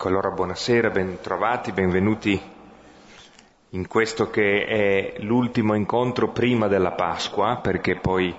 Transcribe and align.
Allora 0.00 0.30
buonasera, 0.30 0.90
ben 0.90 1.18
trovati, 1.20 1.72
benvenuti 1.72 2.40
in 3.70 3.88
questo 3.88 4.30
che 4.30 4.64
è 4.64 5.20
l'ultimo 5.22 5.74
incontro 5.74 6.28
prima 6.28 6.68
della 6.68 6.92
Pasqua, 6.92 7.56
perché 7.56 7.96
poi, 7.96 8.32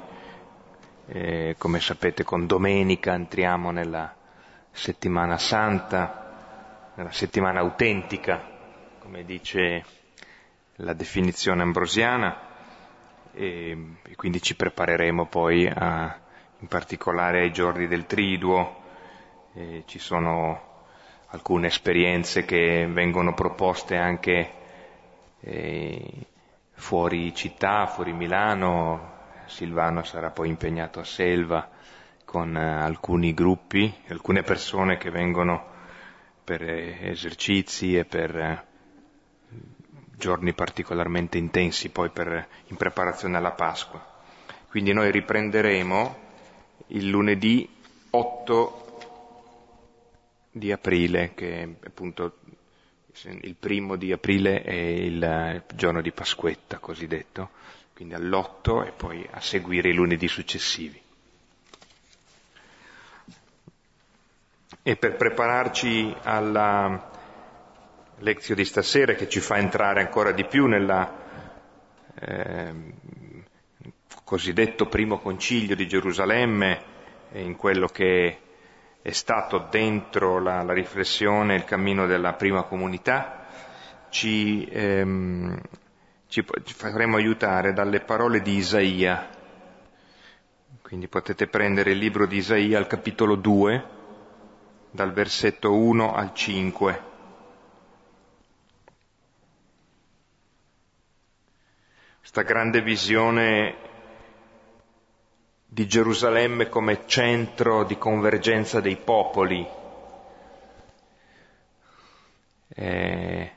eh, 1.08 1.56
come 1.58 1.82
sapete, 1.82 2.24
con 2.24 2.48
domenica 2.48 3.14
entriamo 3.14 3.72
nella 3.72 4.16
settimana 4.72 5.38
santa, 5.38 6.92
nella 6.96 7.12
settimana 7.12 7.60
autentica, 7.60 8.42
come 9.00 9.26
dice 9.26 9.84
la 10.78 10.94
definizione 10.94 11.62
ambrosiana, 11.62 12.38
e, 13.34 13.96
e 14.02 14.16
quindi 14.16 14.42
ci 14.42 14.56
prepareremo 14.56 15.26
poi 15.26 15.68
a, 15.68 16.18
in 16.60 16.68
particolare 16.70 17.42
ai 17.42 17.52
giorni 17.52 17.86
del 17.86 18.06
triduo, 18.06 18.82
eh, 19.56 19.84
ci 19.88 20.00
sono 20.00 20.68
alcune 21.32 21.68
esperienze 21.68 22.46
che 22.46 22.88
vengono 22.88 23.34
proposte 23.34 23.96
anche 23.96 24.52
eh, 25.42 26.12
fuori 26.74 27.34
città, 27.36 27.86
fuori 27.88 28.14
Milano. 28.14 29.18
Silvano 29.46 30.04
sarà 30.04 30.30
poi 30.30 30.50
impegnato 30.50 31.00
a 31.00 31.04
Selva 31.04 31.70
con 32.26 32.56
eh, 32.56 32.62
alcuni 32.62 33.34
gruppi, 33.34 33.94
alcune 34.10 34.44
persone 34.44 34.98
che 34.98 35.10
vengono 35.10 35.66
per 36.44 36.64
eh, 36.64 36.98
esercizi 37.10 37.98
e 37.98 38.06
per 38.06 38.36
eh, 38.36 38.64
giorni 40.16 40.54
particolarmente 40.54 41.38
intensi 41.38 41.90
poi 41.90 42.10
per, 42.10 42.48
in 42.68 42.76
preparazione 42.76 43.38
alla 43.38 43.52
Pasqua. 43.52 44.06
Quindi 44.70 44.94
noi 44.94 45.12
riprenderemo 45.12 46.28
il 46.88 47.08
lunedì 47.08 47.68
8 48.12 48.89
di 50.60 50.72
aprile, 50.72 51.32
che 51.34 51.78
appunto 51.84 52.38
il 53.24 53.56
primo 53.56 53.96
di 53.96 54.12
aprile 54.12 54.62
è 54.62 54.72
il 54.74 55.64
giorno 55.74 56.02
di 56.02 56.12
Pasquetta 56.12 56.78
cosiddetto, 56.78 57.50
quindi 57.96 58.14
all'8 58.14 58.86
e 58.86 58.92
poi 58.92 59.28
a 59.32 59.42
seguire 59.42 59.90
i 59.90 59.94
lunedì 59.94 60.28
successivi. 60.28 61.02
E 64.84 64.96
per 64.96 65.16
prepararci 65.16 66.16
alla 66.22 67.12
lezione 68.20 68.62
di 68.62 68.68
stasera 68.68 69.14
che 69.14 69.28
ci 69.28 69.40
fa 69.40 69.58
entrare 69.58 70.02
ancora 70.02 70.32
di 70.32 70.46
più 70.46 70.68
nella 70.68 71.28
eh, 72.20 72.74
cosiddetto 74.24 74.86
primo 74.88 75.20
concilio 75.20 75.76
di 75.76 75.88
Gerusalemme, 75.88 76.98
in 77.34 77.56
quello 77.56 77.88
che 77.88 78.40
è 79.02 79.12
stato 79.12 79.68
dentro 79.70 80.40
la, 80.40 80.62
la 80.64 80.74
riflessione, 80.74 81.56
il 81.56 81.64
cammino 81.64 82.06
della 82.06 82.34
prima 82.34 82.64
comunità, 82.64 83.46
ci, 84.10 84.66
ehm, 84.66 85.60
ci, 86.28 86.46
ci 86.64 86.74
faremo 86.74 87.16
aiutare 87.16 87.74
dalle 87.74 88.02
parole 88.02 88.42
di 88.42 88.56
Isaia. 88.56 89.30
Quindi 90.82 91.08
potete 91.08 91.48
prendere 91.48 91.92
il 91.92 91.98
libro 91.98 92.26
di 92.26 92.38
Isaia 92.38 92.78
al 92.78 92.88
capitolo 92.88 93.36
2, 93.36 93.98
dal 94.92 95.14
versetto 95.14 95.74
1 95.76 96.14
al 96.14 96.34
5. 96.34 97.04
Questa 102.20 102.42
grande 102.42 102.82
visione 102.82 103.89
di 105.72 105.88
Gerusalemme 105.88 106.68
come 106.68 107.04
centro 107.06 107.84
di 107.84 107.96
convergenza 107.96 108.82
dei 108.82 108.96
popoli. 108.96 109.68
Eh, 112.70 113.52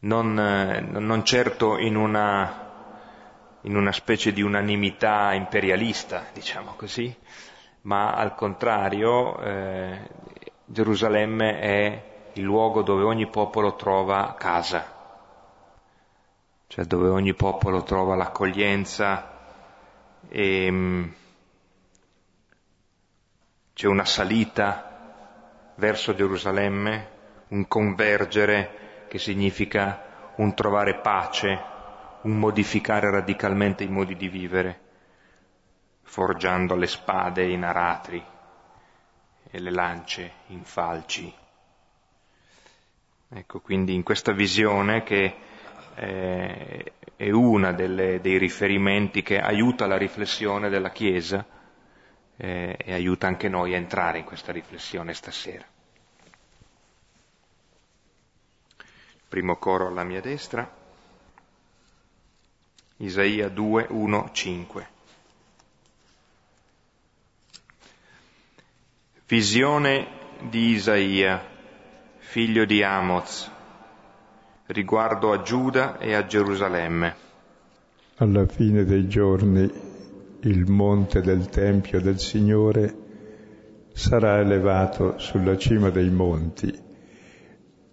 non, 0.00 0.32
non, 0.32 1.24
certo 1.24 1.76
in 1.76 1.94
una, 1.96 2.70
in 3.62 3.76
una, 3.76 3.92
specie 3.92 4.32
di 4.32 4.40
unanimità 4.40 5.34
imperialista, 5.34 6.24
diciamo 6.32 6.72
così, 6.76 7.14
ma 7.82 8.14
al 8.14 8.34
contrario 8.34 9.38
eh, 9.40 10.08
Gerusalemme 10.64 11.60
è 11.60 12.02
il 12.32 12.42
luogo 12.42 12.80
dove 12.80 13.02
ogni 13.04 13.28
popolo 13.28 13.76
trova 13.76 14.34
casa, 14.38 14.90
cioè 16.66 16.86
dove 16.86 17.10
ogni 17.10 17.34
popolo 17.34 17.82
trova 17.82 18.16
l'accoglienza, 18.16 19.31
e 20.34 20.64
ehm, 20.64 21.14
c'è 23.74 23.86
una 23.86 24.06
salita 24.06 25.74
verso 25.74 26.14
Gerusalemme, 26.14 27.10
un 27.48 27.68
convergere 27.68 29.04
che 29.08 29.18
significa 29.18 30.32
un 30.36 30.54
trovare 30.54 31.00
pace, 31.00 31.62
un 32.22 32.38
modificare 32.38 33.10
radicalmente 33.10 33.84
i 33.84 33.88
modi 33.88 34.16
di 34.16 34.28
vivere, 34.28 34.80
forgiando 36.00 36.76
le 36.76 36.86
spade 36.86 37.44
in 37.44 37.64
aratri 37.64 38.24
e 39.50 39.60
le 39.60 39.70
lance 39.70 40.32
in 40.46 40.64
falci. 40.64 41.30
Ecco, 43.28 43.60
quindi 43.60 43.92
in 43.92 44.02
questa 44.02 44.32
visione 44.32 45.02
che 45.02 45.36
eh, 45.94 46.92
è 47.16 47.30
uno 47.30 47.72
dei 47.72 48.38
riferimenti 48.38 49.22
che 49.22 49.38
aiuta 49.38 49.86
la 49.86 49.96
riflessione 49.96 50.68
della 50.68 50.90
Chiesa 50.90 51.44
eh, 52.36 52.76
e 52.76 52.92
aiuta 52.92 53.26
anche 53.26 53.48
noi 53.48 53.74
a 53.74 53.76
entrare 53.76 54.18
in 54.18 54.24
questa 54.24 54.52
riflessione 54.52 55.14
stasera. 55.14 55.64
Primo 59.28 59.56
coro 59.56 59.86
alla 59.86 60.04
mia 60.04 60.20
destra, 60.20 60.70
Isaia 62.96 63.48
2, 63.48 63.86
1, 63.88 64.30
5. 64.32 64.88
Visione 69.26 70.08
di 70.40 70.72
Isaia, 70.72 71.42
figlio 72.18 72.64
di 72.64 72.82
Amoz, 72.82 73.50
riguardo 74.72 75.32
a 75.32 75.42
Giuda 75.42 75.98
e 75.98 76.14
a 76.14 76.26
Gerusalemme. 76.26 77.14
Alla 78.16 78.46
fine 78.46 78.84
dei 78.84 79.06
giorni 79.08 79.70
il 80.40 80.70
monte 80.70 81.20
del 81.20 81.48
Tempio 81.48 82.00
del 82.00 82.18
Signore 82.18 82.94
sarà 83.92 84.38
elevato 84.38 85.18
sulla 85.18 85.56
cima 85.56 85.90
dei 85.90 86.10
monti 86.10 86.76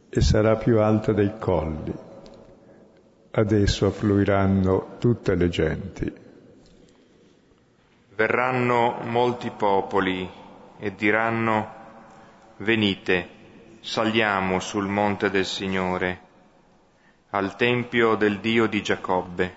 e 0.09 0.21
sarà 0.21 0.55
più 0.55 0.79
alto 0.79 1.13
dei 1.13 1.33
colli. 1.37 1.93
Ad 3.31 3.51
esso 3.51 3.85
affluiranno 3.85 4.95
tutte 4.97 5.35
le 5.35 5.49
genti. 5.49 6.11
Verranno 8.15 8.99
molti 9.03 9.51
popoli 9.55 10.27
e 10.79 10.95
diranno, 10.95 11.73
venite, 12.57 13.27
saliamo 13.81 14.59
sul 14.59 14.87
monte 14.87 15.29
del 15.29 15.45
Signore 15.45 16.27
al 17.31 17.55
Tempio 17.55 18.15
del 18.15 18.39
Dio 18.39 18.65
di 18.65 18.81
Giacobbe, 18.81 19.55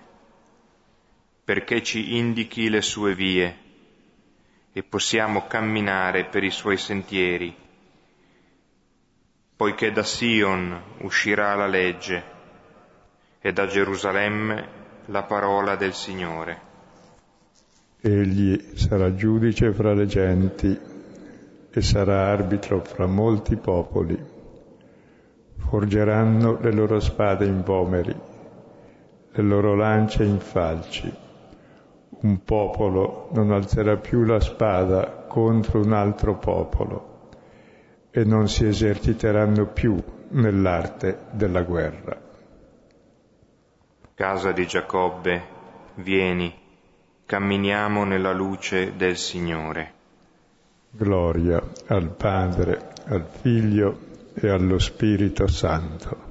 perché 1.42 1.82
ci 1.82 2.16
indichi 2.16 2.68
le 2.68 2.82
sue 2.82 3.14
vie 3.14 3.56
e 4.72 4.82
possiamo 4.82 5.46
camminare 5.46 6.26
per 6.26 6.44
i 6.44 6.50
suoi 6.50 6.76
sentieri, 6.76 7.54
poiché 9.56 9.90
da 9.90 10.02
Sion 10.02 10.82
uscirà 10.98 11.54
la 11.54 11.66
legge 11.66 12.24
e 13.40 13.52
da 13.52 13.66
Gerusalemme 13.66 14.80
la 15.06 15.22
parola 15.22 15.74
del 15.74 15.94
Signore. 15.94 16.70
Egli 18.02 18.72
sarà 18.74 19.14
giudice 19.14 19.72
fra 19.72 19.94
le 19.94 20.06
genti 20.06 20.78
e 21.70 21.80
sarà 21.80 22.28
arbitro 22.28 22.84
fra 22.84 23.06
molti 23.06 23.56
popoli 23.56 24.31
forgeranno 25.72 26.58
le 26.60 26.70
loro 26.70 27.00
spade 27.00 27.46
in 27.46 27.62
vomeri, 27.62 28.14
le 29.30 29.42
loro 29.42 29.74
lance 29.74 30.22
in 30.22 30.38
falci. 30.38 31.10
Un 32.10 32.44
popolo 32.44 33.30
non 33.32 33.52
alzerà 33.52 33.96
più 33.96 34.24
la 34.24 34.38
spada 34.38 35.24
contro 35.26 35.80
un 35.80 35.94
altro 35.94 36.36
popolo 36.36 37.30
e 38.10 38.22
non 38.24 38.48
si 38.48 38.66
eserciteranno 38.66 39.64
più 39.69 39.96
nell'arte 40.32 41.20
della 41.30 41.62
guerra. 41.62 42.20
Casa 44.12 44.52
di 44.52 44.66
Giacobbe, 44.66 45.42
vieni, 45.94 46.54
camminiamo 47.25 48.04
nella 48.04 48.34
luce 48.34 48.94
del 48.94 49.16
Signore. 49.16 49.92
Gloria 50.90 51.62
al 51.86 52.10
Padre, 52.10 52.92
al 53.06 53.25
Figlio 53.40 54.10
e 54.34 54.49
allo 54.49 54.79
Spirito 54.79 55.46
Santo. 55.46 56.31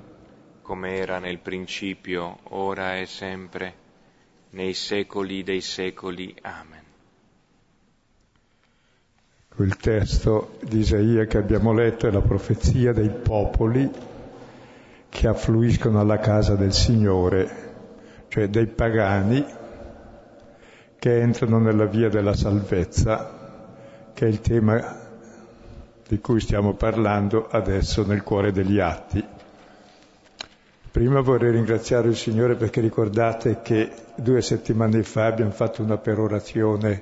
Come 0.62 0.96
era 0.96 1.20
nel 1.20 1.40
principio, 1.40 2.40
ora 2.50 2.98
e 2.98 3.06
sempre, 3.06 3.74
nei 4.52 4.74
secoli 4.74 5.44
dei 5.44 5.62
secoli. 5.62 6.36
Amen. 6.42 6.80
il 9.58 9.78
testo 9.78 10.58
di 10.64 10.80
Isaia 10.80 11.26
che 11.26 11.38
abbiamo 11.38 11.74
letto 11.74 12.08
è 12.08 12.12
la 12.12 12.22
profezia 12.22 12.94
dei 12.94 13.10
popoli 13.10 13.90
che 15.10 15.28
affluiscono 15.28 16.00
alla 16.00 16.20
casa 16.20 16.56
del 16.56 16.74
Signore, 16.74 17.50
cioè 18.30 18.48
dei 18.48 18.68
pagani 18.68 19.46
che 20.98 21.20
entrano 21.20 21.60
nella 21.60 21.86
via 21.86 22.10
della 22.10 22.34
salvezza, 22.34 24.10
che 24.14 24.26
è 24.26 24.30
il 24.30 24.40
tema 24.40 25.01
di 26.12 26.20
cui 26.20 26.42
stiamo 26.42 26.74
parlando 26.74 27.48
adesso 27.48 28.06
nel 28.06 28.22
cuore 28.22 28.52
degli 28.52 28.80
atti. 28.82 29.26
Prima 30.92 31.22
vorrei 31.22 31.52
ringraziare 31.54 32.10
il 32.10 32.18
Signore 32.18 32.56
perché 32.56 32.82
ricordate 32.82 33.62
che 33.62 33.90
due 34.16 34.42
settimane 34.42 35.04
fa 35.04 35.28
abbiamo 35.28 35.52
fatto 35.52 35.82
una 35.82 35.98
perorazione 35.98 37.02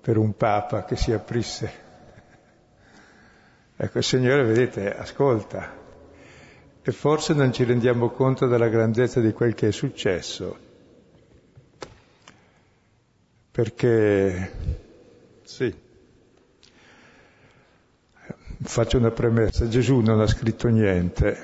per 0.00 0.16
un 0.16 0.36
Papa 0.36 0.84
che 0.84 0.94
si 0.94 1.10
aprisse. 1.10 1.72
Ecco, 3.74 3.98
il 3.98 4.04
Signore, 4.04 4.44
vedete, 4.44 4.94
ascolta. 4.94 5.76
E 6.82 6.92
forse 6.92 7.34
non 7.34 7.52
ci 7.52 7.64
rendiamo 7.64 8.10
conto 8.10 8.46
della 8.46 8.68
grandezza 8.68 9.18
di 9.18 9.32
quel 9.32 9.54
che 9.54 9.66
è 9.66 9.72
successo. 9.72 10.56
Perché, 13.50 14.52
sì, 15.42 15.88
faccio 18.62 18.98
una 18.98 19.10
premessa, 19.10 19.68
Gesù 19.68 20.00
non 20.00 20.20
ha 20.20 20.26
scritto 20.26 20.68
niente, 20.68 21.38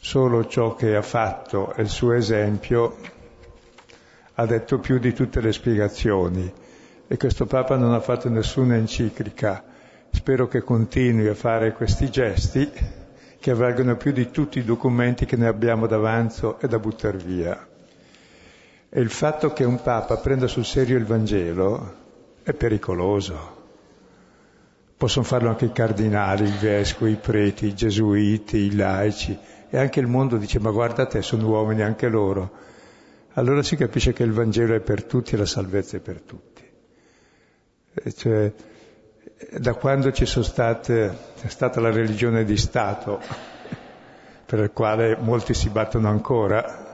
solo 0.00 0.46
ciò 0.46 0.74
che 0.74 0.94
ha 0.94 1.02
fatto 1.02 1.74
e 1.74 1.82
il 1.82 1.88
suo 1.88 2.12
esempio 2.12 2.96
ha 4.34 4.46
detto 4.46 4.78
più 4.78 4.98
di 4.98 5.12
tutte 5.12 5.40
le 5.40 5.52
spiegazioni 5.52 6.52
e 7.08 7.16
questo 7.16 7.46
Papa 7.46 7.76
non 7.76 7.92
ha 7.92 8.00
fatto 8.00 8.28
nessuna 8.28 8.76
enciclica. 8.76 9.64
Spero 10.10 10.46
che 10.46 10.62
continui 10.62 11.26
a 11.26 11.34
fare 11.34 11.72
questi 11.72 12.08
gesti 12.10 12.70
che 13.40 13.54
valgono 13.54 13.96
più 13.96 14.12
di 14.12 14.30
tutti 14.30 14.58
i 14.58 14.64
documenti 14.64 15.24
che 15.24 15.36
ne 15.36 15.46
abbiamo 15.46 15.86
d'avanzo 15.86 16.60
e 16.60 16.68
da 16.68 16.78
buttare 16.78 17.18
via. 17.18 17.66
E 18.90 19.00
il 19.00 19.10
fatto 19.10 19.52
che 19.52 19.64
un 19.64 19.80
Papa 19.82 20.16
prenda 20.18 20.46
sul 20.46 20.64
serio 20.64 20.96
il 20.96 21.04
Vangelo 21.04 21.94
è 22.42 22.52
pericoloso. 22.52 23.57
Possono 24.98 25.24
farlo 25.24 25.48
anche 25.48 25.66
i 25.66 25.72
cardinali, 25.72 26.48
i 26.48 26.58
vescovi, 26.60 27.12
i 27.12 27.16
preti, 27.16 27.66
i 27.66 27.74
gesuiti, 27.74 28.56
i 28.56 28.74
laici, 28.74 29.38
e 29.70 29.78
anche 29.78 30.00
il 30.00 30.08
mondo 30.08 30.36
dice 30.36 30.58
ma 30.58 30.72
guarda 30.72 31.06
te, 31.06 31.22
sono 31.22 31.46
uomini 31.46 31.82
anche 31.82 32.08
loro. 32.08 32.50
Allora 33.34 33.62
si 33.62 33.76
capisce 33.76 34.12
che 34.12 34.24
il 34.24 34.32
Vangelo 34.32 34.74
è 34.74 34.80
per 34.80 35.04
tutti 35.04 35.34
e 35.34 35.38
la 35.38 35.46
salvezza 35.46 35.96
è 35.96 36.00
per 36.00 36.20
tutti. 36.20 36.62
E 37.94 38.12
cioè, 38.12 38.52
da 39.58 39.74
quando 39.74 40.10
ci 40.10 40.26
sono 40.26 40.44
state, 40.44 41.16
è 41.40 41.48
stata 41.48 41.80
la 41.80 41.92
religione 41.92 42.44
di 42.44 42.56
Stato, 42.56 43.20
per 44.44 44.58
la 44.58 44.70
quale 44.70 45.16
molti 45.16 45.54
si 45.54 45.68
battono 45.68 46.08
ancora, 46.08 46.86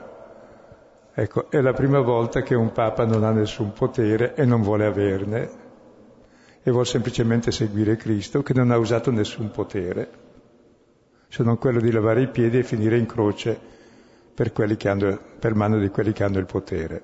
ecco, 1.14 1.50
è 1.50 1.60
la 1.60 1.72
prima 1.72 2.00
volta 2.00 2.42
che 2.42 2.54
un 2.54 2.72
Papa 2.72 3.06
non 3.06 3.24
ha 3.24 3.30
nessun 3.30 3.72
potere 3.72 4.34
e 4.34 4.44
non 4.44 4.60
vuole 4.60 4.84
averne, 4.84 5.62
e 6.64 6.70
vuole 6.70 6.86
semplicemente 6.86 7.52
seguire 7.52 7.96
Cristo, 7.96 8.42
che 8.42 8.54
non 8.54 8.70
ha 8.70 8.78
usato 8.78 9.10
nessun 9.10 9.50
potere 9.50 10.32
se 11.28 11.42
non 11.42 11.58
quello 11.58 11.80
di 11.80 11.90
lavare 11.90 12.22
i 12.22 12.28
piedi 12.28 12.58
e 12.58 12.62
finire 12.62 12.96
in 12.96 13.06
croce 13.06 13.58
per, 14.32 14.52
hanno, 14.84 15.18
per 15.38 15.54
mano 15.54 15.80
di 15.80 15.88
quelli 15.88 16.12
che 16.12 16.22
hanno 16.22 16.38
il 16.38 16.46
potere. 16.46 17.02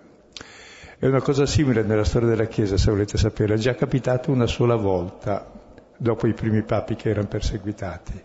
È 0.99 1.07
una 1.07 1.21
cosa 1.21 1.47
simile 1.47 1.83
nella 1.83 2.05
storia 2.05 2.29
della 2.29 2.47
Chiesa, 2.47 2.77
se 2.77 2.93
volete 2.93 3.19
sapere, 3.19 3.55
è 3.55 3.57
già 3.57 3.75
capitato 3.75 4.31
una 4.31 4.47
sola 4.47 4.77
volta, 4.77 5.51
dopo 5.97 6.29
i 6.29 6.33
primi 6.33 6.63
papi 6.63 6.95
che 6.95 7.11
erano 7.11 7.27
perseguitati. 7.27 8.23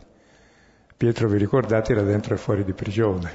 Pietro, 0.96 1.28
vi 1.28 1.40
ricordate, 1.40 1.94
era 1.94 2.04
dentro 2.04 2.36
e 2.36 2.38
fuori 2.38 2.64
di 2.64 2.74
prigione. 2.74 3.32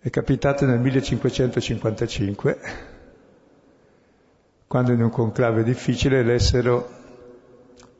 È 0.00 0.10
capitato 0.10 0.66
nel 0.66 0.80
1555, 0.80 2.58
quando 4.72 4.92
in 4.92 5.02
un 5.02 5.10
conclave 5.10 5.64
difficile 5.64 6.20
elessero 6.20 6.88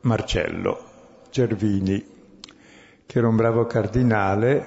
Marcello 0.01 0.79
Gervini, 1.29 2.03
che 3.05 3.17
era 3.19 3.27
un 3.27 3.35
bravo 3.35 3.67
cardinale 3.67 4.65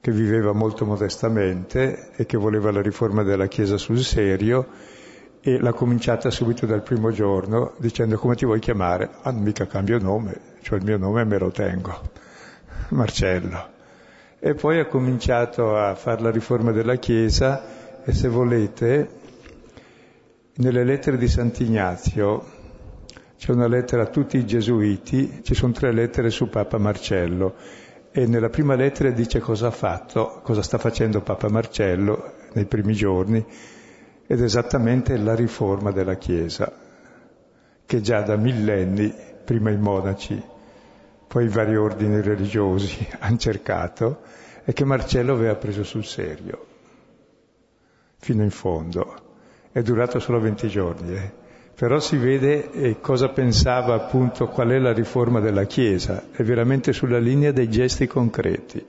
che 0.00 0.12
viveva 0.12 0.52
molto 0.52 0.86
modestamente 0.86 2.10
e 2.14 2.26
che 2.26 2.36
voleva 2.36 2.70
la 2.70 2.80
riforma 2.80 3.24
della 3.24 3.48
Chiesa 3.48 3.76
sul 3.76 3.98
serio 4.04 4.68
e 5.40 5.58
l'ha 5.58 5.72
cominciata 5.72 6.30
subito 6.30 6.64
dal 6.64 6.82
primo 6.82 7.10
giorno 7.10 7.72
dicendo 7.78 8.16
come 8.16 8.36
ti 8.36 8.44
vuoi 8.44 8.60
chiamare? 8.60 9.10
Ah, 9.22 9.32
mica 9.32 9.66
cambio 9.66 9.98
nome, 9.98 10.58
cioè 10.60 10.78
il 10.78 10.84
mio 10.84 10.96
nome 10.96 11.24
me 11.24 11.38
lo 11.38 11.50
tengo, 11.50 12.02
Marcello. 12.90 13.68
E 14.38 14.54
poi 14.54 14.78
ha 14.78 14.86
cominciato 14.86 15.76
a 15.76 15.96
fare 15.96 16.22
la 16.22 16.30
riforma 16.30 16.70
della 16.70 16.94
Chiesa 16.94 18.04
e 18.04 18.12
se 18.12 18.28
volete, 18.28 19.18
nelle 20.60 20.84
lettere 20.84 21.16
di 21.16 21.26
Sant'Ignazio 21.26 22.58
c'è 23.38 23.52
una 23.52 23.66
lettera 23.66 24.02
a 24.02 24.08
tutti 24.08 24.36
i 24.36 24.44
gesuiti, 24.44 25.40
ci 25.42 25.54
sono 25.54 25.72
tre 25.72 25.90
lettere 25.90 26.28
su 26.28 26.50
Papa 26.50 26.76
Marcello 26.76 27.54
e 28.12 28.26
nella 28.26 28.50
prima 28.50 28.74
lettera 28.74 29.10
dice 29.10 29.40
cosa 29.40 29.68
ha 29.68 29.70
fatto, 29.70 30.40
cosa 30.42 30.60
sta 30.62 30.76
facendo 30.76 31.22
Papa 31.22 31.48
Marcello 31.48 32.34
nei 32.52 32.66
primi 32.66 32.92
giorni 32.92 33.42
ed 34.26 34.42
esattamente 34.42 35.16
la 35.16 35.34
riforma 35.34 35.92
della 35.92 36.16
Chiesa, 36.16 36.70
che 37.86 38.00
già 38.02 38.20
da 38.20 38.36
millenni, 38.36 39.14
prima 39.42 39.70
i 39.70 39.78
monaci, 39.78 40.40
poi 41.26 41.46
i 41.46 41.48
vari 41.48 41.74
ordini 41.74 42.20
religiosi 42.20 43.08
hanno 43.18 43.38
cercato 43.38 44.20
e 44.62 44.74
che 44.74 44.84
Marcello 44.84 45.32
aveva 45.32 45.54
preso 45.54 45.84
sul 45.84 46.04
serio, 46.04 46.66
fino 48.18 48.42
in 48.42 48.50
fondo. 48.50 49.28
È 49.72 49.82
durato 49.82 50.18
solo 50.18 50.40
20 50.40 50.68
giorni, 50.68 51.14
eh? 51.14 51.32
però 51.80 51.98
si 51.98 52.16
vede 52.16 52.72
eh, 52.72 53.00
cosa 53.00 53.28
pensava 53.28 53.94
appunto, 53.94 54.48
qual 54.48 54.68
è 54.68 54.78
la 54.78 54.92
riforma 54.92 55.40
della 55.40 55.64
Chiesa, 55.64 56.24
è 56.32 56.42
veramente 56.42 56.92
sulla 56.92 57.18
linea 57.18 57.52
dei 57.52 57.70
gesti 57.70 58.06
concreti, 58.06 58.84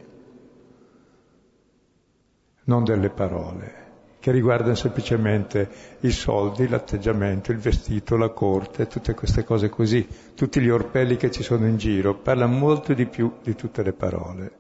non 2.64 2.84
delle 2.84 3.10
parole, 3.10 3.74
che 4.20 4.32
riguardano 4.32 4.76
semplicemente 4.76 5.70
i 6.02 6.12
soldi, 6.12 6.68
l'atteggiamento, 6.68 7.52
il 7.52 7.60
vestito, 7.60 8.18
la 8.18 8.30
corte, 8.30 8.88
tutte 8.88 9.14
queste 9.14 9.44
cose 9.46 9.70
così, 9.70 10.06
tutti 10.36 10.60
gli 10.60 10.70
orpelli 10.70 11.16
che 11.16 11.32
ci 11.32 11.44
sono 11.44 11.68
in 11.68 11.78
giro, 11.78 12.16
parla 12.16 12.48
molto 12.48 12.94
di 12.94 13.06
più 13.06 13.36
di 13.42 13.56
tutte 13.56 13.84
le 13.84 13.94
parole. 13.94 14.52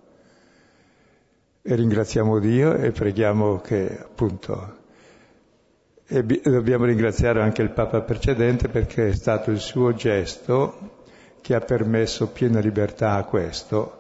E 1.64 1.76
ringraziamo 1.76 2.40
Dio 2.40 2.76
e 2.76 2.92
preghiamo 2.92 3.60
che 3.60 4.00
appunto 4.00 4.80
e 6.14 6.26
dobbiamo 6.26 6.84
ringraziare 6.84 7.42
anche 7.42 7.62
il 7.62 7.70
Papa 7.70 8.02
precedente 8.02 8.68
perché 8.68 9.08
è 9.08 9.14
stato 9.14 9.50
il 9.50 9.60
suo 9.60 9.94
gesto 9.94 11.06
che 11.40 11.56
ha 11.56 11.62
permesso 11.62 12.28
piena 12.28 12.60
libertà 12.60 13.14
a 13.14 13.24
questo 13.24 14.00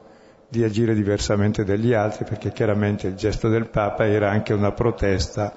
di 0.49 0.61
agire 0.61 0.93
diversamente 0.93 1.63
dagli 1.63 1.93
altri, 1.93 2.25
perché 2.25 2.51
chiaramente 2.51 3.07
il 3.07 3.15
gesto 3.15 3.47
del 3.47 3.69
Papa 3.69 4.05
era 4.05 4.29
anche 4.29 4.51
una 4.51 4.73
protesta 4.73 5.55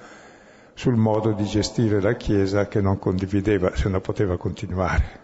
sul 0.75 0.95
modo 0.95 1.33
di 1.33 1.45
gestire 1.45 2.01
la 2.01 2.15
Chiesa 2.15 2.69
che 2.69 2.81
non 2.81 3.01
condivideva, 3.01 3.75
se 3.75 3.89
non 3.89 4.01
poteva 4.01 4.37
continuare. 4.37 5.21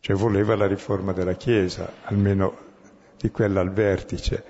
Cioè 0.00 0.16
voleva 0.16 0.56
la 0.56 0.66
riforma 0.66 1.12
della 1.12 1.34
Chiesa, 1.34 1.92
almeno 2.04 2.56
di 3.18 3.30
quella 3.30 3.60
al 3.60 3.70
vertice. 3.70 4.44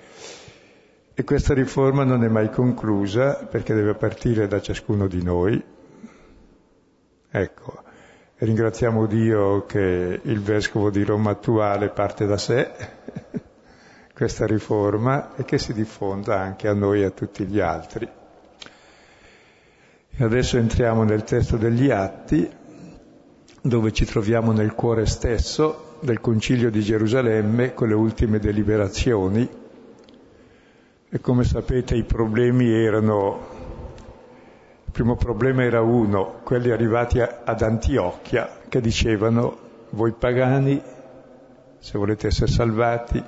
E 1.19 1.23
questa 1.23 1.55
riforma 1.55 2.03
non 2.03 2.23
è 2.23 2.27
mai 2.27 2.51
conclusa 2.51 3.47
perché 3.49 3.73
deve 3.73 3.95
partire 3.95 4.45
da 4.45 4.61
ciascuno 4.61 5.07
di 5.07 5.23
noi. 5.23 5.59
Ecco, 7.31 7.83
ringraziamo 8.35 9.07
Dio 9.07 9.65
che 9.65 10.19
il 10.21 10.39
vescovo 10.41 10.91
di 10.91 11.03
Roma 11.03 11.31
attuale 11.31 11.89
parte 11.89 12.27
da 12.27 12.37
sé, 12.37 12.69
questa 14.13 14.45
riforma, 14.45 15.35
e 15.35 15.43
che 15.43 15.57
si 15.57 15.73
diffonda 15.73 16.39
anche 16.39 16.67
a 16.67 16.75
noi 16.75 17.01
e 17.01 17.05
a 17.05 17.09
tutti 17.09 17.45
gli 17.45 17.59
altri. 17.59 18.07
E 20.11 20.23
adesso 20.23 20.57
entriamo 20.57 21.01
nel 21.01 21.23
testo 21.23 21.57
degli 21.57 21.89
Atti, 21.89 22.47
dove 23.59 23.91
ci 23.91 24.05
troviamo 24.05 24.51
nel 24.51 24.75
cuore 24.75 25.07
stesso 25.07 25.97
del 26.01 26.21
Concilio 26.21 26.69
di 26.69 26.81
Gerusalemme 26.81 27.73
con 27.73 27.87
le 27.87 27.95
ultime 27.95 28.37
deliberazioni 28.37 29.65
e 31.09 31.21
come 31.21 31.43
sapete 31.45 31.95
i 31.95 32.03
problemi 32.03 32.69
erano, 32.69 33.39
il 34.85 34.91
primo 34.91 35.15
problema 35.15 35.63
era 35.63 35.81
uno, 35.81 36.39
quelli 36.43 36.69
arrivati 36.69 37.21
a, 37.21 37.43
ad 37.45 37.61
Antiochia, 37.61 38.59
che 38.67 38.81
dicevano, 38.81 39.57
voi 39.91 40.11
pagani, 40.11 40.81
se 41.79 41.97
volete 41.97 42.27
essere 42.27 42.51
salvati, 42.51 43.23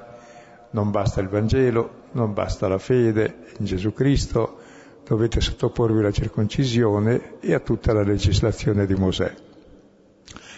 non 0.72 0.92
basta 0.92 1.22
il 1.22 1.30
Vangelo, 1.30 2.08
non 2.12 2.34
basta 2.34 2.68
la 2.68 2.80
fede 2.80 3.46
in 3.58 3.66
Gesù 3.66 3.94
Cristo, 3.94 4.58
dovete 5.06 5.40
sottoporvi 5.40 6.02
la 6.02 6.12
circoncisione 6.12 7.40
e 7.40 7.54
a 7.54 7.60
tutta 7.60 7.94
la 7.94 8.04
legislazione 8.04 8.86
di 8.86 8.96
Mosè. 8.96 9.34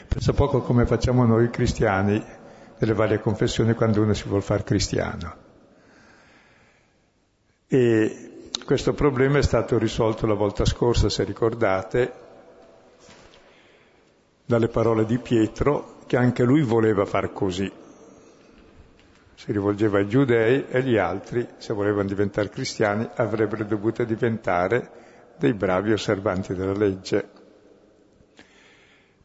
Penso 0.07 0.33
poco 0.33 0.61
come 0.61 0.87
facciamo 0.87 1.23
noi 1.23 1.49
cristiani 1.51 2.21
nelle 2.79 2.93
varie 2.93 3.19
confessioni 3.19 3.75
quando 3.75 4.01
uno 4.01 4.13
si 4.13 4.27
vuole 4.27 4.41
fare 4.41 4.63
cristiano. 4.63 5.40
E 7.73 8.49
questo 8.65 8.91
problema 8.91 9.37
è 9.37 9.41
stato 9.41 9.77
risolto 9.77 10.27
la 10.27 10.33
volta 10.33 10.65
scorsa, 10.65 11.07
se 11.07 11.23
ricordate, 11.23 12.13
dalle 14.45 14.67
parole 14.67 15.05
di 15.05 15.17
Pietro, 15.19 15.99
che 16.05 16.17
anche 16.17 16.43
lui 16.43 16.63
voleva 16.63 17.05
far 17.05 17.31
così. 17.31 17.71
Si 19.35 19.51
rivolgeva 19.53 19.99
ai 19.99 20.09
giudei 20.09 20.65
e 20.67 20.83
gli 20.83 20.97
altri, 20.97 21.47
se 21.59 21.73
volevano 21.73 22.09
diventare 22.09 22.49
cristiani, 22.49 23.07
avrebbero 23.15 23.63
dovuto 23.63 24.03
diventare 24.03 24.89
dei 25.37 25.53
bravi 25.53 25.93
osservanti 25.93 26.53
della 26.53 26.73
legge. 26.73 27.29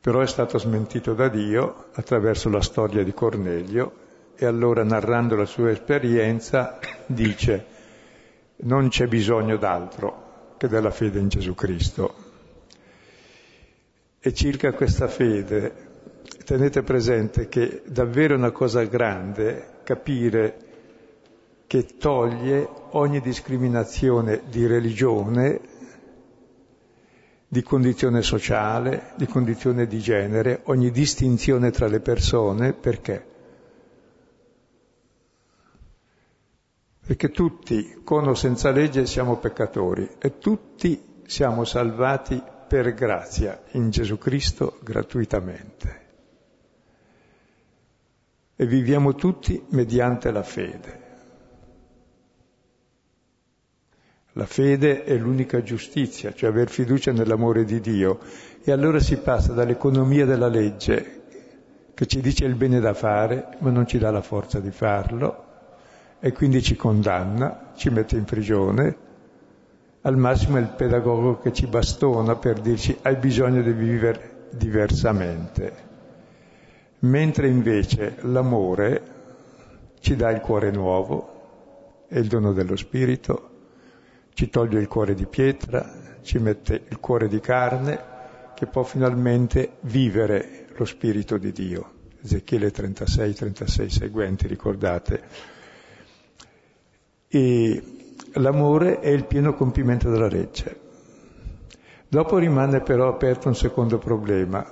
Però 0.00 0.20
è 0.20 0.26
stato 0.28 0.56
smentito 0.58 1.14
da 1.14 1.26
Dio 1.26 1.86
attraverso 1.94 2.48
la 2.48 2.62
storia 2.62 3.02
di 3.02 3.12
Cornelio 3.12 3.92
e 4.36 4.46
allora 4.46 4.84
narrando 4.84 5.34
la 5.34 5.46
sua 5.46 5.72
esperienza 5.72 6.78
dice 7.06 7.74
non 8.58 8.88
c'è 8.88 9.06
bisogno 9.06 9.56
d'altro 9.56 10.54
che 10.56 10.68
della 10.68 10.90
fede 10.90 11.18
in 11.18 11.28
Gesù 11.28 11.54
Cristo. 11.54 12.14
E 14.18 14.34
circa 14.34 14.72
questa 14.72 15.08
fede, 15.08 15.72
tenete 16.44 16.82
presente 16.82 17.48
che 17.48 17.82
è 17.82 17.88
davvero 17.88 18.34
una 18.34 18.50
cosa 18.50 18.82
grande 18.84 19.80
capire 19.84 20.64
che 21.66 21.96
toglie 21.98 22.68
ogni 22.90 23.20
discriminazione 23.20 24.42
di 24.48 24.66
religione, 24.66 25.60
di 27.48 27.62
condizione 27.62 28.22
sociale, 28.22 29.12
di 29.16 29.26
condizione 29.26 29.86
di 29.86 29.98
genere, 30.00 30.60
ogni 30.64 30.90
distinzione 30.90 31.70
tra 31.70 31.86
le 31.86 32.00
persone, 32.00 32.72
perché? 32.72 33.34
Perché 37.06 37.30
tutti, 37.30 38.00
con 38.02 38.26
o 38.26 38.34
senza 38.34 38.72
legge, 38.72 39.06
siamo 39.06 39.36
peccatori 39.36 40.16
e 40.18 40.38
tutti 40.38 41.22
siamo 41.24 41.64
salvati 41.64 42.42
per 42.66 42.94
grazia 42.94 43.62
in 43.72 43.90
Gesù 43.90 44.18
Cristo 44.18 44.80
gratuitamente. 44.82 46.04
E 48.56 48.66
viviamo 48.66 49.14
tutti 49.14 49.64
mediante 49.68 50.32
la 50.32 50.42
fede. 50.42 51.04
La 54.32 54.46
fede 54.46 55.04
è 55.04 55.16
l'unica 55.16 55.62
giustizia, 55.62 56.34
cioè 56.34 56.50
aver 56.50 56.68
fiducia 56.68 57.12
nell'amore 57.12 57.64
di 57.64 57.78
Dio. 57.78 58.18
E 58.64 58.72
allora 58.72 58.98
si 58.98 59.16
passa 59.18 59.52
dall'economia 59.52 60.26
della 60.26 60.48
legge, 60.48 61.22
che 61.94 62.06
ci 62.06 62.20
dice 62.20 62.46
il 62.46 62.56
bene 62.56 62.80
da 62.80 62.94
fare, 62.94 63.56
ma 63.60 63.70
non 63.70 63.86
ci 63.86 63.98
dà 63.98 64.10
la 64.10 64.22
forza 64.22 64.58
di 64.58 64.72
farlo, 64.72 65.45
e 66.18 66.32
quindi 66.32 66.62
ci 66.62 66.76
condanna, 66.76 67.72
ci 67.76 67.90
mette 67.90 68.16
in 68.16 68.24
prigione. 68.24 68.96
Al 70.02 70.16
massimo 70.16 70.56
è 70.56 70.60
il 70.60 70.68
pedagogo 70.68 71.38
che 71.38 71.52
ci 71.52 71.66
bastona 71.66 72.36
per 72.36 72.60
dirci 72.60 72.96
hai 73.02 73.16
bisogno 73.16 73.62
di 73.62 73.72
vivere 73.72 74.46
diversamente. 74.50 75.84
Mentre 77.00 77.48
invece 77.48 78.16
l'amore 78.20 79.14
ci 80.00 80.16
dà 80.16 80.30
il 80.30 80.40
cuore 80.40 80.70
nuovo, 80.70 82.04
è 82.08 82.18
il 82.18 82.28
dono 82.28 82.52
dello 82.52 82.76
Spirito, 82.76 83.50
ci 84.32 84.48
toglie 84.48 84.80
il 84.80 84.88
cuore 84.88 85.14
di 85.14 85.26
pietra, 85.26 86.18
ci 86.22 86.38
mette 86.38 86.82
il 86.88 86.98
cuore 87.00 87.28
di 87.28 87.40
carne, 87.40 88.14
che 88.54 88.66
può 88.66 88.82
finalmente 88.82 89.76
vivere 89.80 90.66
lo 90.76 90.84
Spirito 90.84 91.36
di 91.36 91.52
Dio. 91.52 91.92
Ezechiele 92.22 92.70
36, 92.70 93.34
36 93.34 93.90
seguenti, 93.90 94.46
ricordate 94.46 95.22
e 97.28 97.82
l'amore 98.34 99.00
è 99.00 99.08
il 99.08 99.24
pieno 99.24 99.54
compimento 99.54 100.10
della 100.10 100.28
legge. 100.28 100.84
Dopo 102.08 102.38
rimane 102.38 102.80
però 102.80 103.08
aperto 103.08 103.48
un 103.48 103.56
secondo 103.56 103.98
problema 103.98 104.64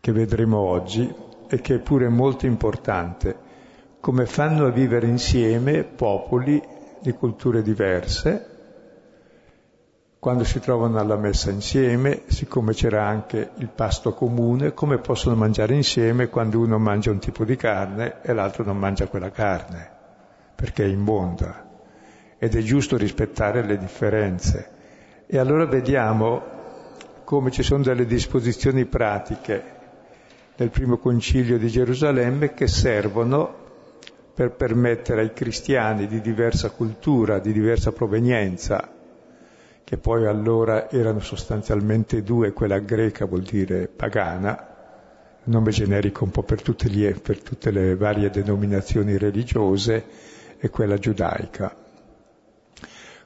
che 0.00 0.12
vedremo 0.12 0.58
oggi 0.58 1.12
e 1.48 1.60
che 1.60 1.76
è 1.76 1.78
pure 1.78 2.08
molto 2.08 2.46
importante, 2.46 3.36
come 4.00 4.26
fanno 4.26 4.66
a 4.66 4.70
vivere 4.70 5.06
insieme 5.06 5.82
popoli 5.82 6.62
di 7.00 7.12
culture 7.12 7.62
diverse, 7.62 8.52
quando 10.18 10.44
si 10.44 10.60
trovano 10.60 10.98
alla 10.98 11.16
messa 11.16 11.50
insieme, 11.50 12.22
siccome 12.26 12.72
c'era 12.72 13.06
anche 13.06 13.50
il 13.56 13.68
pasto 13.68 14.14
comune, 14.14 14.72
come 14.72 14.98
possono 14.98 15.34
mangiare 15.34 15.74
insieme 15.74 16.28
quando 16.28 16.60
uno 16.60 16.78
mangia 16.78 17.10
un 17.10 17.18
tipo 17.18 17.44
di 17.44 17.56
carne 17.56 18.22
e 18.22 18.32
l'altro 18.32 18.64
non 18.64 18.78
mangia 18.78 19.06
quella 19.06 19.30
carne 19.30 19.93
perché 20.54 20.84
è 20.84 20.88
immonda 20.88 21.68
ed 22.38 22.54
è 22.54 22.60
giusto 22.60 22.96
rispettare 22.96 23.64
le 23.64 23.78
differenze. 23.78 24.70
E 25.26 25.38
allora 25.38 25.64
vediamo 25.66 26.42
come 27.24 27.50
ci 27.50 27.62
sono 27.62 27.82
delle 27.82 28.06
disposizioni 28.06 28.84
pratiche 28.84 29.72
nel 30.56 30.70
primo 30.70 30.98
concilio 30.98 31.58
di 31.58 31.68
Gerusalemme 31.68 32.54
che 32.54 32.68
servono 32.68 33.62
per 34.34 34.50
permettere 34.50 35.22
ai 35.22 35.32
cristiani 35.32 36.06
di 36.06 36.20
diversa 36.20 36.70
cultura, 36.70 37.38
di 37.38 37.52
diversa 37.52 37.92
provenienza, 37.92 38.92
che 39.82 39.96
poi 39.96 40.26
allora 40.26 40.90
erano 40.90 41.20
sostanzialmente 41.20 42.22
due, 42.22 42.52
quella 42.52 42.78
greca 42.78 43.26
vuol 43.26 43.42
dire 43.42 43.86
pagana, 43.86 44.72
nome 45.44 45.70
generico 45.70 46.24
un 46.24 46.30
po' 46.30 46.42
per 46.42 46.62
tutte, 46.62 46.88
gli, 46.88 47.08
per 47.14 47.40
tutte 47.42 47.70
le 47.70 47.94
varie 47.96 48.30
denominazioni 48.30 49.16
religiose, 49.18 50.04
e 50.64 50.70
quella 50.70 50.96
giudaica. 50.96 51.76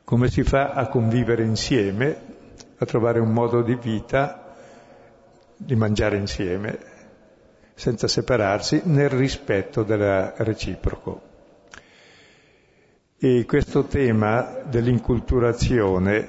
Come 0.02 0.28
si 0.28 0.42
fa 0.42 0.72
a 0.72 0.88
convivere 0.88 1.44
insieme, 1.44 2.20
a 2.78 2.84
trovare 2.84 3.20
un 3.20 3.32
modo 3.32 3.62
di 3.62 3.76
vita, 3.76 4.56
di 5.56 5.76
mangiare 5.76 6.16
insieme, 6.16 6.78
senza 7.74 8.08
separarsi, 8.08 8.80
nel 8.86 9.10
rispetto 9.10 9.84
del 9.84 10.32
reciproco. 10.38 11.22
E 13.16 13.44
questo 13.46 13.84
tema 13.84 14.62
dell'inculturazione 14.64 16.28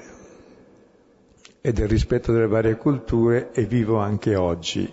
e 1.60 1.72
del 1.72 1.88
rispetto 1.88 2.30
delle 2.30 2.46
varie 2.46 2.76
culture 2.76 3.50
è 3.50 3.66
vivo 3.66 3.98
anche 3.98 4.36
oggi. 4.36 4.88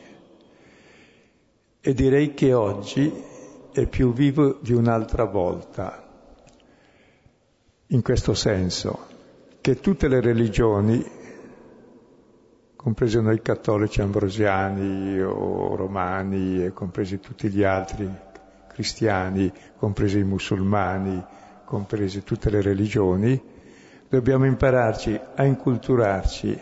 E 1.80 1.94
direi 1.94 2.34
che 2.34 2.54
oggi 2.54 3.24
è 3.72 3.86
più 3.86 4.12
vivo 4.14 4.58
di 4.62 4.74
un'altra 4.74 5.26
volta 5.26 6.06
in 7.91 8.01
questo 8.01 8.34
senso, 8.34 9.08
che 9.62 9.79
tutte 9.79 10.10
le 10.10 10.20
religioni, 10.20 11.01
compresi 12.75 13.22
noi 13.22 13.41
cattolici 13.41 14.01
ambrosiani 14.01 15.22
o 15.22 15.74
romani 15.75 16.65
e 16.65 16.74
compresi 16.74 17.20
tutti 17.20 17.50
gli 17.50 17.63
altri 17.63 18.10
cristiani, 18.67 19.51
compresi 19.77 20.20
i 20.20 20.24
musulmani, 20.24 21.24
compresi 21.63 22.24
tutte 22.24 22.50
le 22.50 22.62
religioni, 22.62 23.41
dobbiamo 24.10 24.46
impararci 24.46 25.17
a 25.36 25.46
inculturarci 25.46 26.60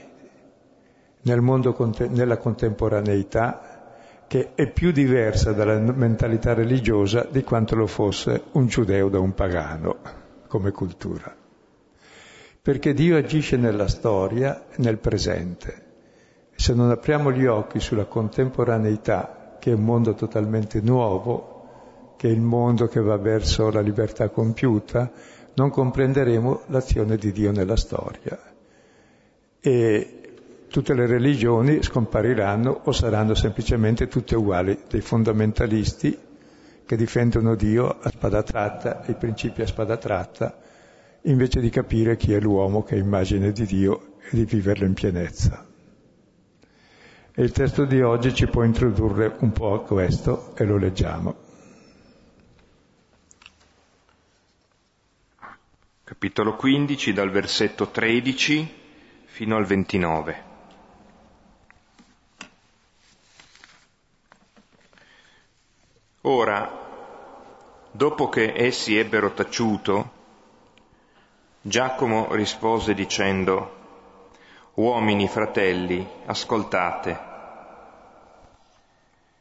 nel 1.21 1.41
mondo, 1.41 1.75
nella 2.09 2.37
contemporaneità 2.37 4.23
che 4.27 4.53
è 4.53 4.71
più 4.71 4.91
diversa 4.91 5.53
dalla 5.53 5.79
mentalità 5.79 6.53
religiosa 6.53 7.27
di 7.29 7.43
quanto 7.43 7.75
lo 7.75 7.87
fosse 7.87 8.43
un 8.51 8.67
giudeo 8.67 9.09
da 9.09 9.19
un 9.19 9.33
pagano 9.33 10.23
come 10.55 10.71
cultura. 10.71 11.35
Perché 12.61 12.93
Dio 12.93 13.17
agisce 13.17 13.57
nella 13.57 13.89
storia, 13.89 14.65
nel 14.77 14.97
presente. 14.99 15.83
Se 16.55 16.73
non 16.73 16.89
apriamo 16.91 17.31
gli 17.33 17.45
occhi 17.45 17.81
sulla 17.81 18.05
contemporaneità, 18.05 19.57
che 19.59 19.71
è 19.71 19.73
un 19.73 19.83
mondo 19.83 20.13
totalmente 20.13 20.79
nuovo, 20.79 22.13
che 22.15 22.29
è 22.29 22.31
il 22.31 22.39
mondo 22.39 22.87
che 22.87 23.01
va 23.01 23.17
verso 23.17 23.69
la 23.69 23.81
libertà 23.81 24.29
compiuta, 24.29 25.11
non 25.55 25.69
comprenderemo 25.69 26.61
l'azione 26.67 27.17
di 27.17 27.33
Dio 27.33 27.51
nella 27.51 27.75
storia. 27.75 28.39
E 29.59 30.19
tutte 30.69 30.93
le 30.93 31.05
religioni 31.05 31.83
scompariranno 31.83 32.81
o 32.85 32.91
saranno 32.93 33.35
semplicemente 33.35 34.07
tutte 34.07 34.35
uguali, 34.35 34.83
dei 34.87 35.01
fondamentalisti 35.01 36.17
che 36.85 36.95
difendono 36.95 37.55
Dio 37.55 37.87
a 37.87 38.09
spada 38.09 38.43
tratta 38.43 39.03
i 39.07 39.15
principi 39.15 39.61
a 39.61 39.67
spada 39.67 39.97
tratta, 39.97 40.59
invece 41.23 41.59
di 41.59 41.69
capire 41.69 42.15
chi 42.15 42.33
è 42.33 42.39
l'uomo 42.39 42.83
che 42.83 42.95
è 42.95 42.99
immagine 42.99 43.51
di 43.51 43.65
Dio 43.65 44.17
e 44.19 44.35
di 44.35 44.45
viverlo 44.45 44.85
in 44.85 44.93
pienezza. 44.93 45.65
E 47.37 47.43
il 47.43 47.51
testo 47.51 47.85
di 47.85 48.01
oggi 48.01 48.33
ci 48.33 48.47
può 48.47 48.63
introdurre 48.63 49.35
un 49.39 49.51
po' 49.51 49.73
a 49.73 49.81
questo 49.81 50.55
e 50.55 50.63
lo 50.63 50.77
leggiamo. 50.77 51.35
Capitolo 56.03 56.55
15 56.55 57.13
dal 57.13 57.31
versetto 57.31 57.89
13 57.89 58.73
fino 59.25 59.57
al 59.57 59.65
29. 59.65 60.44
Ora, 66.27 66.67
dopo 67.91 68.29
che 68.29 68.53
essi 68.55 68.97
ebbero 68.97 69.33
taciuto, 69.33 70.09
Giacomo 71.61 72.33
rispose 72.33 72.95
dicendo, 72.95 73.75
Uomini, 74.73 75.27
fratelli, 75.27 76.03
ascoltate. 76.25 77.19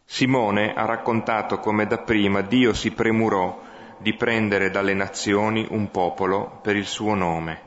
Simone 0.04 0.74
ha 0.74 0.84
raccontato 0.84 1.58
come 1.58 1.86
dapprima 1.86 2.42
Dio 2.42 2.74
si 2.74 2.90
premurò 2.90 3.62
di 3.96 4.14
prendere 4.14 4.70
dalle 4.70 4.92
nazioni 4.92 5.66
un 5.70 5.90
popolo 5.90 6.58
per 6.60 6.76
il 6.76 6.86
suo 6.86 7.14
nome. 7.14 7.62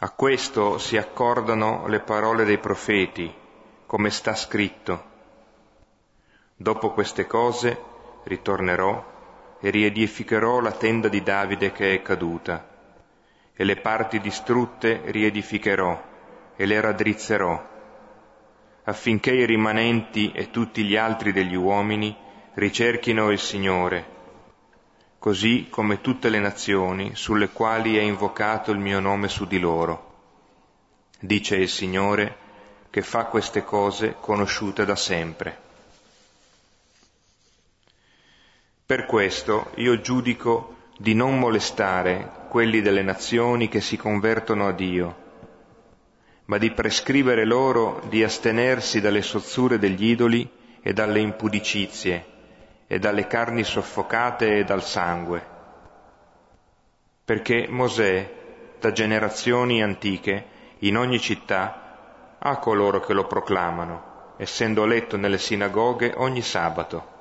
A 0.00 0.10
questo 0.10 0.76
si 0.76 0.98
accordano 0.98 1.86
le 1.86 2.00
parole 2.00 2.44
dei 2.44 2.58
profeti, 2.58 3.34
come 3.86 4.10
sta 4.10 4.34
scritto. 4.34 5.11
Dopo 6.62 6.92
queste 6.92 7.26
cose 7.26 7.76
ritornerò 8.22 9.04
e 9.58 9.70
riedificherò 9.70 10.60
la 10.60 10.70
tenda 10.70 11.08
di 11.08 11.20
Davide 11.20 11.72
che 11.72 11.92
è 11.92 12.02
caduta 12.02 12.68
e 13.52 13.64
le 13.64 13.78
parti 13.78 14.20
distrutte 14.20 15.00
riedificherò 15.06 16.02
e 16.54 16.64
le 16.64 16.80
raddrizzerò, 16.80 17.68
affinché 18.84 19.32
i 19.32 19.44
rimanenti 19.44 20.30
e 20.30 20.50
tutti 20.50 20.84
gli 20.84 20.94
altri 20.94 21.32
degli 21.32 21.56
uomini 21.56 22.16
ricerchino 22.54 23.32
il 23.32 23.40
Signore, 23.40 24.06
così 25.18 25.66
come 25.68 26.00
tutte 26.00 26.28
le 26.28 26.38
nazioni 26.38 27.16
sulle 27.16 27.48
quali 27.48 27.96
è 27.96 28.02
invocato 28.02 28.70
il 28.70 28.78
mio 28.78 29.00
nome 29.00 29.26
su 29.26 29.48
di 29.48 29.58
loro. 29.58 30.10
Dice 31.18 31.56
il 31.56 31.68
Signore 31.68 32.36
che 32.88 33.02
fa 33.02 33.24
queste 33.24 33.64
cose 33.64 34.14
conosciute 34.20 34.84
da 34.84 34.94
sempre. 34.94 35.70
Per 38.92 39.06
questo 39.06 39.70
io 39.76 40.02
giudico 40.02 40.90
di 40.98 41.14
non 41.14 41.38
molestare 41.38 42.30
quelli 42.50 42.82
delle 42.82 43.00
nazioni 43.00 43.66
che 43.68 43.80
si 43.80 43.96
convertono 43.96 44.66
a 44.66 44.72
Dio, 44.72 45.16
ma 46.44 46.58
di 46.58 46.72
prescrivere 46.72 47.46
loro 47.46 48.02
di 48.10 48.22
astenersi 48.22 49.00
dalle 49.00 49.22
sozzure 49.22 49.78
degli 49.78 50.10
idoli 50.10 50.46
e 50.82 50.92
dalle 50.92 51.20
impudicizie 51.20 52.26
e 52.86 52.98
dalle 52.98 53.26
carni 53.26 53.64
soffocate 53.64 54.58
e 54.58 54.64
dal 54.64 54.82
sangue. 54.82 55.42
Perché 57.24 57.68
Mosè, 57.70 58.30
da 58.78 58.92
generazioni 58.92 59.82
antiche, 59.82 60.44
in 60.80 60.98
ogni 60.98 61.18
città, 61.18 62.36
ha 62.38 62.58
coloro 62.58 63.00
che 63.00 63.14
lo 63.14 63.26
proclamano, 63.26 64.34
essendo 64.36 64.84
letto 64.84 65.16
nelle 65.16 65.38
sinagoghe 65.38 66.12
ogni 66.14 66.42
sabato. 66.42 67.11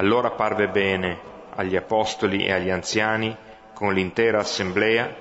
Allora 0.00 0.30
parve 0.30 0.68
bene 0.68 1.18
agli 1.56 1.76
apostoli 1.76 2.46
e 2.46 2.52
agli 2.52 2.70
anziani, 2.70 3.36
con 3.74 3.92
l'intera 3.92 4.38
assemblea, 4.38 5.14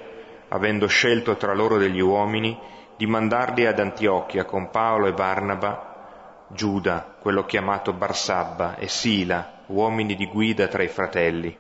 avendo 0.47 0.87
scelto 0.87 1.35
tra 1.35 1.53
loro 1.53 1.77
degli 1.77 1.99
uomini, 1.99 2.57
di 2.95 3.05
mandarli 3.05 3.65
ad 3.65 3.77
Antiochia 3.77 4.45
con 4.45 4.69
Paolo 4.69 5.07
e 5.07 5.11
Barnaba, 5.11 6.45
Giuda, 6.47 7.13
quello 7.19 7.43
chiamato 7.43 7.91
Barsabba, 7.91 8.77
e 8.77 8.87
Sila, 8.87 9.63
uomini 9.65 10.15
di 10.15 10.27
guida 10.27 10.67
tra 10.67 10.81
i 10.81 10.87
fratelli, 10.87 11.53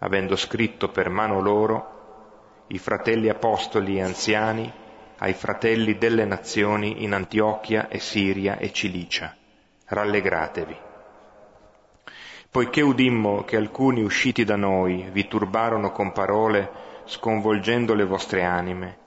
avendo 0.00 0.36
scritto 0.36 0.90
per 0.90 1.08
mano 1.08 1.40
loro 1.40 2.66
i 2.66 2.78
fratelli 2.78 3.30
apostoli 3.30 3.96
e 3.96 4.02
anziani 4.02 4.70
ai 5.16 5.32
fratelli 5.32 5.96
delle 5.96 6.26
nazioni 6.26 7.04
in 7.04 7.14
Antiochia 7.14 7.88
e 7.88 7.98
Siria 7.98 8.58
e 8.58 8.70
Cilicia. 8.70 9.34
Rallegratevi 9.86 10.87
poiché 12.50 12.80
udimmo 12.80 13.44
che 13.44 13.56
alcuni 13.56 14.02
usciti 14.02 14.44
da 14.44 14.56
noi 14.56 15.08
vi 15.12 15.28
turbarono 15.28 15.92
con 15.92 16.12
parole 16.12 16.70
sconvolgendo 17.04 17.94
le 17.94 18.04
vostre 18.04 18.42
anime, 18.42 18.98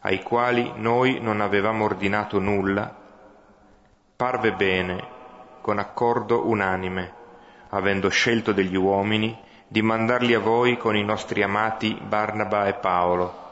ai 0.00 0.22
quali 0.22 0.72
noi 0.76 1.20
non 1.20 1.40
avevamo 1.40 1.84
ordinato 1.84 2.38
nulla, 2.38 2.94
parve 4.16 4.52
bene, 4.52 5.14
con 5.60 5.78
accordo 5.78 6.46
unanime, 6.46 7.12
avendo 7.70 8.08
scelto 8.08 8.52
degli 8.52 8.76
uomini, 8.76 9.36
di 9.68 9.82
mandarli 9.82 10.32
a 10.32 10.38
voi 10.38 10.76
con 10.76 10.96
i 10.96 11.04
nostri 11.04 11.42
amati 11.42 11.98
Barnaba 12.00 12.66
e 12.66 12.74
Paolo, 12.74 13.44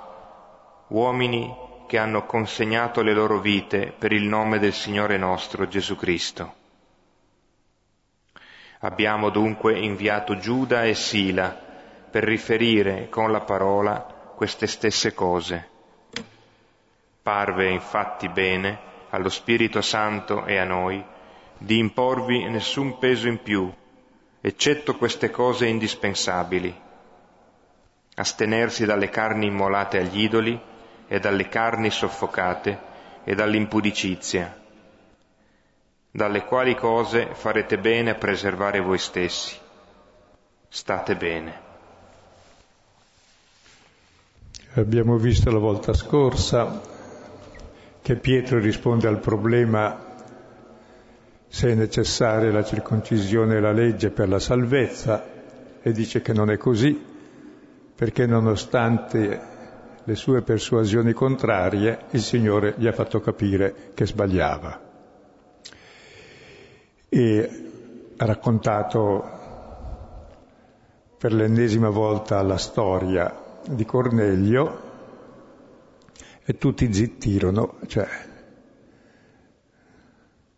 uomini 0.88 1.54
che 1.86 1.98
hanno 1.98 2.24
consegnato 2.24 3.02
le 3.02 3.12
loro 3.12 3.40
vite 3.40 3.92
per 3.96 4.12
il 4.12 4.24
nome 4.24 4.58
del 4.58 4.72
Signore 4.72 5.18
nostro 5.18 5.66
Gesù 5.66 5.96
Cristo. 5.96 6.62
Abbiamo 8.84 9.30
dunque 9.30 9.78
inviato 9.78 10.36
Giuda 10.36 10.84
e 10.84 10.92
Sila 10.92 11.58
per 12.10 12.22
riferire 12.22 13.08
con 13.08 13.32
la 13.32 13.40
parola 13.40 14.00
queste 14.36 14.66
stesse 14.66 15.14
cose. 15.14 15.68
Parve 17.22 17.70
infatti 17.70 18.28
bene 18.28 18.78
allo 19.08 19.30
Spirito 19.30 19.80
Santo 19.80 20.44
e 20.44 20.58
a 20.58 20.64
noi 20.64 21.02
di 21.56 21.78
imporvi 21.78 22.46
nessun 22.50 22.98
peso 22.98 23.26
in 23.26 23.42
più, 23.42 23.72
eccetto 24.42 24.96
queste 24.96 25.30
cose 25.30 25.64
indispensabili. 25.64 26.78
Astenersi 28.16 28.84
dalle 28.84 29.08
carni 29.08 29.46
immolate 29.46 29.96
agli 29.96 30.24
idoli 30.24 30.60
e 31.08 31.18
dalle 31.20 31.48
carni 31.48 31.88
soffocate 31.88 32.78
e 33.24 33.34
dall'impudicizia 33.34 34.60
dalle 36.16 36.44
quali 36.44 36.76
cose 36.76 37.30
farete 37.32 37.76
bene 37.76 38.10
a 38.10 38.14
preservare 38.14 38.78
voi 38.78 38.98
stessi. 38.98 39.56
State 40.68 41.16
bene. 41.16 41.60
Abbiamo 44.74 45.16
visto 45.16 45.50
la 45.50 45.58
volta 45.58 45.92
scorsa 45.92 46.80
che 48.00 48.14
Pietro 48.14 48.60
risponde 48.60 49.08
al 49.08 49.18
problema 49.18 50.14
se 51.48 51.70
è 51.70 51.74
necessaria 51.74 52.52
la 52.52 52.62
circoncisione 52.62 53.56
e 53.56 53.60
la 53.60 53.72
legge 53.72 54.10
per 54.10 54.28
la 54.28 54.38
salvezza 54.38 55.26
e 55.82 55.90
dice 55.90 56.22
che 56.22 56.32
non 56.32 56.48
è 56.48 56.56
così, 56.56 56.96
perché 57.92 58.24
nonostante 58.24 59.40
le 60.04 60.14
sue 60.14 60.42
persuasioni 60.42 61.12
contrarie 61.12 62.04
il 62.10 62.22
Signore 62.22 62.74
gli 62.76 62.86
ha 62.86 62.92
fatto 62.92 63.20
capire 63.20 63.90
che 63.94 64.06
sbagliava 64.06 64.83
e 67.16 67.48
ha 68.16 68.24
raccontato 68.24 69.24
per 71.16 71.32
l'ennesima 71.32 71.88
volta 71.88 72.42
la 72.42 72.56
storia 72.56 73.60
di 73.68 73.84
Cornelio 73.84 74.80
e 76.44 76.58
tutti 76.58 76.92
zittirono, 76.92 77.76
cioè 77.86 78.08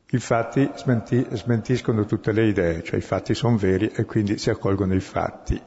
i 0.09 0.19
fatti 0.19 0.71
smenti, 0.77 1.27
smentiscono 1.33 2.07
tutte 2.07 2.33
le 2.33 2.47
idee, 2.47 2.83
cioè 2.83 3.01
i 3.01 3.03
fatti 3.03 3.35
sono 3.35 3.59
veri 3.59 3.91
e 3.95 4.07
quindi 4.07 4.39
si 4.39 4.49
accolgono 4.49 4.95
i 4.95 5.01
fatti. 5.01 5.61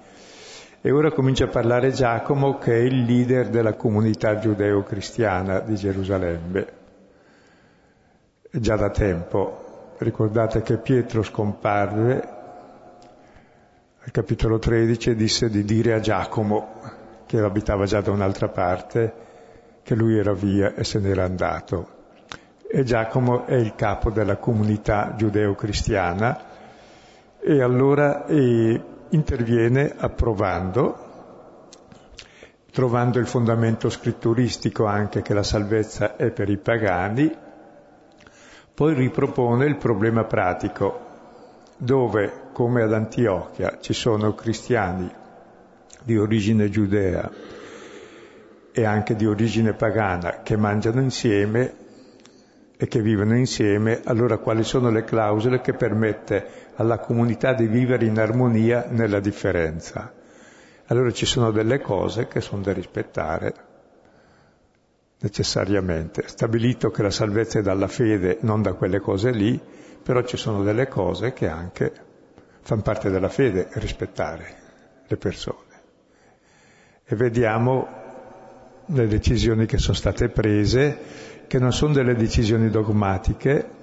E 0.82 0.92
ora 0.92 1.12
comincia 1.12 1.44
a 1.44 1.50
parlare 1.50 1.92
Giacomo 1.92 2.58
che 2.58 2.74
è 2.74 2.80
il 2.80 3.04
leader 3.04 3.50
della 3.50 3.76
comunità 3.76 4.40
giudeo-cristiana 4.40 5.60
di 5.60 5.76
Gerusalemme, 5.76 6.68
già 8.50 8.76
da 8.76 8.90
tempo. 8.90 9.69
Ricordate 10.00 10.62
che 10.62 10.78
Pietro 10.78 11.22
scomparve 11.24 12.38
al 14.00 14.12
capitolo 14.12 14.58
13 14.58 15.10
e 15.10 15.16
disse 15.16 15.50
di 15.50 15.66
dire 15.66 15.94
a 15.94 16.00
Giacomo, 16.00 16.80
che 17.26 17.38
abitava 17.40 17.84
già 17.84 18.00
da 18.00 18.10
un'altra 18.12 18.48
parte, 18.48 19.14
che 19.84 19.96
lui 19.96 20.18
era 20.18 20.32
via 20.32 20.74
e 20.74 20.86
se 20.86 21.00
n'era 21.00 21.26
andato. 21.26 21.98
E 22.66 22.86
Giacomo 22.86 23.46
è 23.46 23.56
il 23.56 23.76
capo 23.76 24.10
della 24.10 24.38
comunità 24.38 25.16
giudeo-cristiana 25.18 26.46
e 27.42 27.62
allora 27.62 28.26
eh, 28.26 28.82
interviene 29.10 29.94
approvando, 29.98 31.08
trovando 32.72 33.20
il 33.20 33.28
fondamento 33.28 33.90
scritturistico 33.90 34.86
anche 34.86 35.22
che 35.22 35.34
la 35.34 35.44
salvezza 35.44 36.16
è 36.16 36.32
per 36.32 36.50
i 36.50 36.58
pagani 36.58 37.48
poi 38.80 38.94
ripropone 38.94 39.66
il 39.66 39.76
problema 39.76 40.24
pratico, 40.24 41.08
dove, 41.76 42.44
come 42.54 42.82
ad 42.82 42.94
Antiochia, 42.94 43.80
ci 43.82 43.92
sono 43.92 44.34
cristiani 44.36 45.12
di 46.02 46.18
origine 46.18 46.70
giudea 46.70 47.30
e 48.72 48.86
anche 48.86 49.18
di 49.18 49.26
origine 49.26 49.74
pagana 49.74 50.44
che 50.44 50.56
mangiano 50.56 51.02
insieme, 51.02 51.74
e 52.78 52.88
che 52.88 53.02
vivono 53.02 53.36
insieme, 53.36 54.00
allora 54.06 54.38
quali 54.38 54.64
sono 54.64 54.90
le 54.90 55.04
clausole 55.04 55.60
che 55.60 55.74
permette 55.74 56.70
alla 56.76 57.00
comunità 57.00 57.52
di 57.52 57.68
vivere 57.68 58.06
in 58.06 58.18
armonia 58.18 58.86
nella 58.88 59.20
differenza? 59.20 60.14
Allora 60.86 61.12
ci 61.12 61.26
sono 61.26 61.52
delle 61.52 61.82
cose 61.82 62.30
che 62.30 62.40
sono 62.40 62.62
da 62.62 62.72
rispettare 62.72 63.69
necessariamente. 65.20 66.28
Stabilito 66.28 66.90
che 66.92 67.02
la 67.02 67.10
salvezza 67.10 67.60
è 67.60 67.62
dalla 67.62 67.88
fede, 67.88 68.38
non 68.42 68.62
da 68.62 68.74
quelle 68.74 69.00
cose 69.00 69.32
lì, 69.32 69.60
però 70.02 70.22
ci 70.24 70.38
sono 70.38 70.64
delle 70.64 70.88
cose 70.88 71.34
che 71.34 71.48
anche 71.48 71.92
fanno 72.62 72.82
parte 72.82 73.10
della 73.10 73.30
fede 73.30 73.68
rispettare 73.74 74.56
le 75.08 75.18
persone. 75.18 75.68
E 77.04 77.16
vediamo 77.16 77.88
le 78.86 79.08
decisioni 79.08 79.66
che 79.66 79.78
sono 79.78 79.96
state 79.96 80.30
prese, 80.30 80.98
che 81.48 81.60
non 81.60 81.74
sono 81.74 81.94
delle 81.94 82.16
decisioni 82.16 82.70
dogmatiche, 82.70 83.78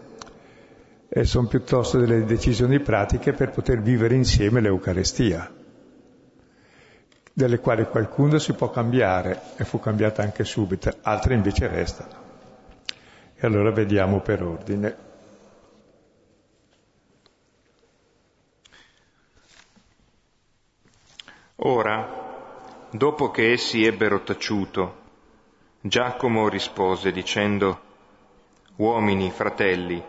e 1.09 1.25
sono 1.25 1.47
piuttosto 1.47 1.99
delle 1.99 2.25
decisioni 2.25 2.81
pratiche 2.81 3.33
per 3.33 3.51
poter 3.51 3.81
vivere 3.81 4.15
insieme 4.15 4.61
l'Eucarestia, 4.61 5.51
delle 7.37 7.61
quali 7.61 7.85
qualcuno 7.87 8.39
si 8.39 8.55
può 8.55 8.71
cambiare 8.71 9.43
e 9.57 9.65
fu 9.67 9.79
cambiata 9.79 10.23
anche 10.23 10.43
subito, 10.43 10.91
altre 11.03 11.35
invece 11.35 11.67
restano. 11.69 12.25
E 13.35 13.47
allora 13.47 13.71
vediamo 13.71 14.21
per 14.21 14.43
ordine. 14.43 14.97
Ora, 21.57 22.87
dopo 22.91 23.31
che 23.31 23.53
essi 23.53 23.85
ebbero 23.85 24.23
taciuto, 24.23 24.95
Giacomo 25.83 26.49
rispose 26.49 27.13
dicendo, 27.13 27.81
Uomini, 28.77 29.31
fratelli, 29.31 30.03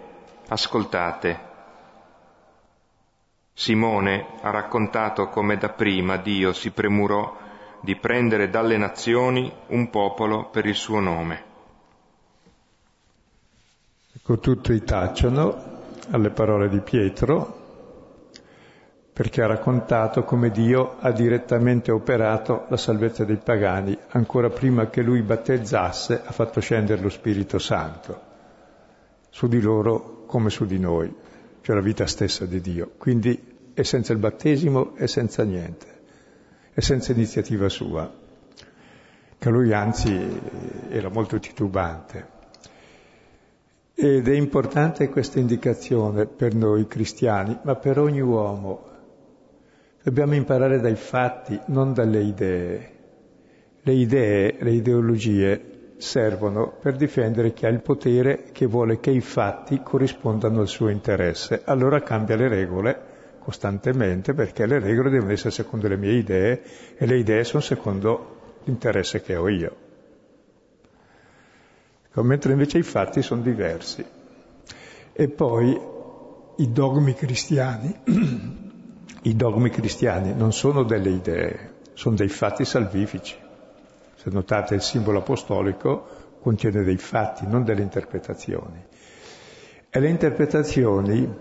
ascoltate. 0.47 1.46
Simone 3.59 4.23
ha 4.41 4.51
raccontato 4.51 5.29
come 5.29 5.57
dapprima 5.57 6.17
Dio 6.17 6.53
si 6.53 6.69
premurò 6.69 7.35
di 7.81 7.95
prendere 7.95 8.51
dalle 8.51 8.77
nazioni 8.77 9.51
un 9.69 9.89
popolo 9.89 10.49
per 10.51 10.67
il 10.67 10.75
suo 10.75 10.99
nome. 10.99 11.43
Ecco, 14.15 14.37
tutti 14.37 14.83
tacciono 14.83 15.55
alle 16.11 16.29
parole 16.29 16.69
di 16.69 16.81
Pietro, 16.81 18.29
perché 19.11 19.41
ha 19.41 19.47
raccontato 19.47 20.23
come 20.23 20.51
Dio 20.51 20.97
ha 20.99 21.09
direttamente 21.09 21.89
operato 21.89 22.65
la 22.69 22.77
salvezza 22.77 23.25
dei 23.25 23.37
pagani, 23.37 23.97
ancora 24.09 24.51
prima 24.51 24.85
che 24.91 25.01
lui 25.01 25.23
battezzasse 25.23 26.21
ha 26.23 26.31
fatto 26.31 26.61
scendere 26.61 27.01
lo 27.01 27.09
Spirito 27.09 27.57
Santo 27.57 28.21
su 29.31 29.47
di 29.47 29.59
loro 29.59 30.25
come 30.27 30.51
su 30.51 30.65
di 30.65 30.77
noi, 30.77 31.11
cioè 31.67 31.75
la 31.75 31.81
vita 31.81 32.07
stessa 32.07 32.45
di 32.45 32.61
Dio. 32.61 32.91
Quindi 32.97 33.37
è 33.73 33.81
senza 33.83 34.13
il 34.13 34.19
battesimo 34.19 34.95
e 34.95 35.05
senza 35.05 35.43
niente, 35.43 35.85
è 36.71 36.79
senza 36.79 37.11
iniziativa 37.11 37.67
sua, 37.67 38.09
che 39.37 39.49
lui 39.49 39.73
anzi 39.73 40.17
era 40.87 41.09
molto 41.09 41.37
titubante. 41.39 42.35
Ed 43.93 44.29
è 44.29 44.33
importante 44.33 45.09
questa 45.09 45.39
indicazione 45.39 46.25
per 46.25 46.55
noi 46.55 46.87
cristiani, 46.87 47.59
ma 47.63 47.75
per 47.75 47.99
ogni 47.99 48.21
uomo, 48.21 48.85
Dobbiamo 50.01 50.35
imparare 50.35 50.79
dai 50.79 50.95
fatti, 50.95 51.59
non 51.65 51.91
dalle 51.91 52.21
idee. 52.21 52.91
Le 53.81 53.91
idee, 53.91 54.55
le 54.57 54.71
ideologie 54.71 55.76
servono 55.97 56.71
per 56.79 56.95
difendere 56.95 57.53
chi 57.53 57.65
ha 57.65 57.69
il 57.69 57.81
potere 57.81 58.45
che 58.51 58.65
vuole 58.65 58.99
che 58.99 59.09
i 59.11 59.21
fatti 59.21 59.81
corrispondano 59.81 60.61
al 60.61 60.67
suo 60.67 60.89
interesse. 60.89 61.61
Allora 61.65 62.01
cambia 62.01 62.35
le 62.35 62.47
regole 62.47 63.15
costantemente 63.39 64.33
perché 64.33 64.65
le 64.65 64.79
regole 64.79 65.09
devono 65.09 65.31
essere 65.31 65.51
secondo 65.51 65.87
le 65.87 65.97
mie 65.97 66.13
idee 66.13 66.61
e 66.97 67.05
le 67.05 67.17
idee 67.17 67.43
sono 67.43 67.61
secondo 67.61 68.59
l'interesse 68.65 69.21
che 69.21 69.35
ho 69.35 69.47
io. 69.47 69.75
Mentre 72.13 72.51
invece 72.51 72.79
i 72.79 72.83
fatti 72.83 73.21
sono 73.21 73.41
diversi. 73.41 74.03
E 75.13 75.27
poi 75.29 75.79
i 76.57 76.71
dogmi 76.71 77.13
cristiani 77.13 77.95
i 79.23 79.35
dogmi 79.35 79.69
cristiani 79.69 80.33
non 80.33 80.51
sono 80.51 80.83
delle 80.83 81.09
idee, 81.09 81.73
sono 81.93 82.15
dei 82.15 82.29
fatti 82.29 82.65
salvifici. 82.65 83.35
Se 84.27 84.33
notate 84.33 84.75
il 84.75 84.81
simbolo 84.81 85.19
apostolico 85.19 86.35
contiene 86.41 86.83
dei 86.83 86.97
fatti, 86.97 87.47
non 87.47 87.63
delle 87.63 87.81
interpretazioni. 87.81 88.83
E 89.89 89.99
le 90.01 90.09
interpretazioni 90.09 91.33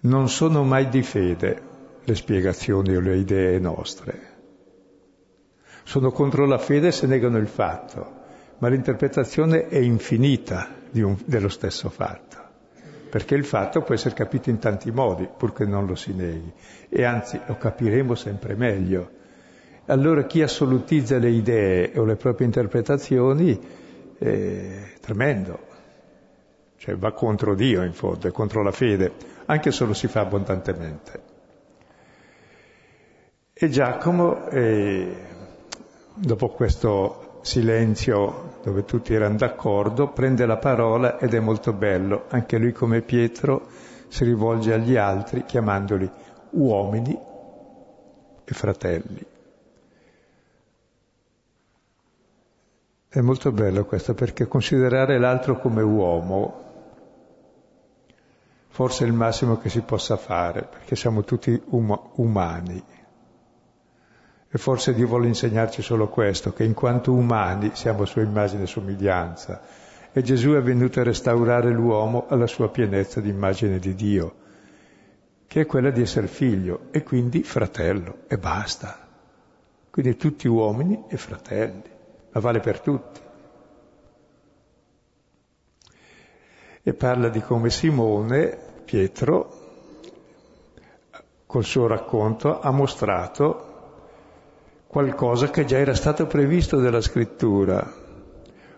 non 0.00 0.28
sono 0.28 0.64
mai 0.64 0.90
di 0.90 1.02
fede, 1.02 1.62
le 2.04 2.14
spiegazioni 2.14 2.94
o 2.94 3.00
le 3.00 3.16
idee 3.16 3.58
nostre. 3.58 4.20
Sono 5.84 6.10
contro 6.12 6.44
la 6.44 6.58
fede 6.58 6.92
se 6.92 7.06
negano 7.06 7.38
il 7.38 7.48
fatto, 7.48 8.12
ma 8.58 8.68
l'interpretazione 8.68 9.68
è 9.68 9.78
infinita 9.78 10.74
un, 10.92 11.16
dello 11.24 11.48
stesso 11.48 11.88
fatto 11.88 12.40
perché 13.08 13.34
il 13.34 13.46
fatto 13.46 13.80
può 13.80 13.94
essere 13.94 14.14
capito 14.14 14.48
in 14.50 14.58
tanti 14.58 14.90
modi, 14.90 15.28
purché 15.36 15.66
non 15.66 15.84
lo 15.84 15.94
si 15.94 16.14
neghi, 16.14 16.50
e 16.88 17.04
anzi 17.04 17.38
lo 17.46 17.58
capiremo 17.58 18.14
sempre 18.14 18.54
meglio. 18.54 19.20
Allora 19.86 20.24
chi 20.26 20.42
assolutizza 20.42 21.18
le 21.18 21.30
idee 21.30 21.92
o 21.96 22.04
le 22.04 22.14
proprie 22.14 22.46
interpretazioni 22.46 23.58
è 24.16 24.92
tremendo, 25.00 25.58
cioè 26.76 26.96
va 26.96 27.12
contro 27.12 27.54
Dio 27.56 27.82
in 27.82 27.92
fondo, 27.92 28.28
è 28.28 28.30
contro 28.30 28.62
la 28.62 28.70
fede, 28.70 29.12
anche 29.46 29.72
se 29.72 29.84
lo 29.84 29.92
si 29.92 30.06
fa 30.06 30.20
abbondantemente. 30.20 31.22
E 33.52 33.68
Giacomo, 33.68 34.48
eh, 34.50 35.16
dopo 36.14 36.48
questo 36.50 37.40
silenzio 37.42 38.58
dove 38.62 38.84
tutti 38.84 39.12
erano 39.14 39.36
d'accordo, 39.36 40.08
prende 40.08 40.46
la 40.46 40.58
parola 40.58 41.18
ed 41.18 41.34
è 41.34 41.40
molto 41.40 41.72
bello. 41.72 42.26
Anche 42.28 42.56
lui 42.56 42.72
come 42.72 43.02
Pietro 43.02 43.66
si 44.08 44.24
rivolge 44.24 44.72
agli 44.72 44.96
altri 44.96 45.44
chiamandoli 45.44 46.08
uomini 46.50 47.18
e 48.44 48.52
fratelli. 48.52 49.30
È 53.14 53.20
molto 53.20 53.52
bello 53.52 53.84
questo 53.84 54.14
perché 54.14 54.48
considerare 54.48 55.18
l'altro 55.18 55.58
come 55.58 55.82
uomo 55.82 56.62
forse 58.68 59.04
è 59.04 59.06
il 59.06 59.12
massimo 59.12 59.58
che 59.58 59.68
si 59.68 59.82
possa 59.82 60.16
fare, 60.16 60.62
perché 60.62 60.96
siamo 60.96 61.22
tutti 61.22 61.60
um- 61.66 62.10
umani. 62.14 62.82
E 64.48 64.58
forse 64.58 64.94
Dio 64.94 65.08
vuole 65.08 65.26
insegnarci 65.26 65.82
solo 65.82 66.08
questo, 66.08 66.54
che 66.54 66.64
in 66.64 66.72
quanto 66.72 67.12
umani 67.12 67.72
siamo 67.74 68.06
sua 68.06 68.22
immagine 68.22 68.62
e 68.62 68.66
somiglianza. 68.66 69.60
E 70.10 70.22
Gesù 70.22 70.52
è 70.52 70.62
venuto 70.62 71.00
a 71.00 71.04
restaurare 71.04 71.68
l'uomo 71.68 72.24
alla 72.30 72.46
sua 72.46 72.70
pienezza 72.70 73.20
di 73.20 73.28
immagine 73.28 73.78
di 73.78 73.94
Dio, 73.94 74.34
che 75.46 75.60
è 75.60 75.66
quella 75.66 75.90
di 75.90 76.00
essere 76.00 76.28
figlio 76.28 76.86
e 76.92 77.02
quindi 77.02 77.42
fratello, 77.42 78.20
e 78.26 78.38
basta. 78.38 79.06
Quindi 79.90 80.16
tutti 80.16 80.48
uomini 80.48 81.04
e 81.08 81.18
fratelli, 81.18 81.91
ma 82.32 82.40
vale 82.40 82.60
per 82.60 82.80
tutti. 82.80 83.20
E 86.82 86.94
parla 86.94 87.28
di 87.28 87.40
come 87.40 87.70
Simone, 87.70 88.58
Pietro, 88.84 89.60
col 91.46 91.64
suo 91.64 91.86
racconto, 91.86 92.60
ha 92.60 92.70
mostrato 92.70 93.70
qualcosa 94.86 95.48
che 95.50 95.64
già 95.64 95.78
era 95.78 95.94
stato 95.94 96.26
previsto 96.26 96.80
dalla 96.80 97.00
scrittura, 97.00 98.00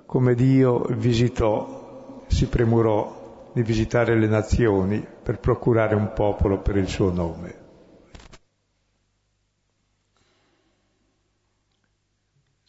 come 0.04 0.34
Dio 0.34 0.80
visitò, 0.90 2.22
si 2.26 2.46
premurò 2.46 3.50
di 3.52 3.62
visitare 3.62 4.18
le 4.18 4.26
nazioni 4.26 5.04
per 5.22 5.38
procurare 5.38 5.94
un 5.94 6.12
popolo 6.12 6.60
per 6.60 6.76
il 6.76 6.88
suo 6.88 7.10
nome. 7.10 7.63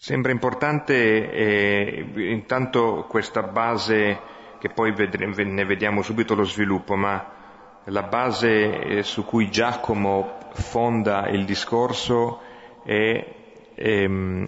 Sembra 0.06 0.32
importante 0.32 1.32
eh, 1.32 2.06
intanto 2.16 3.08
questa 3.10 3.42
base 3.42 4.20
che 4.60 4.70
poi 4.70 4.92
vedre, 4.92 5.26
ne 5.26 5.66
vediamo 5.66 6.04
subito 6.04 6.36
lo 6.36 6.44
sviluppo, 6.44 6.96
ma 6.96 7.82
la 7.86 8.04
base 8.04 8.82
eh, 8.82 9.02
su 9.02 9.26
cui 9.26 9.50
Giacomo 9.50 10.38
fonda 10.54 11.28
il 11.30 11.44
discorso 11.44 12.40
è 12.84 13.34
ehm, 13.74 14.46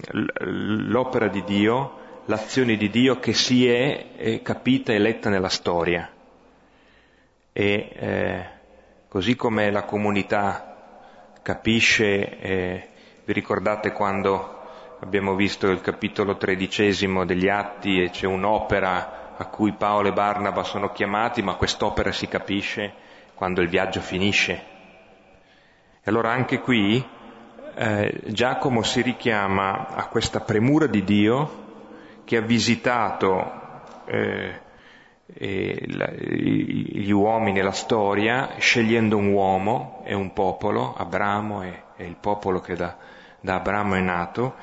l'opera 0.91 1.28
di 1.28 1.43
Dio, 1.43 2.22
l'azione 2.26 2.78
di 2.78 2.91
Dio 2.91 3.17
che 3.17 3.34
si 3.34 3.67
è, 3.67 4.15
è 4.15 4.43
capita 4.43 4.93
e 4.93 5.00
letta 5.00 5.32
nella 5.32 5.50
storia. 5.50 6.08
E 7.52 7.89
eh, 7.96 8.46
così 9.08 9.36
come 9.36 9.72
la 9.72 9.86
comunità 9.86 11.34
capisce, 11.41 12.38
eh, 12.38 12.88
vi 13.26 13.34
ricordate 13.34 13.91
quando 13.91 14.57
abbiamo 15.00 15.36
visto 15.36 15.68
il 15.68 15.82
capitolo 15.82 16.38
tredicesimo 16.38 17.26
degli 17.26 17.48
Atti 17.48 18.02
e 18.02 18.10
c'è 18.10 18.26
un'opera 18.26 19.36
a 19.38 19.46
cui 19.46 19.74
Paolo 19.74 20.08
e 20.08 20.14
Barnaba 20.14 20.64
sono 20.64 20.92
chiamati, 20.92 21.42
ma 21.42 21.56
quest'opera 21.56 22.12
si 22.12 22.28
capisce 22.28 22.94
quando 23.36 23.62
il 23.62 23.70
viaggio 23.70 24.02
finisce. 24.02 24.54
E 26.02 26.10
allora 26.10 26.32
anche 26.32 26.60
qui 26.60 27.06
eh, 27.76 28.22
Giacomo 28.26 28.82
si 28.82 29.02
richiama 29.02 29.90
a 29.90 30.08
questa 30.08 30.40
premura 30.40 30.88
di 30.88 31.04
Dio 31.04 31.66
che 32.24 32.38
ha 32.38 32.42
visitato 32.42 33.66
eh, 34.06 34.62
la, 35.88 36.10
gli 36.12 37.12
uomini 37.12 37.60
e 37.60 37.62
la 37.62 37.72
storia 37.72 38.56
scegliendo 38.58 39.18
un 39.18 39.32
uomo 39.32 40.02
e 40.06 40.16
un 40.16 40.34
popolo, 40.34 40.96
Abramo 40.96 41.62
e, 41.62 41.84
e 41.96 42.06
il 42.06 42.16
popolo 42.20 42.60
che 42.60 42.76
da, 42.76 42.96
da 43.40 43.56
Abramo 43.56 43.94
è 43.94 44.00
nato, 44.00 44.56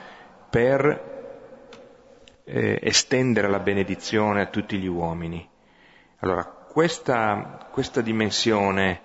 per 0.54 2.44
eh, 2.44 2.78
estendere 2.80 3.48
la 3.48 3.58
benedizione 3.58 4.40
a 4.40 4.46
tutti 4.46 4.78
gli 4.78 4.86
uomini. 4.86 5.44
Allora, 6.18 6.44
questa, 6.44 7.68
questa 7.72 8.00
dimensione 8.00 9.00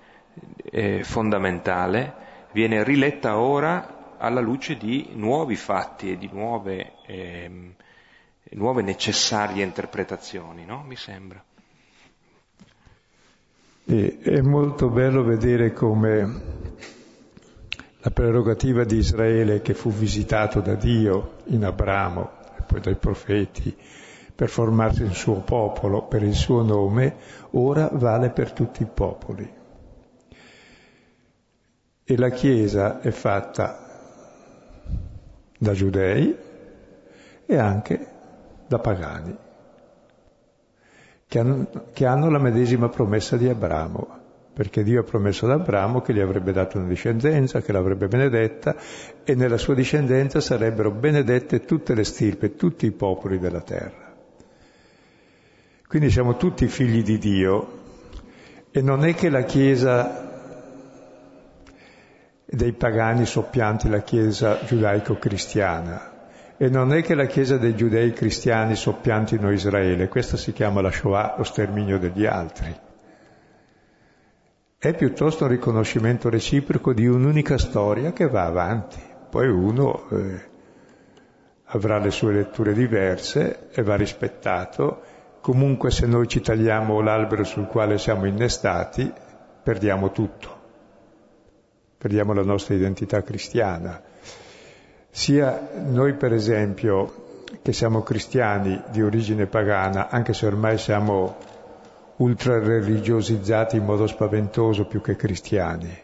eh, 0.66 1.04
fondamentale 1.04 2.14
viene 2.52 2.84
riletta 2.84 3.40
ora 3.40 4.16
alla 4.20 4.42
luce 4.42 4.78
di 4.78 5.10
nuovi 5.14 5.56
fatti 5.56 6.12
e 6.12 6.20
di 6.20 6.30
nuove, 6.32 6.92
eh, 7.08 7.74
nuove 8.52 8.84
necessarie 8.84 9.64
interpretazioni, 9.64 10.66
no? 10.66 10.84
Mi 10.86 10.98
sembra. 10.98 11.44
È 13.86 14.42
molto 14.42 14.90
bello 14.90 15.24
vedere 15.24 15.74
come 15.74 16.59
la 18.02 18.12
prerogativa 18.12 18.84
di 18.84 18.98
Israele 18.98 19.62
che 19.62 19.74
fu 19.74 19.90
visitato 19.90 20.62
da 20.62 20.76
Dio 20.76 21.38
in 21.46 21.66
Abramo 21.66 22.38
poi 22.70 22.82
dai 22.82 22.96
profeti, 22.96 23.76
per 24.36 24.48
formarsi 24.48 25.02
il 25.02 25.14
suo 25.14 25.42
popolo, 25.42 26.04
per 26.04 26.22
il 26.22 26.36
suo 26.36 26.62
nome, 26.62 27.16
ora 27.52 27.90
vale 27.92 28.30
per 28.30 28.52
tutti 28.52 28.84
i 28.84 28.88
popoli. 28.92 29.58
E 32.04 32.18
la 32.18 32.30
Chiesa 32.30 33.02
è 33.02 33.10
fatta 33.10 33.88
da 35.58 35.74
giudei 35.74 36.38
e 37.46 37.58
anche 37.58 38.08
da 38.68 38.78
pagani, 38.78 39.36
che 41.28 41.40
hanno, 41.40 41.68
che 41.92 42.06
hanno 42.06 42.30
la 42.30 42.40
medesima 42.40 42.88
promessa 42.88 43.36
di 43.36 43.50
Abramo 43.50 44.19
perché 44.60 44.84
Dio 44.84 45.00
ha 45.00 45.04
promesso 45.04 45.46
ad 45.46 45.54
Abramo 45.54 46.02
che 46.02 46.14
gli 46.14 46.20
avrebbe 46.20 46.52
dato 46.52 46.80
una 46.80 46.90
discendenza, 46.90 47.62
che 47.62 47.72
l'avrebbe 47.72 48.10
benedetta 48.10 48.76
e 49.24 49.34
nella 49.34 49.56
sua 49.56 49.74
discendenza 49.74 50.42
sarebbero 50.42 50.92
benedette 50.92 51.64
tutte 51.64 51.96
le 51.96 52.04
stirpe, 52.04 52.58
tutti 52.58 52.86
i 52.86 52.92
popoli 52.92 53.40
della 53.40 53.62
terra. 53.62 54.14
Quindi 55.88 56.10
siamo 56.10 56.36
tutti 56.36 56.68
figli 56.68 57.02
di 57.04 57.18
Dio 57.18 57.80
e 58.70 58.82
non 58.82 59.06
è 59.06 59.14
che 59.16 59.30
la 59.30 59.44
Chiesa 59.44 60.28
dei 62.44 62.74
pagani 62.74 63.26
soppianti 63.26 63.88
la 63.88 64.02
Chiesa 64.02 64.60
giudaico-cristiana 64.66 66.28
e 66.58 66.68
non 66.68 66.94
è 66.94 67.02
che 67.02 67.16
la 67.16 67.28
Chiesa 67.28 67.56
dei 67.56 67.78
giudei 67.78 68.12
cristiani 68.12 68.76
soppiantino 68.76 69.54
Israele, 69.54 70.10
questa 70.10 70.36
si 70.36 70.52
chiama 70.52 70.82
la 70.82 70.92
Shoah, 70.92 71.36
lo 71.38 71.46
sterminio 71.46 71.98
degli 71.98 72.26
altri 72.26 72.88
è 74.82 74.96
piuttosto 74.96 75.44
un 75.44 75.50
riconoscimento 75.50 76.30
reciproco 76.30 76.94
di 76.94 77.06
un'unica 77.06 77.58
storia 77.58 78.14
che 78.14 78.30
va 78.30 78.46
avanti. 78.46 78.98
Poi 79.30 79.50
uno 79.50 80.08
eh, 80.10 80.42
avrà 81.66 81.98
le 81.98 82.12
sue 82.12 82.32
letture 82.32 82.72
diverse 82.72 83.68
e 83.72 83.84
va 83.84 83.96
rispettato. 83.98 85.02
Comunque 85.42 85.92
se 85.92 86.06
noi 86.06 86.30
ci 86.30 86.40
tagliamo 86.40 87.02
l'albero 87.02 87.44
sul 87.44 87.68
quale 87.68 87.98
siamo 87.98 88.26
innestati, 88.26 89.12
perdiamo 89.62 90.14
tutto. 90.14 90.58
Perdiamo 91.98 92.32
la 92.32 92.44
nostra 92.44 92.74
identità 92.74 93.22
cristiana. 93.22 94.02
Sia 95.10 95.72
noi 95.84 96.14
per 96.14 96.32
esempio 96.32 97.42
che 97.62 97.74
siamo 97.74 98.02
cristiani 98.02 98.82
di 98.92 99.02
origine 99.02 99.46
pagana, 99.46 100.08
anche 100.08 100.34
se 100.34 100.46
ormai 100.46 100.78
siamo 100.78 101.36
ultra 102.20 102.60
religiosizzati 102.60 103.78
in 103.78 103.86
modo 103.86 104.08
spaventoso 104.08 104.86
più 104.86 105.02
che 105.02 105.16
cristiani, 105.16 105.98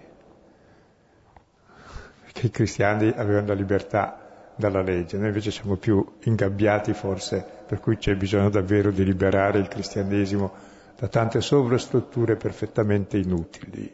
che 2.31 2.47
i 2.47 2.51
cristiani 2.51 3.11
avevano 3.15 3.47
la 3.47 3.53
libertà 3.53 4.53
dalla 4.55 4.81
legge, 4.81 5.17
noi 5.17 5.27
invece 5.27 5.51
siamo 5.51 5.75
più 5.75 6.05
ingabbiati 6.23 6.93
forse, 6.93 7.45
per 7.65 7.79
cui 7.79 7.97
c'è 7.97 8.15
bisogno 8.15 8.49
davvero 8.49 8.91
di 8.91 9.03
liberare 9.03 9.59
il 9.59 9.67
cristianesimo 9.67 10.51
da 10.97 11.07
tante 11.09 11.41
sovrastrutture 11.41 12.37
perfettamente 12.37 13.17
inutili. 13.17 13.93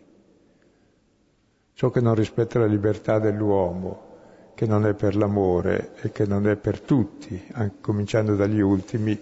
Ciò 1.73 1.89
che 1.89 2.01
non 2.01 2.13
rispetta 2.13 2.60
la 2.60 2.67
libertà 2.67 3.17
dell'uomo, 3.17 4.10
che 4.53 4.67
non 4.67 4.86
è 4.86 4.93
per 4.93 5.15
l'amore 5.15 5.93
e 6.01 6.12
che 6.12 6.27
non 6.27 6.47
è 6.47 6.55
per 6.55 6.81
tutti, 6.81 7.43
anche 7.53 7.77
cominciando 7.81 8.36
dagli 8.36 8.60
ultimi, 8.60 9.19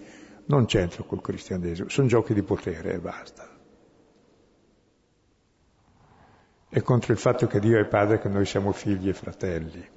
non 0.49 0.65
c'entro 0.65 1.03
col 1.03 1.21
cristianesimo, 1.21 1.89
sono 1.89 2.07
giochi 2.07 2.33
di 2.33 2.41
potere 2.41 2.93
e 2.93 2.99
basta. 2.99 3.47
È 6.67 6.81
contro 6.81 7.13
il 7.13 7.19
fatto 7.19 7.47
che 7.47 7.59
Dio 7.59 7.79
è 7.79 7.85
padre 7.85 8.19
che 8.19 8.29
noi 8.29 8.45
siamo 8.45 8.71
figli 8.71 9.09
e 9.09 9.13
fratelli. 9.13 9.88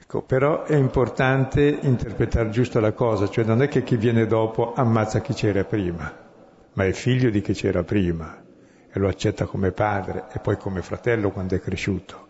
Ecco, 0.00 0.22
però 0.22 0.64
è 0.64 0.76
importante 0.76 1.78
interpretare 1.82 2.50
giusto 2.50 2.80
la 2.80 2.92
cosa, 2.92 3.28
cioè 3.28 3.44
non 3.44 3.62
è 3.62 3.68
che 3.68 3.82
chi 3.82 3.96
viene 3.96 4.26
dopo 4.26 4.74
ammazza 4.74 5.20
chi 5.20 5.32
c'era 5.34 5.64
prima, 5.64 6.14
ma 6.74 6.84
è 6.84 6.92
figlio 6.92 7.30
di 7.30 7.40
chi 7.40 7.52
c'era 7.52 7.82
prima 7.84 8.42
e 8.90 8.98
lo 8.98 9.08
accetta 9.08 9.46
come 9.46 9.72
padre 9.72 10.26
e 10.32 10.40
poi 10.40 10.56
come 10.56 10.82
fratello 10.82 11.30
quando 11.30 11.54
è 11.54 11.60
cresciuto. 11.60 12.26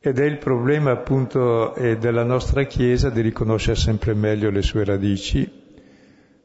Ed 0.00 0.18
è 0.18 0.24
il 0.24 0.38
problema 0.38 0.92
appunto 0.92 1.74
eh, 1.74 1.98
della 1.98 2.24
nostra 2.24 2.64
Chiesa 2.64 3.10
di 3.10 3.20
riconoscere 3.20 3.76
sempre 3.76 4.14
meglio 4.14 4.50
le 4.50 4.62
sue 4.62 4.84
radici 4.84 5.59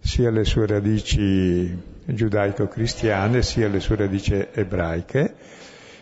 sia 0.06 0.30
le 0.30 0.46
sue 0.46 0.68
radici 0.68 1.76
giudaico-cristiane, 2.06 3.42
sia 3.42 3.68
le 3.68 3.80
sue 3.80 3.96
radici 3.96 4.36
ebraiche, 4.54 5.34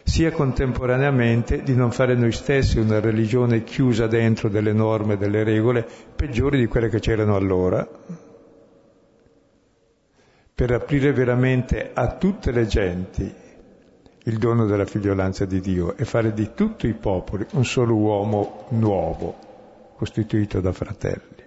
sia 0.03 0.29
contemporaneamente 0.31 1.63
di 1.63 1.73
non 1.73 1.89
fare 1.91 2.13
noi 2.13 2.33
stessi 2.33 2.79
una 2.79 2.99
religione 2.99 3.63
chiusa 3.63 4.07
dentro 4.07 4.49
delle 4.49 4.73
norme, 4.73 5.15
delle 5.15 5.45
regole 5.45 5.87
peggiori 6.15 6.59
di 6.59 6.67
quelle 6.67 6.89
che 6.89 6.99
c'erano 6.99 7.37
allora, 7.37 7.87
per 10.53 10.71
aprire 10.71 11.13
veramente 11.13 11.91
a 11.93 12.17
tutte 12.17 12.51
le 12.51 12.67
genti 12.67 13.33
il 14.25 14.37
dono 14.37 14.65
della 14.65 14.85
figliolanza 14.85 15.45
di 15.45 15.61
Dio 15.61 15.95
e 15.95 16.03
fare 16.03 16.33
di 16.33 16.51
tutti 16.53 16.87
i 16.87 16.93
popoli 16.93 17.45
un 17.53 17.63
solo 17.63 17.95
uomo 17.95 18.65
nuovo, 18.71 19.37
costituito 19.95 20.59
da 20.59 20.73
fratelli. 20.73 21.41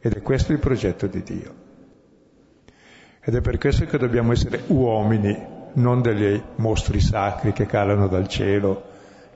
Ed 0.00 0.12
è 0.12 0.20
questo 0.20 0.52
il 0.52 0.58
progetto 0.58 1.06
di 1.06 1.22
Dio. 1.22 1.63
Ed 3.26 3.34
è 3.34 3.40
per 3.40 3.56
questo 3.56 3.86
che 3.86 3.96
dobbiamo 3.96 4.32
essere 4.32 4.64
uomini, 4.66 5.34
non 5.74 6.02
degli 6.02 6.40
mostri 6.56 7.00
sacri 7.00 7.54
che 7.54 7.64
calano 7.64 8.06
dal 8.06 8.28
cielo, 8.28 8.82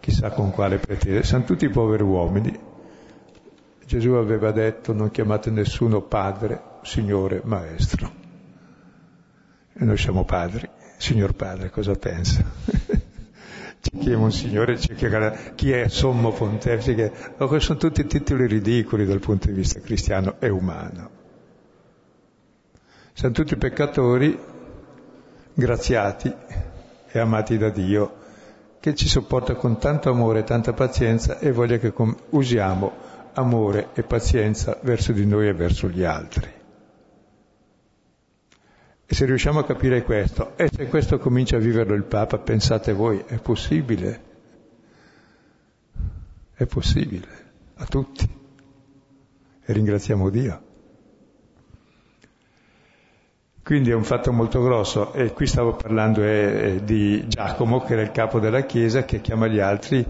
chissà 0.01 0.29
con 0.31 0.51
quale 0.51 0.77
pretesa. 0.77 1.23
Siamo 1.23 1.45
tutti 1.45 1.67
poveri 1.71 2.03
uomini. 2.03 2.59
Gesù 3.87 4.11
aveva 4.11 4.51
detto 4.51 4.93
non 4.93 5.11
chiamate 5.11 5.51
nessuno 5.51 6.03
padre, 6.03 6.61
signore, 6.83 7.41
maestro. 7.45 8.13
E 9.73 9.85
noi 9.85 9.97
siamo 9.97 10.25
padri. 10.25 10.69
Signor 10.99 11.33
padre, 11.33 11.71
cosa 11.71 11.95
pensa? 11.95 12.45
ci 13.81 13.99
chiama 13.99 14.25
un 14.25 14.33
signore, 14.33 14.79
ci 14.79 14.93
chiama 14.95 15.31
chi 15.55 15.71
è 15.71 15.89
sommo 15.89 16.33
pontefice, 16.33 17.11
sono 17.59 17.79
tutti 17.79 18.05
titoli 18.07 18.47
ridicoli 18.47 19.07
dal 19.07 19.21
punto 19.21 19.47
di 19.47 19.55
vista 19.55 19.81
cristiano 19.81 20.35
e 20.41 20.51
umano. 20.51 21.18
Siamo 23.19 23.35
tutti 23.35 23.57
peccatori, 23.57 24.39
graziati 25.53 26.33
e 27.09 27.19
amati 27.19 27.59
da 27.59 27.69
Dio, 27.69 28.15
che 28.79 28.95
ci 28.95 29.09
sopporta 29.09 29.57
con 29.57 29.81
tanto 29.81 30.09
amore 30.09 30.39
e 30.39 30.45
tanta 30.45 30.73
pazienza 30.73 31.41
e 31.41 31.51
voglia 31.51 31.79
che 31.79 31.93
usiamo 32.31 32.93
amore 33.33 33.89
e 33.95 34.05
pazienza 34.05 34.79
verso 34.83 35.11
di 35.11 35.27
noi 35.27 35.49
e 35.49 35.53
verso 35.53 35.89
gli 35.89 36.05
altri. 36.05 36.49
E 39.05 39.13
se 39.13 39.25
riusciamo 39.25 39.59
a 39.59 39.65
capire 39.65 40.05
questo, 40.05 40.57
e 40.57 40.71
se 40.73 40.87
questo 40.87 41.19
comincia 41.19 41.57
a 41.57 41.59
viverlo 41.59 41.97
il 41.97 42.05
Papa, 42.05 42.39
pensate 42.39 42.93
voi, 42.93 43.25
è 43.27 43.39
possibile? 43.39 44.21
È 46.55 46.67
possibile, 46.67 47.29
a 47.79 47.85
tutti. 47.85 48.31
E 49.65 49.73
ringraziamo 49.73 50.31
Dio. 50.31 50.67
Quindi 53.69 53.91
è 53.91 53.95
un 53.95 54.03
fatto 54.03 54.33
molto 54.33 54.63
grosso 54.63 55.13
e 55.13 55.35
qui 55.35 55.47
stavo 55.47 55.75
parlando 55.75 56.23
eh, 56.23 56.77
eh, 56.77 56.85
di 56.85 57.29
Giacomo 57.29 57.83
che 57.83 57.93
era 57.93 58.01
il 58.01 58.13
capo 58.13 58.41
della 58.41 58.63
Chiesa 58.63 59.05
che 59.05 59.21
chiama 59.21 59.47
gli 59.47 59.59
altri 59.59 60.03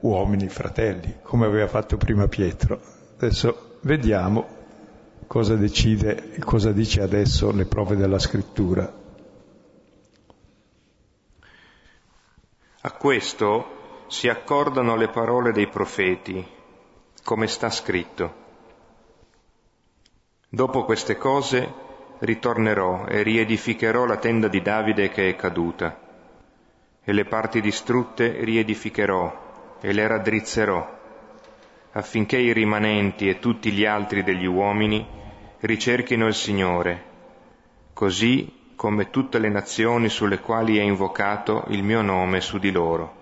uomini, 0.00 0.50
fratelli, 0.50 1.20
come 1.22 1.46
aveva 1.46 1.66
fatto 1.66 1.96
prima 1.96 2.28
Pietro. 2.28 2.78
Adesso 3.16 3.78
vediamo 3.80 4.46
cosa 5.26 5.54
decide, 5.54 6.34
cosa 6.44 6.72
dice 6.72 7.00
adesso 7.00 7.52
le 7.52 7.64
prove 7.64 7.96
della 7.96 8.18
scrittura. 8.18 8.92
A 12.82 12.92
questo 12.92 14.04
si 14.08 14.28
accordano 14.28 14.94
le 14.94 15.08
parole 15.08 15.52
dei 15.52 15.68
profeti, 15.68 16.46
come 17.24 17.46
sta 17.46 17.70
scritto. 17.70 18.34
Dopo 20.50 20.84
queste 20.84 21.16
cose 21.16 21.84
ritornerò 22.20 23.06
e 23.06 23.22
riedificherò 23.22 24.04
la 24.04 24.16
tenda 24.16 24.48
di 24.48 24.62
Davide 24.62 25.08
che 25.10 25.28
è 25.28 25.36
caduta, 25.36 25.98
e 27.04 27.12
le 27.12 27.24
parti 27.24 27.60
distrutte 27.60 28.44
riedificherò 28.44 29.78
e 29.80 29.92
le 29.92 30.06
raddrizzerò 30.06 30.94
affinché 31.96 32.36
i 32.36 32.52
rimanenti 32.52 33.28
e 33.28 33.38
tutti 33.38 33.72
gli 33.72 33.84
altri 33.84 34.22
degli 34.22 34.44
uomini 34.44 35.04
ricerchino 35.60 36.26
il 36.26 36.34
Signore, 36.34 37.02
così 37.94 38.72
come 38.76 39.08
tutte 39.08 39.38
le 39.38 39.48
nazioni 39.48 40.10
sulle 40.10 40.40
quali 40.40 40.76
è 40.76 40.82
invocato 40.82 41.64
il 41.68 41.82
mio 41.82 42.02
nome 42.02 42.42
su 42.42 42.58
di 42.58 42.70
loro. 42.70 43.14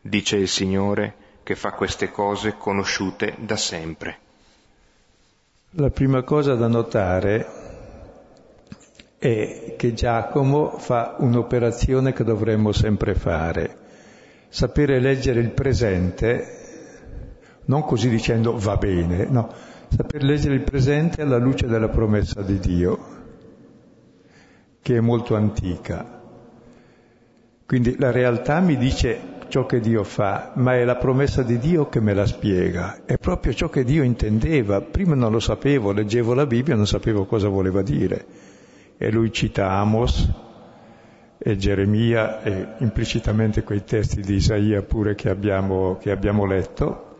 Dice 0.00 0.36
il 0.36 0.48
Signore 0.48 1.14
che 1.44 1.54
fa 1.54 1.70
queste 1.70 2.10
cose 2.10 2.56
conosciute 2.56 3.34
da 3.38 3.56
sempre. 3.56 4.18
La 5.74 5.90
prima 5.90 6.22
cosa 6.22 6.56
da 6.56 6.66
notare 6.66 7.59
è 9.20 9.74
che 9.76 9.92
Giacomo 9.92 10.78
fa 10.78 11.14
un'operazione 11.18 12.12
che 12.12 12.24
dovremmo 12.24 12.72
sempre 12.72 13.14
fare, 13.14 13.76
sapere 14.48 14.98
leggere 14.98 15.38
il 15.38 15.50
presente 15.50 16.58
non 17.70 17.84
così 17.84 18.08
dicendo 18.08 18.58
va 18.58 18.76
bene, 18.76 19.26
no, 19.26 19.48
saper 19.88 20.24
leggere 20.24 20.56
il 20.56 20.62
presente 20.62 21.22
alla 21.22 21.38
luce 21.38 21.68
della 21.68 21.88
promessa 21.88 22.42
di 22.42 22.58
Dio, 22.58 22.98
che 24.82 24.96
è 24.96 25.00
molto 25.00 25.36
antica. 25.36 26.18
Quindi 27.64 27.96
la 27.96 28.10
realtà 28.10 28.58
mi 28.58 28.76
dice 28.76 29.38
ciò 29.46 29.66
che 29.66 29.78
Dio 29.78 30.02
fa, 30.02 30.50
ma 30.56 30.74
è 30.74 30.84
la 30.84 30.96
promessa 30.96 31.42
di 31.42 31.58
Dio 31.58 31.88
che 31.88 32.00
me 32.00 32.12
la 32.12 32.26
spiega. 32.26 33.02
È 33.04 33.18
proprio 33.18 33.52
ciò 33.52 33.68
che 33.68 33.84
Dio 33.84 34.02
intendeva. 34.02 34.80
Prima 34.80 35.14
non 35.14 35.30
lo 35.30 35.38
sapevo, 35.38 35.92
leggevo 35.92 36.34
la 36.34 36.46
Bibbia 36.46 36.74
e 36.74 36.76
non 36.76 36.88
sapevo 36.88 37.26
cosa 37.26 37.46
voleva 37.46 37.82
dire. 37.82 38.26
E 39.02 39.10
lui 39.10 39.32
cita 39.32 39.70
Amos 39.70 40.30
e 41.38 41.56
Geremia 41.56 42.42
e 42.42 42.74
implicitamente 42.80 43.62
quei 43.62 43.82
testi 43.82 44.20
di 44.20 44.34
Isaia 44.34 44.82
pure 44.82 45.14
che 45.14 45.30
abbiamo, 45.30 45.96
che 45.96 46.10
abbiamo 46.10 46.44
letto, 46.44 47.16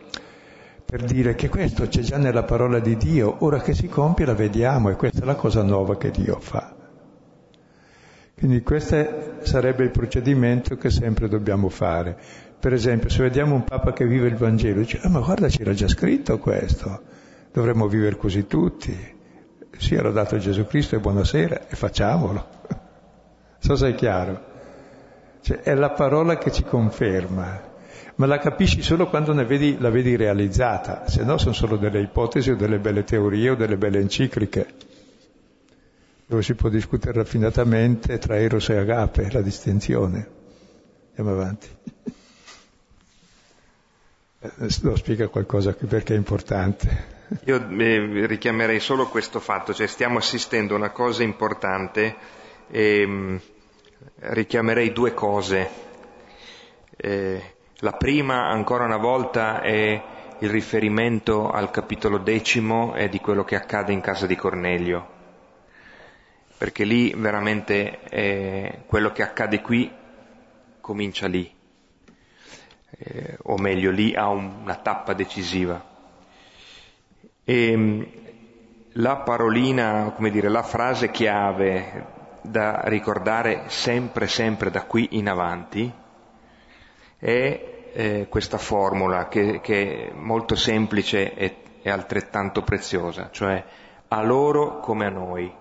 per 0.85 1.03
dire 1.03 1.33
che 1.33 1.49
questo 1.49 1.87
c'è 1.87 2.01
già 2.01 2.17
nella 2.17 2.43
parola 2.43 2.77
di 2.77 2.95
Dio, 2.97 3.37
ora 3.39 3.61
che 3.61 3.73
si 3.73 3.87
compie 3.87 4.27
la 4.27 4.35
vediamo 4.35 4.91
e 4.91 4.95
questa 4.95 5.23
è 5.23 5.25
la 5.25 5.33
cosa 5.33 5.63
nuova 5.63 5.97
che 5.97 6.11
Dio 6.11 6.39
fa. 6.39 6.75
Quindi 8.37 8.61
questo 8.61 9.39
sarebbe 9.41 9.83
il 9.83 9.89
procedimento 9.89 10.77
che 10.77 10.91
sempre 10.91 11.27
dobbiamo 11.27 11.69
fare. 11.69 12.15
Per 12.59 12.73
esempio, 12.73 13.09
se 13.09 13.23
vediamo 13.23 13.55
un 13.55 13.63
Papa 13.63 13.91
che 13.91 14.05
vive 14.05 14.27
il 14.27 14.35
Vangelo, 14.35 14.81
dice, 14.81 14.99
ah, 15.01 15.09
ma 15.09 15.21
guarda 15.21 15.47
c'era 15.47 15.73
già 15.73 15.87
scritto 15.87 16.37
questo, 16.37 17.01
dovremmo 17.51 17.87
vivere 17.87 18.17
così 18.17 18.45
tutti. 18.45 19.19
Sì, 19.77 19.95
era 19.95 20.11
dato 20.11 20.37
Gesù 20.37 20.65
Cristo 20.65 20.95
e 20.95 20.99
buonasera 20.99 21.67
e 21.67 21.75
facciamolo. 21.75 22.47
so 23.59 23.75
se 23.75 23.89
è 23.89 23.95
chiaro. 23.95 24.49
Cioè, 25.41 25.61
è 25.61 25.73
la 25.73 25.91
parola 25.91 26.37
che 26.37 26.51
ci 26.51 26.63
conferma 26.63 27.69
ma 28.21 28.27
la 28.27 28.37
capisci 28.37 28.83
solo 28.83 29.07
quando 29.07 29.33
vedi, 29.33 29.77
la 29.79 29.89
vedi 29.89 30.15
realizzata, 30.15 31.07
se 31.07 31.23
no 31.23 31.39
sono 31.39 31.53
solo 31.53 31.77
delle 31.77 32.01
ipotesi 32.01 32.51
o 32.51 32.55
delle 32.55 32.77
belle 32.77 33.03
teorie 33.03 33.49
o 33.49 33.55
delle 33.55 33.77
belle 33.77 33.99
encicliche, 33.99 34.67
dove 36.27 36.43
si 36.43 36.53
può 36.53 36.69
discutere 36.69 37.13
raffinatamente 37.13 38.19
tra 38.19 38.37
Eros 38.37 38.69
e 38.69 38.77
Agape, 38.77 39.31
la 39.31 39.41
distinzione. 39.41 40.29
Andiamo 41.15 41.39
avanti. 41.39 41.67
Lo 44.81 44.95
spiega 44.95 45.27
qualcosa 45.27 45.73
qui 45.73 45.87
perché 45.87 46.13
è 46.13 46.17
importante. 46.17 47.19
Io 47.45 47.69
eh, 47.69 48.25
richiamerei 48.25 48.81
solo 48.81 49.07
questo 49.07 49.39
fatto, 49.39 49.73
cioè 49.73 49.87
stiamo 49.87 50.17
assistendo 50.17 50.73
a 50.73 50.77
una 50.77 50.89
cosa 50.89 51.23
importante 51.23 52.15
e 52.69 53.05
mh, 53.07 53.11
mm, 53.11 53.35
richiamerei 54.19 54.91
due 54.91 55.13
cose. 55.13 55.69
Eh, 56.97 57.41
la 57.77 57.93
prima, 57.93 58.49
ancora 58.49 58.83
una 58.83 58.97
volta, 58.97 59.61
è 59.61 60.03
il 60.39 60.49
riferimento 60.49 61.49
al 61.49 61.71
capitolo 61.71 62.17
decimo 62.17 62.95
e 62.95 63.07
di 63.07 63.21
quello 63.21 63.45
che 63.45 63.55
accade 63.55 63.93
in 63.93 64.01
casa 64.01 64.27
di 64.27 64.35
Cornelio, 64.35 65.07
perché 66.57 66.83
lì 66.83 67.13
veramente 67.15 68.01
eh, 68.09 68.79
quello 68.87 69.13
che 69.13 69.23
accade 69.23 69.61
qui 69.61 69.89
comincia 70.81 71.27
lì, 71.27 71.49
eh, 72.97 73.37
o 73.43 73.57
meglio 73.57 73.89
lì 73.89 74.13
ha 74.15 74.27
una 74.27 74.75
tappa 74.75 75.13
decisiva. 75.13 75.90
E 77.43 77.75
mm, 77.75 78.01
la 78.93 79.17
parolina, 79.17 80.11
come 80.15 80.29
dire, 80.29 80.49
la 80.49 80.63
frase 80.63 81.11
chiave 81.11 82.19
da 82.41 82.81
ricordare 82.85 83.63
sempre, 83.67 84.27
sempre 84.27 84.71
da 84.71 84.83
qui 84.83 85.09
in 85.11 85.29
avanti 85.29 85.91
è 87.17 87.89
eh, 87.93 88.27
questa 88.29 88.57
formula 88.57 89.27
che, 89.27 89.61
che, 89.61 90.09
è 90.09 90.13
molto 90.13 90.55
semplice 90.55 91.33
e, 91.35 91.55
e 91.81 91.89
altrettanto 91.89 92.63
preziosa, 92.63 93.29
cioè 93.31 93.63
a 94.07 94.21
loro 94.23 94.79
come 94.79 95.05
a 95.05 95.09
noi. 95.09 95.53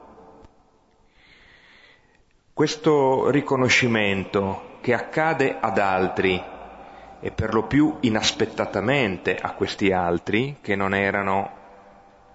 Questo 2.53 3.31
riconoscimento 3.31 4.79
che 4.81 4.95
accade 4.95 5.57
ad 5.61 5.79
altri 5.79 6.43
e 7.21 7.31
per 7.31 7.53
lo 7.53 7.64
più 7.64 7.99
inaspettatamente 8.01 9.37
a 9.37 9.53
questi 9.53 9.93
altri, 9.93 10.57
che 10.61 10.75
non 10.75 10.95
erano 10.95 11.59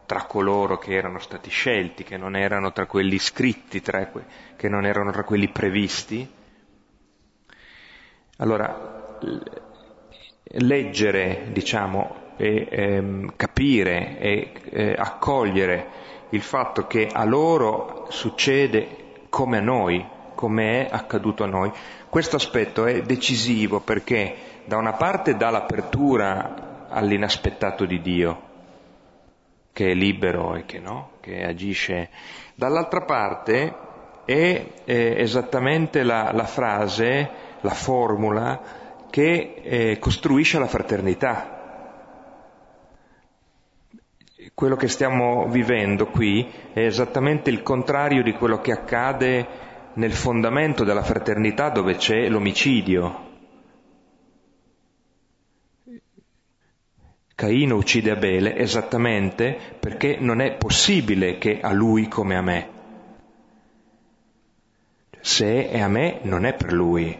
tra 0.06 0.24
coloro 0.24 0.78
che 0.78 0.94
erano 0.94 1.20
stati 1.20 1.50
scelti, 1.50 2.04
che 2.04 2.18
non 2.18 2.36
erano 2.36 2.72
tra 2.72 2.86
quelli 2.86 3.18
scritti, 3.18 3.82
tra 3.82 4.08
que- 4.08 4.26
che 4.56 4.70
non 4.70 4.86
erano 4.86 5.12
tra 5.12 5.24
quelli 5.24 5.50
previsti. 5.50 6.32
Allora, 8.38 9.18
leggere, 10.44 11.48
diciamo, 11.52 12.24
e 12.38 12.68
ehm, 12.70 13.34
capire 13.36 14.20
e 14.20 14.52
eh, 14.70 14.96
accogliere 14.98 16.04
il 16.30 16.42
fatto 16.42 16.86
che 16.86 17.08
a 17.12 17.24
loro 17.24 18.08
succede 18.10 19.04
come 19.30 19.58
a 19.58 19.62
noi, 19.62 20.06
come 20.36 20.86
è 20.86 20.90
accaduto 20.92 21.44
a 21.44 21.48
noi. 21.48 21.72
Questo 22.10 22.36
aspetto 22.36 22.86
è 22.86 23.02
decisivo 23.02 23.80
perché 23.80 24.36
da 24.66 24.78
una 24.78 24.94
parte 24.94 25.36
dà 25.38 25.50
l'apertura 25.50 26.88
all'inaspettato 26.90 27.86
di 27.86 28.02
Dio, 28.02 28.42
che 29.76 29.92
è 29.92 29.94
libero 29.94 30.56
e 30.56 30.64
che 30.64 30.80
no, 30.80 31.18
che 31.20 31.44
agisce, 31.44 32.08
dall'altra 32.56 33.02
parte 33.02 33.76
è, 34.24 34.66
è 34.86 35.16
esattamente 35.18 36.04
la, 36.04 36.32
la 36.32 36.46
frase, 36.46 37.30
la 37.60 37.74
formula 37.74 38.62
che 39.10 39.56
eh, 39.62 40.00
costruisce 40.00 40.60
la 40.60 40.68
fraternità. 40.68 41.52
Quello 44.54 44.78
che 44.78 44.88
stiamo 44.88 45.46
vivendo 45.50 46.06
qui 46.06 46.50
è 46.72 46.80
esattamente 46.80 47.50
il 47.50 47.62
contrario 47.62 48.24
di 48.24 48.32
quello 48.32 48.62
che 48.62 48.72
accade 48.72 49.46
nel 49.96 50.14
fondamento 50.14 50.86
della 50.86 51.04
fraternità 51.04 51.68
dove 51.68 51.98
c'è 51.98 52.30
l'omicidio. 52.30 53.25
Caino 57.36 57.76
uccide 57.76 58.12
Abele 58.12 58.56
esattamente 58.56 59.58
perché 59.78 60.18
non 60.18 60.40
è 60.40 60.56
possibile 60.56 61.38
che 61.38 61.60
a 61.60 61.74
lui 61.74 62.08
come 62.08 62.38
a 62.38 62.42
me. 62.42 62.70
Se 65.20 65.70
è 65.70 65.82
a 65.82 65.90
me 65.90 66.20
non 66.22 66.46
è 66.46 66.54
per 66.54 66.72
lui 66.72 67.20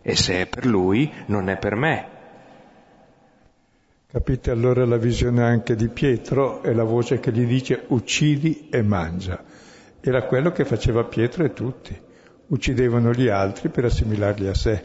e 0.00 0.16
se 0.16 0.40
è 0.40 0.46
per 0.46 0.64
lui 0.64 1.12
non 1.26 1.50
è 1.50 1.58
per 1.58 1.74
me. 1.74 2.08
Capite 4.10 4.50
allora 4.50 4.86
la 4.86 4.96
visione 4.96 5.42
anche 5.42 5.76
di 5.76 5.88
Pietro 5.88 6.62
e 6.62 6.72
la 6.72 6.84
voce 6.84 7.20
che 7.20 7.30
gli 7.30 7.44
dice 7.44 7.84
uccidi 7.88 8.68
e 8.70 8.80
mangia. 8.80 9.44
Era 10.00 10.22
quello 10.22 10.50
che 10.50 10.64
faceva 10.64 11.04
Pietro 11.04 11.44
e 11.44 11.52
tutti. 11.52 11.94
Uccidevano 12.46 13.12
gli 13.12 13.28
altri 13.28 13.68
per 13.68 13.84
assimilarli 13.84 14.46
a 14.46 14.54
sé. 14.54 14.84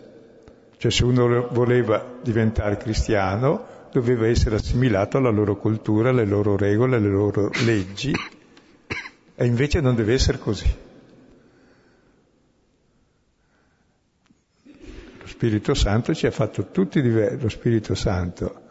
Cioè 0.76 0.92
se 0.92 1.06
uno 1.06 1.48
voleva 1.52 2.04
diventare 2.22 2.76
cristiano 2.76 3.80
doveva 3.92 4.28
essere 4.28 4.56
assimilato 4.56 5.18
alla 5.18 5.30
loro 5.30 5.58
cultura, 5.58 6.10
alle 6.10 6.26
loro 6.26 6.56
regole, 6.56 6.98
alle 6.98 7.10
loro 7.10 7.50
leggi 7.66 8.14
e 9.36 9.46
invece 9.46 9.82
non 9.82 9.96
deve 9.96 10.14
essere 10.14 10.38
così. 10.38 10.90
Spirito 15.26 15.74
Santo 15.74 16.14
ci 16.14 16.28
ha 16.28 16.32
fatto 16.32 16.70
tutti 16.70 17.02
diversi, 17.02 17.42
lo 17.42 17.50
Spirito 17.50 17.96
Santo 17.96 18.62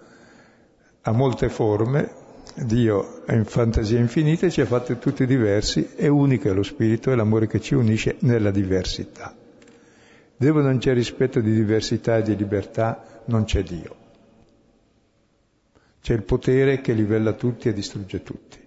ha 1.02 1.12
molte 1.12 1.48
forme, 1.48 2.12
Dio 2.54 3.24
è 3.24 3.34
in 3.34 3.44
fantasia 3.44 3.98
infinita 3.98 4.48
ci 4.50 4.60
ha 4.60 4.66
fatti 4.66 4.98
tutti 4.98 5.24
diversi, 5.24 5.90
è 5.96 6.08
unico 6.08 6.48
è 6.48 6.52
lo 6.52 6.62
spirito 6.62 7.10
e 7.10 7.14
l'amore 7.14 7.46
che 7.46 7.60
ci 7.60 7.74
unisce 7.74 8.16
nella 8.20 8.50
diversità. 8.50 9.34
Dove 10.36 10.62
non 10.62 10.78
c'è 10.78 10.92
rispetto 10.92 11.40
di 11.40 11.52
diversità 11.52 12.18
e 12.18 12.22
di 12.22 12.36
libertà, 12.36 13.22
non 13.26 13.44
c'è 13.44 13.62
Dio. 13.62 13.99
C'è 16.00 16.14
il 16.14 16.22
potere 16.22 16.80
che 16.80 16.92
livella 16.92 17.32
tutti 17.34 17.68
e 17.68 17.72
distrugge 17.72 18.22
tutti. 18.22 18.58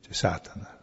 C'è 0.00 0.12
Satana. 0.12 0.78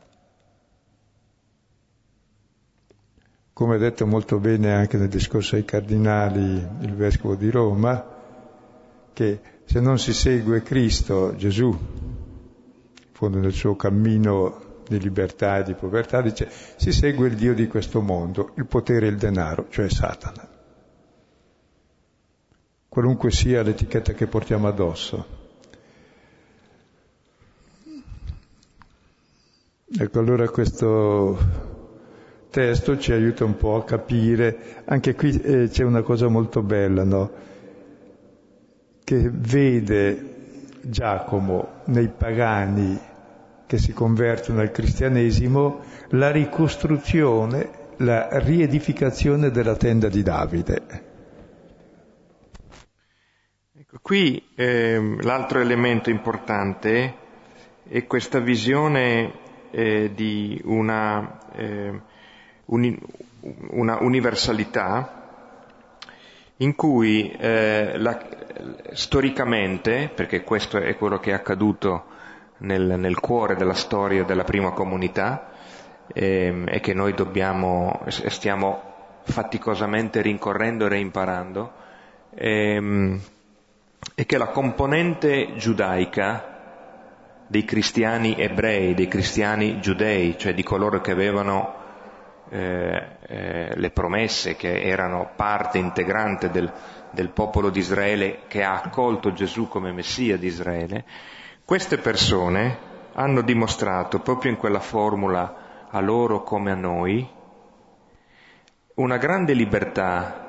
Come 3.54 3.76
ha 3.76 3.78
detto 3.78 4.08
molto 4.08 4.40
bene 4.40 4.74
anche 4.74 4.98
nel 4.98 5.10
discorso 5.10 5.56
ai 5.56 5.66
cardinali 5.66 6.68
il 6.82 6.96
vescovo 6.96 7.36
di 7.36 7.50
Roma, 7.50 8.04
che 9.14 9.40
se 9.66 9.80
non 9.80 10.00
si 10.00 10.14
segue 10.14 10.64
Cristo, 10.64 11.36
Gesù, 11.36 11.68
in 11.70 13.12
fondo 13.12 13.40
nel 13.40 13.54
suo 13.54 13.76
cammino 13.76 14.84
di 14.88 15.00
libertà 15.00 15.60
e 15.60 15.64
di 15.64 15.74
povertà, 15.74 16.22
dice 16.22 16.50
si 16.76 16.92
segue 16.92 17.28
il 17.28 17.36
Dio 17.36 17.54
di 17.54 17.68
questo 17.68 18.02
mondo, 18.02 18.54
il 18.56 18.66
potere 18.66 19.08
e 19.08 19.10
il 19.10 19.18
denaro, 19.18 19.68
cioè 19.70 19.90
Satana. 19.90 20.51
Qualunque 22.94 23.32
sia 23.32 23.64
l'etichetta 23.64 24.12
che 24.12 24.28
portiamo 24.28 24.68
addosso. 24.68 25.26
Ecco, 29.98 30.20
allora 30.20 30.50
questo 30.50 31.38
testo 32.50 32.98
ci 32.98 33.14
aiuta 33.14 33.46
un 33.46 33.56
po' 33.56 33.78
a 33.78 33.86
capire, 33.86 34.84
anche 34.84 35.16
qui 35.16 35.40
eh, 35.40 35.70
c'è 35.70 35.86
una 35.86 36.02
cosa 36.02 36.28
molto 36.28 36.62
bella, 36.62 37.06
no? 37.06 37.32
che 39.06 39.30
vede 39.32 40.66
Giacomo 40.82 41.84
nei 41.86 42.10
pagani 42.10 43.00
che 43.68 43.78
si 43.78 43.94
convertono 43.94 44.60
al 44.60 44.72
cristianesimo 44.72 45.80
la 46.10 46.30
ricostruzione, 46.30 47.70
la 48.00 48.28
riedificazione 48.40 49.50
della 49.50 49.78
tenda 49.78 50.10
di 50.10 50.24
Davide. 50.24 51.11
Qui 54.02 54.44
eh, 54.56 55.18
l'altro 55.22 55.60
elemento 55.60 56.10
importante 56.10 57.16
è 57.88 58.08
questa 58.08 58.40
visione 58.40 59.32
eh, 59.70 60.12
di 60.14 60.60
una, 60.66 61.40
eh, 61.54 62.02
uni, 62.66 63.00
una 63.70 64.00
universalità 64.02 65.20
in 66.58 66.76
cui 66.76 67.32
eh, 67.32 67.94
la, 67.98 68.20
storicamente, 68.94 70.12
perché 70.14 70.44
questo 70.44 70.78
è 70.78 70.96
quello 70.96 71.20
che 71.20 71.32
è 71.32 71.34
accaduto 71.34 72.06
nel, 72.60 72.98
nel 72.98 73.20
cuore 73.20 73.56
della 73.56 73.74
storia 73.74 74.24
della 74.24 74.44
prima 74.44 74.72
comunità 74.72 75.52
ehm, 76.14 76.68
e 76.70 76.80
che 76.80 76.94
noi 76.94 77.14
dobbiamo, 77.14 78.04
stiamo 78.08 78.82
faticosamente 79.24 80.22
rincorrendo 80.22 80.86
e 80.86 80.90
reimparando, 80.90 81.72
ehm, 82.34 83.22
è 84.16 84.26
che 84.26 84.38
la 84.38 84.48
componente 84.48 85.56
giudaica 85.56 86.52
dei 87.48 87.66
cristiani 87.66 88.36
ebrei, 88.38 88.94
dei 88.94 89.08
cristiani 89.08 89.80
giudei, 89.82 90.38
cioè 90.38 90.54
di 90.54 90.64
coloro 90.64 91.02
che 91.02 91.12
avevano 91.12 91.76
eh, 92.50 93.08
eh, 93.28 93.72
le 93.76 93.92
promesse 93.92 94.56
che 94.56 94.82
erano 94.82 95.32
parte 95.36 95.78
integrante 95.78 96.50
del, 96.50 96.72
del 97.12 97.30
popolo 97.30 97.70
di 97.70 97.80
Israele 97.80 98.42
che 98.48 98.64
ha 98.64 98.82
accolto 98.82 99.34
Gesù 99.34 99.68
come 99.68 99.92
Messia 99.92 100.38
di 100.38 100.48
Israele, 100.48 101.06
queste 101.66 101.98
persone 101.98 102.90
hanno 103.14 103.42
dimostrato 103.42 104.20
proprio 104.20 104.52
in 104.52 104.58
quella 104.58 104.80
formula 104.80 105.88
a 105.90 106.00
loro 106.00 106.44
come 106.44 106.72
a 106.72 106.76
noi 106.76 107.28
una 108.96 109.18
grande 109.18 109.54
libertà 109.54 110.41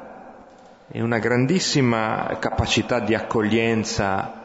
e 0.95 1.01
una 1.01 1.18
grandissima 1.18 2.36
capacità 2.38 3.01
di 3.01 3.14
accoglienza 3.14 4.45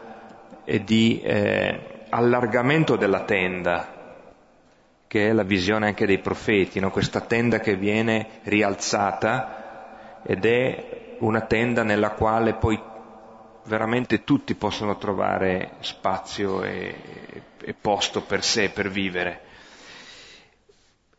e 0.64 0.82
di 0.82 1.20
eh, 1.22 2.06
allargamento 2.10 2.95
della 2.95 3.26
tenda 3.26 3.95
che 5.08 5.28
è 5.28 5.34
la 5.34 5.43
visione 5.43 5.88
anche 5.88 6.06
dei 6.06 6.20
profeti, 6.20 6.80
no? 6.80 6.89
questa 6.89 7.20
tenda 7.20 7.60
che 7.60 7.76
viene 7.76 8.39
rialzata 8.43 10.22
ed 10.24 10.45
è 10.45 11.16
una 11.20 11.41
tenda 11.41 11.84
nella 11.84 12.12
quale 12.12 12.54
poi 12.54 12.82
veramente 13.66 14.24
tutti 14.24 14.56
possono 14.56 14.98
trovare 14.98 15.72
spazio 15.82 16.64
e, 16.64 16.95
e 17.62 17.74
posto 17.74 18.22
per 18.22 18.41
sé, 18.41 18.70
per 18.70 18.89
vivere. 18.89 19.41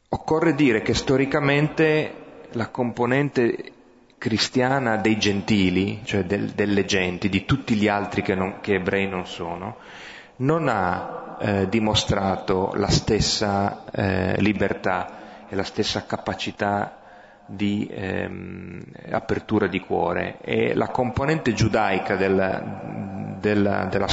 Occorre 0.09 0.55
dire 0.55 0.81
che 0.81 0.95
storicamente 0.95 2.47
la 2.53 2.69
componente 2.69 3.73
cristiana 4.19 4.97
dei 4.97 5.17
gentili, 5.17 6.01
cioè 6.05 6.25
del, 6.25 6.51
delle 6.51 6.85
genti, 6.85 7.29
di 7.29 7.45
tutti 7.45 7.75
gli 7.77 7.89
altri 7.89 8.23
che, 8.23 8.35
non, 8.35 8.59
che 8.61 8.75
ebrei 8.75 9.09
non 9.09 9.27
sono, 9.27 9.77
non 10.37 10.69
ha 10.69 11.37
eh, 11.41 11.69
dimostrato 11.69 12.73
la 12.75 12.89
stessa 12.89 13.85
eh, 13.91 14.41
libertà 14.41 15.47
e 15.49 15.55
la 15.55 15.63
stessa 15.63 16.05
capacità 16.05 16.99
di 17.47 17.89
ehm, 17.91 18.83
apertura 19.11 19.69
di 19.69 19.81
cuore 19.81 20.37
e 20.43 20.75
la 20.75 20.89
componente 20.89 21.55
giudaica 21.55 22.17
del, 22.17 23.37
della, 23.41 23.85
della, 23.85 24.07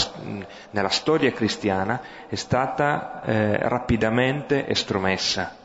nella 0.72 0.89
storia 0.89 1.32
cristiana 1.34 2.01
è 2.30 2.36
stata 2.36 3.22
eh, 3.24 3.58
rapidamente 3.68 4.68
estromessa. 4.68 5.64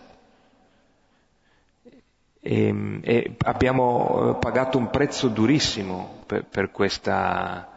E, 2.40 3.00
e, 3.02 3.36
abbiamo 3.44 4.36
pagato 4.40 4.78
un 4.78 4.90
prezzo 4.90 5.28
durissimo 5.28 6.22
per, 6.26 6.44
per 6.44 6.70
questa 6.70 7.68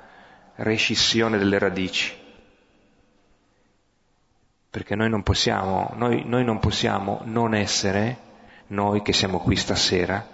rescissione 0.55 1.38
delle 1.38 1.59
radici 1.59 2.22
perché 4.74 4.95
noi 4.95 5.07
non 5.07 5.22
possiamo, 5.22 5.91
noi, 5.97 6.24
noi 6.26 6.43
non 6.43 6.57
possiamo 6.57 7.22
non 7.26 7.53
essere, 7.53 8.18
noi 8.70 9.03
che 9.03 9.14
siamo 9.14 9.38
qui 9.38 9.55
stasera, 9.55 10.28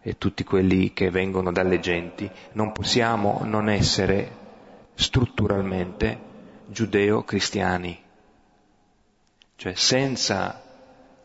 e 0.00 0.18
tutti 0.18 0.44
quelli 0.44 0.92
che 0.92 1.10
vengono 1.10 1.50
dalle 1.50 1.80
genti, 1.80 2.30
non 2.52 2.70
possiamo 2.70 3.40
non 3.42 3.68
essere 3.68 4.30
strutturalmente 4.94 6.16
giudeo-cristiani. 6.66 8.00
Cioè 9.56 9.74
senza 9.74 10.62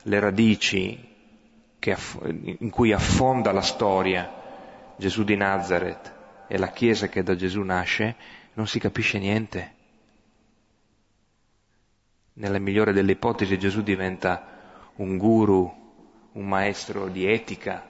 le 0.01 0.19
radici 0.19 1.06
aff- 1.79 2.25
in 2.59 2.69
cui 2.69 2.91
affonda 2.91 3.51
la 3.51 3.61
storia 3.61 4.95
Gesù 4.97 5.23
di 5.23 5.35
Nazareth 5.35 6.13
e 6.47 6.57
la 6.57 6.69
Chiesa 6.69 7.07
che 7.07 7.23
da 7.23 7.35
Gesù 7.35 7.61
nasce, 7.61 8.15
non 8.53 8.67
si 8.67 8.79
capisce 8.79 9.19
niente 9.19 9.75
nella 12.37 12.59
migliore 12.59 12.93
delle 12.93 13.13
ipotesi 13.13 13.57
Gesù 13.57 13.81
diventa 13.81 14.55
un 14.95 15.17
guru, 15.17 15.85
un 16.33 16.47
maestro 16.47 17.07
di 17.07 17.25
etica 17.25 17.87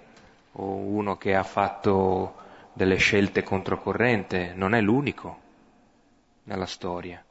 o 0.54 0.76
uno 0.76 1.18
che 1.18 1.36
ha 1.36 1.44
fatto 1.44 2.36
delle 2.74 2.96
scelte 2.98 3.44
controcorrente, 3.44 4.54
non 4.56 4.74
è 4.74 4.82
l'unico 4.82 5.42
nella 6.44 6.66
storia, 6.66 7.24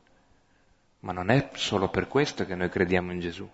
ma 1.00 1.12
non 1.12 1.30
è 1.30 1.50
solo 1.54 1.88
per 1.88 2.08
questo 2.08 2.44
che 2.44 2.54
noi 2.54 2.68
crediamo 2.68 3.12
in 3.12 3.20
Gesù. 3.20 3.48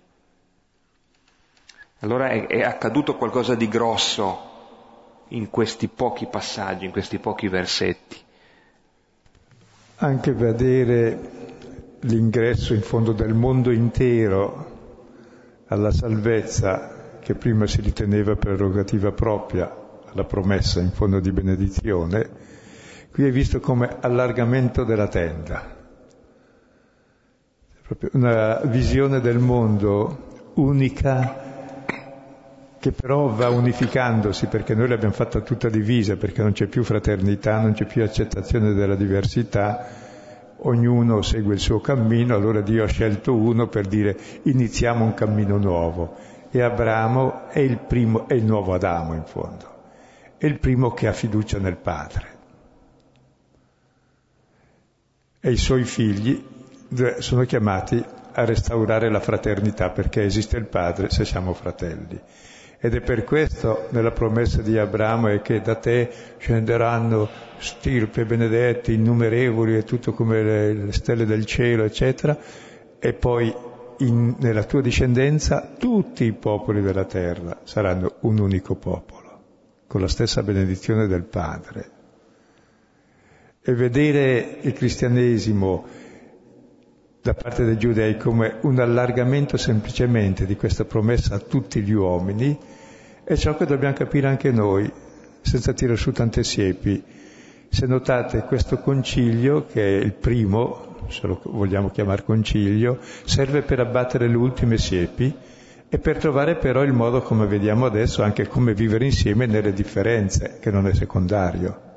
Allora 2.03 2.31
è, 2.31 2.47
è 2.49 2.63
accaduto 2.63 3.17
qualcosa 3.17 3.55
di 3.55 3.69
grosso 3.69 4.51
in 5.29 5.51
questi 5.51 5.87
pochi 5.87 6.27
passaggi, 6.27 6.85
in 6.85 6.91
questi 6.91 7.19
pochi 7.19 7.47
versetti. 7.47 8.17
Anche 9.97 10.33
vedere 10.33 11.31
l'ingresso 12.01 12.75
in 12.75 12.83
fondo 12.83 13.13
del 13.13 13.35
mondo 13.35 13.71
intero 13.71 14.71
alla 15.67 15.93
salvezza 15.93 17.19
che 17.21 17.37
prima 17.37 17.69
si 17.69 17.81
riteneva 17.81 18.35
prerogativa 18.35 19.13
propria, 19.13 19.73
alla 20.13 20.25
promessa 20.25 20.81
in 20.81 20.91
fondo 20.91 21.21
di 21.21 21.31
benedizione, 21.31 22.29
qui 23.13 23.29
è 23.29 23.31
visto 23.31 23.61
come 23.61 23.99
allargamento 24.01 24.83
della 24.83 25.07
tenda. 25.07 25.77
Proprio 27.87 28.11
una 28.15 28.61
visione 28.65 29.21
del 29.21 29.39
mondo 29.39 30.51
unica 30.55 31.52
che 32.83 32.91
però 32.91 33.29
va 33.29 33.49
unificandosi 33.49 34.49
perché 34.49 34.75
noi 34.75 34.89
l'abbiamo 34.89 35.15
fatta 35.15 35.41
tutta 35.41 35.69
divisa, 35.69 36.17
perché 36.17 36.43
non 36.43 36.51
c'è 36.51 36.67
più 36.67 36.83
fraternità, 36.83 37.61
non 37.61 37.75
c'è 37.75 37.85
più 37.85 38.03
accettazione 38.03 38.75
della 38.75 38.97
diversità, 38.97 39.87
ognuno 40.57 41.23
segue 41.23 41.55
il 41.55 41.61
suo 41.61 41.79
cammino, 41.79 42.35
allora 42.35 42.61
Dio 42.61 42.83
ha 42.83 42.89
scelto 42.89 43.37
uno 43.37 43.69
per 43.69 43.87
dire 43.87 44.17
iniziamo 44.43 45.05
un 45.05 45.15
cammino 45.15 45.59
nuovo. 45.59 46.17
E 46.51 46.61
Abramo 46.61 47.49
è 47.51 47.61
il 47.61 47.79
primo, 47.79 48.27
è 48.27 48.35
il 48.35 48.45
nuovo 48.45 48.75
Adamo 48.75 49.15
in 49.15 49.27
fondo, 49.27 49.65
è 50.37 50.47
il 50.47 50.59
primo 50.59 50.93
che 50.93 51.07
ha 51.07 51.13
fiducia 51.13 51.59
nel 51.59 51.77
Padre. 51.77 52.27
E 55.39 55.53
i 55.53 55.57
suoi 55.57 55.85
figli 55.85 56.45
sono 57.19 57.45
chiamati 57.45 58.05
a 58.33 58.45
restaurare 58.45 59.09
la 59.09 59.21
fraternità 59.21 59.91
perché 59.91 60.25
esiste 60.25 60.57
il 60.57 60.67
Padre 60.67 61.11
se 61.11 61.25
siamo 61.25 61.55
fratelli. 61.55 62.21
Ed 62.85 62.97
è 62.97 63.01
per 63.01 63.23
questo 63.23 63.87
nella 63.91 64.11
promessa 64.11 64.61
di 64.61 64.77
Abramo 64.77 65.29
è 65.29 65.41
che 65.41 65.61
da 65.61 65.77
te 65.77 66.11
scenderanno 66.37 67.29
stirpe 67.59 68.25
benedetti, 68.25 68.95
innumerevoli 68.95 69.77
e 69.77 69.85
tutto 69.85 70.13
come 70.13 70.43
le, 70.43 70.73
le 70.73 70.93
stelle 70.93 71.25
del 71.25 71.47
cielo, 71.47 71.85
eccetera, 71.85 72.37
e 72.99 73.13
poi 73.13 73.55
in, 73.99 74.35
nella 74.41 74.65
tua 74.65 74.81
discendenza 74.81 75.75
tutti 75.79 76.25
i 76.25 76.33
popoli 76.33 76.83
della 76.83 77.05
terra 77.05 77.61
saranno 77.63 78.17
un 78.23 78.41
unico 78.41 78.75
popolo, 78.75 79.43
con 79.87 80.01
la 80.01 80.09
stessa 80.09 80.43
benedizione 80.43 81.07
del 81.07 81.23
Padre. 81.23 81.91
E 83.63 83.75
vedere 83.75 84.59
il 84.63 84.73
cristianesimo 84.73 85.87
da 87.23 87.35
parte 87.35 87.65
dei 87.65 87.79
giudei 87.79 88.17
come 88.17 88.57
un 88.63 88.81
allargamento 88.81 89.57
semplicemente 89.57 90.47
di 90.47 90.57
questa 90.57 90.85
promessa 90.85 91.37
a 91.37 91.39
tutti 91.39 91.81
gli 91.81 91.93
uomini 91.93 92.59
è 93.25 93.37
ciò 93.37 93.57
che 93.57 93.67
dobbiamo 93.67 93.95
capire 93.95 94.27
anche 94.27 94.51
noi, 94.51 94.91
senza 95.41 95.73
tirare 95.73 95.99
su 95.99 96.13
tante 96.13 96.43
siepi. 96.43 97.03
Se 97.69 97.87
notate 97.87 98.43
questo 98.43 98.79
concilio, 98.79 99.67
che 99.67 99.99
è 99.99 100.03
il 100.03 100.13
primo, 100.13 101.07
se 101.09 101.27
lo 101.27 101.41
vogliamo 101.45 101.91
chiamare 101.91 102.25
concilio, 102.25 102.99
serve 103.25 103.63
per 103.63 103.81
abbattere 103.81 104.29
le 104.29 104.37
ultime 104.37 104.77
siepi 104.77 105.35
e 105.89 105.99
per 105.99 106.19
trovare 106.19 106.57
però 106.57 106.83
il 106.83 106.93
modo, 106.93 107.23
come 107.23 107.47
vediamo 107.47 107.87
adesso, 107.87 108.23
anche 108.23 108.47
come 108.47 108.75
vivere 108.75 109.05
insieme 109.05 109.47
nelle 109.47 109.73
differenze, 109.73 110.59
che 110.61 110.71
non 110.71 110.87
è 110.87 110.95
secondario. 110.95 111.91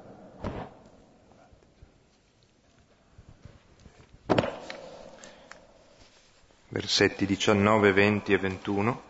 Versetti 6.69 7.25
19, 7.25 7.93
20 7.93 8.33
e 8.33 8.37
21. 8.37 9.01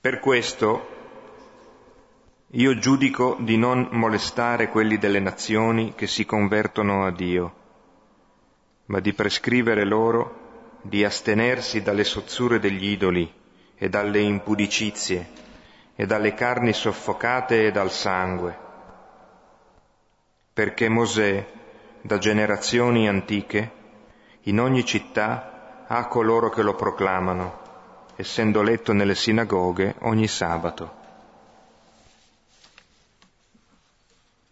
Per 0.00 0.20
questo 0.20 0.94
io 2.50 2.78
giudico 2.78 3.36
di 3.40 3.56
non 3.56 3.88
molestare 3.90 4.68
quelli 4.68 4.98
delle 4.98 5.18
nazioni 5.18 5.94
che 5.94 6.06
si 6.06 6.24
convertono 6.24 7.04
a 7.04 7.10
Dio, 7.10 7.54
ma 8.86 9.00
di 9.00 9.12
prescrivere 9.12 9.84
loro 9.84 10.44
di 10.82 11.04
astenersi 11.04 11.82
dalle 11.82 12.04
sozzure 12.04 12.60
degli 12.60 12.86
idoli 12.86 13.30
e 13.74 13.88
dalle 13.88 14.20
impudicizie 14.20 15.28
e 15.96 16.06
dalle 16.06 16.34
carni 16.34 16.72
soffocate 16.72 17.66
e 17.66 17.72
dal 17.72 17.90
sangue, 17.90 18.56
perché 20.52 20.88
Mosè, 20.88 21.46
da 22.00 22.18
generazioni 22.18 23.08
antiche, 23.08 23.72
in 24.42 24.60
ogni 24.60 24.84
città 24.84 25.84
ha 25.88 26.06
coloro 26.06 26.48
che 26.50 26.62
lo 26.62 26.74
proclamano, 26.74 27.64
essendo 28.16 28.62
letto 28.62 28.92
nelle 28.92 29.14
sinagoghe 29.14 29.94
ogni 30.00 30.26
sabato. 30.26 31.04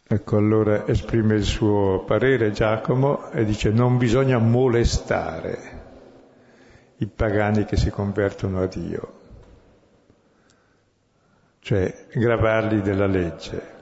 Ecco, 0.07 0.37
allora 0.37 0.87
esprime 0.87 1.35
il 1.35 1.45
suo 1.45 2.05
parere 2.05 2.53
Giacomo 2.53 3.31
e 3.31 3.45
dice 3.45 3.71
non 3.71 3.97
bisogna 3.97 4.39
molestare 4.39 5.83
i 6.99 7.07
pagani 7.07 7.65
che 7.65 7.77
si 7.77 7.91
convertono 7.91 8.61
a 8.61 8.67
Dio, 8.67 9.21
cioè 11.61 12.07
gravarli 12.13 12.83
della 12.83 13.07
legge. 13.07 13.73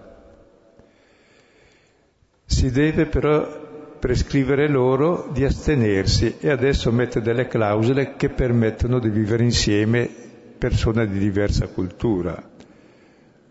Si 2.45 2.71
deve 2.71 3.07
però 3.07 3.62
prescrivere 4.03 4.67
loro 4.67 5.29
di 5.31 5.45
astenersi 5.45 6.39
e 6.41 6.51
adesso 6.51 6.91
mette 6.91 7.21
delle 7.21 7.47
clausole 7.47 8.17
che 8.17 8.31
permettono 8.31 8.99
di 8.99 9.09
vivere 9.09 9.45
insieme 9.45 10.11
persone 10.59 11.07
di 11.07 11.21
diversa 11.21 11.69
cultura. 11.69 12.51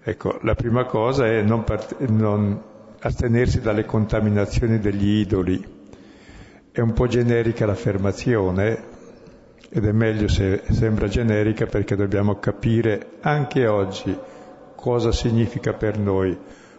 Ecco, 0.04 0.40
la 0.42 0.54
prima 0.54 0.84
cosa 0.84 1.26
è 1.26 1.42
non, 1.42 1.64
part- 1.64 1.98
non 2.00 2.62
astenersi 3.00 3.62
dalle 3.62 3.86
contaminazioni 3.86 4.80
degli 4.80 5.22
idoli. 5.22 5.66
È 6.70 6.82
un 6.82 6.92
po' 6.92 7.08
generica 7.08 7.66
l'affermazione 7.66 8.84
ed 9.70 9.86
è 9.86 9.92
meglio 9.94 10.28
se 10.28 10.64
sembra 10.70 11.08
generica 11.08 11.66
perché 11.66 11.96
dobbiamo 11.96 12.40
capire 12.40 13.12
anche 13.22 13.68
oggi 13.68 14.14
cosa 14.76 15.14
significa 15.14 15.72
per 15.72 15.98
noi 15.98 16.38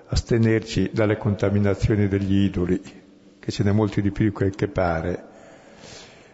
astenerci 0.08 0.90
dalle 0.92 1.16
contaminazioni 1.16 2.06
degli 2.06 2.44
idoli, 2.44 3.00
che 3.42 3.50
ce 3.50 3.64
n'è 3.64 3.72
molti 3.72 4.00
di 4.00 4.12
più 4.12 4.26
di 4.26 4.30
quel 4.30 4.54
che 4.54 4.68
pare. 4.68 5.24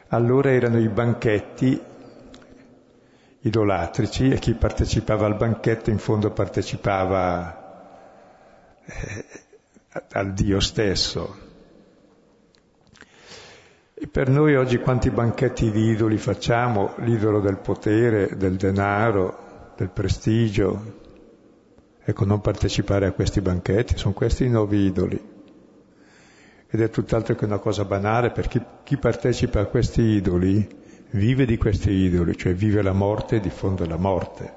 Allora 0.09 0.51
erano 0.51 0.79
i 0.79 0.89
banchetti 0.89 1.81
idolatrici 3.41 4.29
e 4.29 4.39
chi 4.39 4.53
partecipava 4.53 5.25
al 5.25 5.37
banchetto 5.37 5.89
in 5.89 5.97
fondo 5.97 6.31
partecipava 6.33 8.03
eh, 8.85 9.25
al 10.13 10.35
Dio 10.35 10.61
stesso. 10.61 11.47
E 13.95 14.07
per 14.07 14.29
noi 14.29 14.55
oggi 14.55 14.77
quanti 14.77 15.09
banchetti 15.11 15.71
di 15.71 15.89
idoli 15.89 16.19
facciamo? 16.19 16.93
L'idolo 16.99 17.41
del 17.41 17.57
potere, 17.57 18.37
del 18.37 18.57
denaro, 18.57 19.73
del 19.77 19.89
prestigio. 19.89 20.97
Ecco, 22.05 22.25
non 22.27 22.43
partecipare 22.43 23.07
a 23.07 23.13
questi 23.13 23.41
banchetti, 23.41 23.97
sono 23.97 24.13
questi 24.13 24.45
i 24.45 24.51
nuovi 24.51 24.85
idoli. 24.85 25.37
Ed 26.71 26.81
è 26.81 26.91
tutt'altro 26.91 27.35
che 27.35 27.45
una 27.47 27.59
cosa 27.59 27.85
banale, 27.85 28.31
perché 28.31 28.65
chi 28.85 28.99
partecipa 28.99 29.61
a 29.61 29.67
questi 29.67 30.03
idoli 30.03 30.67
vive 31.11 31.47
di 31.47 31.57
questi 31.57 31.91
idoli, 31.91 32.37
cioè 32.37 32.55
vive 32.55 32.83
la 32.83 32.93
morte 32.93 33.37
e 33.37 33.41
diffonde 33.41 33.87
la 33.87 33.97
morte. 33.97 34.55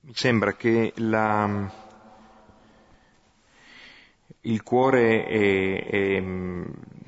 Mi 0.00 0.14
sembra 0.14 0.54
che 0.54 0.94
la, 0.96 1.70
il 4.40 4.62
cuore 4.62 5.26
è, 5.26 5.86
è, 5.86 6.24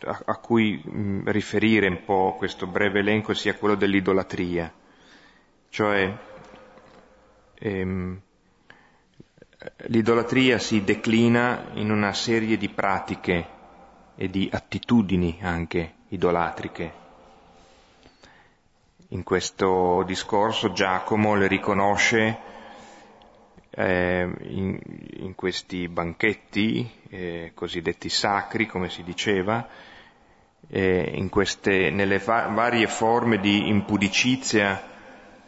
a, 0.06 0.22
a, 0.26 0.36
cui 0.36 0.82
riferire 1.24 1.88
un 1.88 2.04
po' 2.04 2.34
questo 2.36 2.66
breve 2.66 2.98
elenco 2.98 3.32
sia 3.32 3.54
quello 3.54 3.76
dell'idolatria, 3.76 4.70
cioè 5.70 6.14
ehm, 7.54 8.20
l'idolatria 9.88 10.58
si 10.58 10.82
declina 10.84 11.66
in 11.74 11.90
una 11.90 12.12
serie 12.14 12.56
di 12.56 12.68
pratiche 12.68 13.58
e 14.16 14.28
di 14.30 14.48
attitudini 14.50 15.38
anche 15.42 15.94
idolatriche. 16.08 16.98
In 19.08 19.22
questo 19.22 20.02
discorso 20.06 20.72
Giacomo 20.72 21.34
le 21.34 21.46
riconosce 21.46 22.38
eh, 23.70 24.30
in, 24.42 24.78
in, 25.18 25.34
questi 25.34 25.88
banchetti 25.88 26.88
eh, 27.08 27.52
cosiddetti 27.54 28.08
sacri, 28.08 28.66
come 28.66 28.88
si 28.88 29.02
diceva, 29.02 29.66
eh, 30.68 31.26
queste, 31.28 31.90
nelle 31.90 32.18
va- 32.18 32.46
varie 32.48 32.86
forme 32.86 33.40
di 33.40 33.68
impudicizia 33.68 34.80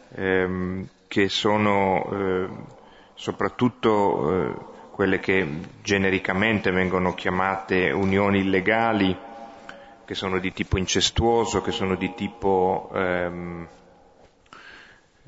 ehm, 0.09 0.87
che 1.07 1.29
sono 1.29 2.09
eh, 2.11 2.81
soprattutto 3.13 4.31
eh, 4.31 4.55
quelle 4.91 5.19
che 5.19 5.47
genericamente 5.81 6.71
vengono 6.71 7.13
chiamate 7.13 7.89
unioni 7.91 8.39
illegali, 8.39 9.17
che 10.05 10.15
sono 10.15 10.39
di 10.39 10.53
tipo 10.53 10.77
incestuoso, 10.77 11.61
che 11.61 11.71
sono 11.71 11.95
di 11.95 12.13
tipo 12.13 12.91
ehm, 12.93 13.67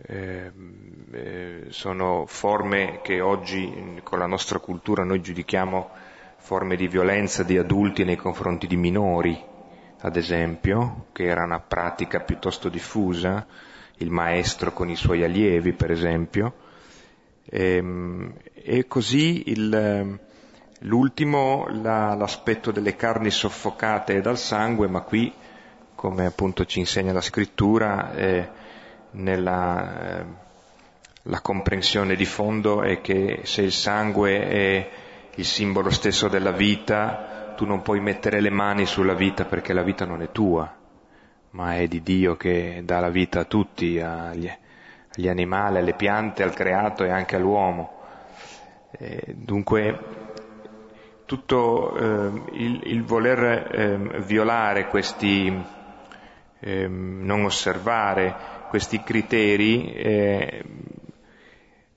ehm, 0.07 1.05
eh, 1.11 1.65
sono 1.69 2.25
forme 2.27 2.99
che 3.01 3.21
oggi 3.21 3.99
con 4.03 4.19
la 4.19 4.27
nostra 4.27 4.59
cultura 4.59 5.03
noi 5.03 5.21
giudichiamo 5.21 5.89
forme 6.37 6.75
di 6.75 6.87
violenza 6.87 7.41
di 7.41 7.57
adulti 7.57 8.03
nei 8.03 8.17
confronti 8.17 8.67
di 8.67 8.75
minori, 8.75 9.41
ad 10.01 10.15
esempio, 10.15 11.07
che 11.11 11.23
era 11.23 11.43
una 11.43 11.59
pratica 11.59 12.19
piuttosto 12.19 12.69
diffusa, 12.69 13.47
il 13.97 14.11
maestro 14.11 14.71
con 14.71 14.89
i 14.89 14.95
suoi 14.95 15.23
allievi, 15.23 15.73
per 15.73 15.89
esempio, 15.89 16.53
e, 17.45 17.75
ehm, 17.75 18.33
e 18.53 18.87
così 18.87 19.49
il, 19.51 20.19
l'ultimo, 20.79 21.67
la, 21.69 22.15
l'aspetto 22.15 22.71
delle 22.71 22.95
carni 22.95 23.29
soffocate 23.29 24.21
dal 24.21 24.37
sangue, 24.37 24.87
ma 24.87 25.01
qui, 25.01 25.31
come 25.93 26.25
appunto 26.25 26.65
ci 26.65 26.79
insegna 26.79 27.13
la 27.13 27.21
scrittura, 27.21 28.13
eh, 28.13 28.49
nella, 29.11 30.19
eh, 30.19 30.25
la 31.23 31.41
comprensione 31.41 32.15
di 32.15 32.25
fondo 32.25 32.81
è 32.81 33.01
che 33.01 33.41
se 33.43 33.61
il 33.61 33.71
sangue 33.71 34.47
è 34.47 34.89
il 35.35 35.45
simbolo 35.45 35.89
stesso 35.89 36.27
della 36.27 36.51
vita, 36.51 37.53
tu 37.55 37.65
non 37.65 37.81
puoi 37.81 37.99
mettere 37.99 38.41
le 38.41 38.49
mani 38.49 38.85
sulla 38.85 39.13
vita 39.13 39.45
perché 39.45 39.73
la 39.73 39.83
vita 39.83 40.05
non 40.05 40.21
è 40.21 40.31
tua, 40.31 40.73
ma 41.51 41.75
è 41.75 41.87
di 41.87 42.01
Dio 42.01 42.35
che 42.35 42.81
dà 42.83 42.99
la 42.99 43.09
vita 43.09 43.41
a 43.41 43.45
tutti, 43.45 43.99
agli, 43.99 44.51
agli 45.17 45.27
animali, 45.27 45.77
alle 45.77 45.93
piante, 45.93 46.43
al 46.43 46.53
creato 46.53 47.03
e 47.03 47.09
anche 47.09 47.35
all'uomo. 47.35 47.93
Eh, 48.91 49.33
dunque 49.35 49.99
tutto 51.25 51.95
eh, 51.97 52.41
il, 52.53 52.81
il, 52.85 53.03
voler 53.03 53.43
eh, 53.43 54.21
violare 54.21 54.87
questi, 54.87 55.51
eh, 56.59 56.87
non 56.87 57.43
osservare 57.45 58.53
questi 58.69 59.01
criteri 59.01 59.93
eh, 59.93 60.63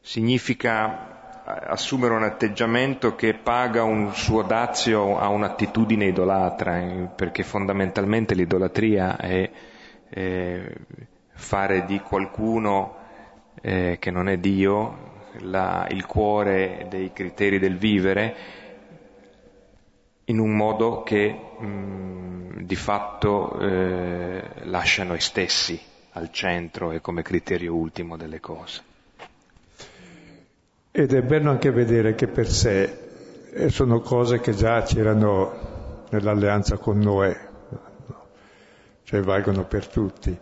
significa 0.01 1.43
assumere 1.45 2.15
un 2.15 2.25
atteggiamento 2.25 3.15
che 3.15 3.35
paga 3.35 3.83
un 3.83 4.13
suo 4.13 4.43
dazio 4.43 5.19
a 5.19 5.29
un'attitudine 5.29 6.07
idolatra, 6.07 6.79
eh, 6.79 7.09
perché 7.15 7.43
fondamentalmente 7.43 8.35
l'idolatria 8.35 9.17
è 9.17 9.51
fare 11.35 11.85
di 11.85 12.01
qualcuno 12.01 12.98
eh, 13.61 13.97
che 13.99 14.11
non 14.11 14.29
è 14.29 14.39
Dio 14.39 15.07
la, 15.41 15.87
il 15.91 16.07
cuore 16.07 16.87
dei 16.89 17.13
criteri 17.13 17.59
del 17.59 17.77
vivere 17.77 18.37
in 20.25 20.39
un 20.39 20.55
modo 20.55 21.03
che 21.03 21.39
mh, 21.59 21.67
mm, 21.67 22.61
di 22.61 22.77
fatto 22.77 23.59
eh, 23.61 24.43
lascia 24.65 25.05
noi 25.05 25.21
stessi 25.21 25.81
al 26.13 26.31
centro 26.33 26.93
e 26.93 27.01
come 27.01 27.23
criterio 27.23 27.75
ultimo 27.75 28.17
delle 28.17 28.41
cose. 28.41 28.83
Ed 30.91 31.13
è 31.13 31.23
bello 31.23 31.51
anche 31.51 31.71
vedere 31.71 32.15
che 32.15 32.27
per 32.27 32.49
sé 32.49 33.09
eh, 33.53 33.69
sono 33.71 34.01
cose 34.01 34.41
che 34.41 34.53
già 34.53 34.83
c'erano 34.83 36.07
nell'alleanza 36.11 36.77
con 36.77 36.99
Noè, 36.99 37.49
cioè 39.05 39.21
valgono 39.21 39.65
per 39.65 39.87
tutti. 39.87 40.37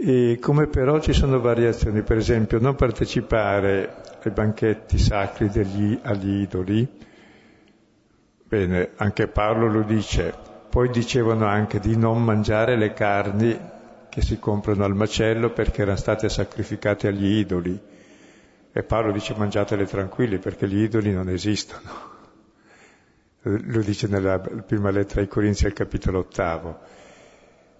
E 0.00 0.38
come 0.40 0.68
però 0.68 1.00
ci 1.00 1.12
sono 1.12 1.40
variazioni, 1.40 2.02
per 2.02 2.18
esempio 2.18 2.60
non 2.60 2.76
partecipare 2.76 3.96
ai 4.22 4.30
banchetti 4.30 4.96
sacri 4.96 5.48
degli, 5.48 5.98
agli 6.00 6.42
idoli, 6.42 6.88
bene, 8.44 8.90
anche 8.94 9.26
Paolo 9.26 9.66
lo 9.66 9.82
dice, 9.82 10.32
poi 10.70 10.88
dicevano 10.90 11.46
anche 11.46 11.80
di 11.80 11.96
non 11.96 12.22
mangiare 12.22 12.76
le 12.76 12.92
carni 12.92 13.58
che 14.08 14.22
si 14.22 14.38
comprano 14.38 14.84
al 14.84 14.94
macello 14.94 15.50
perché 15.50 15.82
erano 15.82 15.96
state 15.96 16.28
sacrificate 16.28 17.08
agli 17.08 17.36
idoli. 17.36 17.76
E 18.70 18.82
Paolo 18.84 19.10
dice 19.10 19.34
mangiatele 19.36 19.84
tranquilli 19.84 20.38
perché 20.38 20.68
gli 20.68 20.80
idoli 20.80 21.12
non 21.12 21.28
esistono. 21.28 21.90
Lo 23.42 23.80
dice 23.80 24.06
nella 24.06 24.38
prima 24.38 24.90
lettera 24.90 25.22
ai 25.22 25.26
Corinzi 25.26 25.66
al 25.66 25.72
capitolo 25.72 26.20
ottavo. 26.20 26.97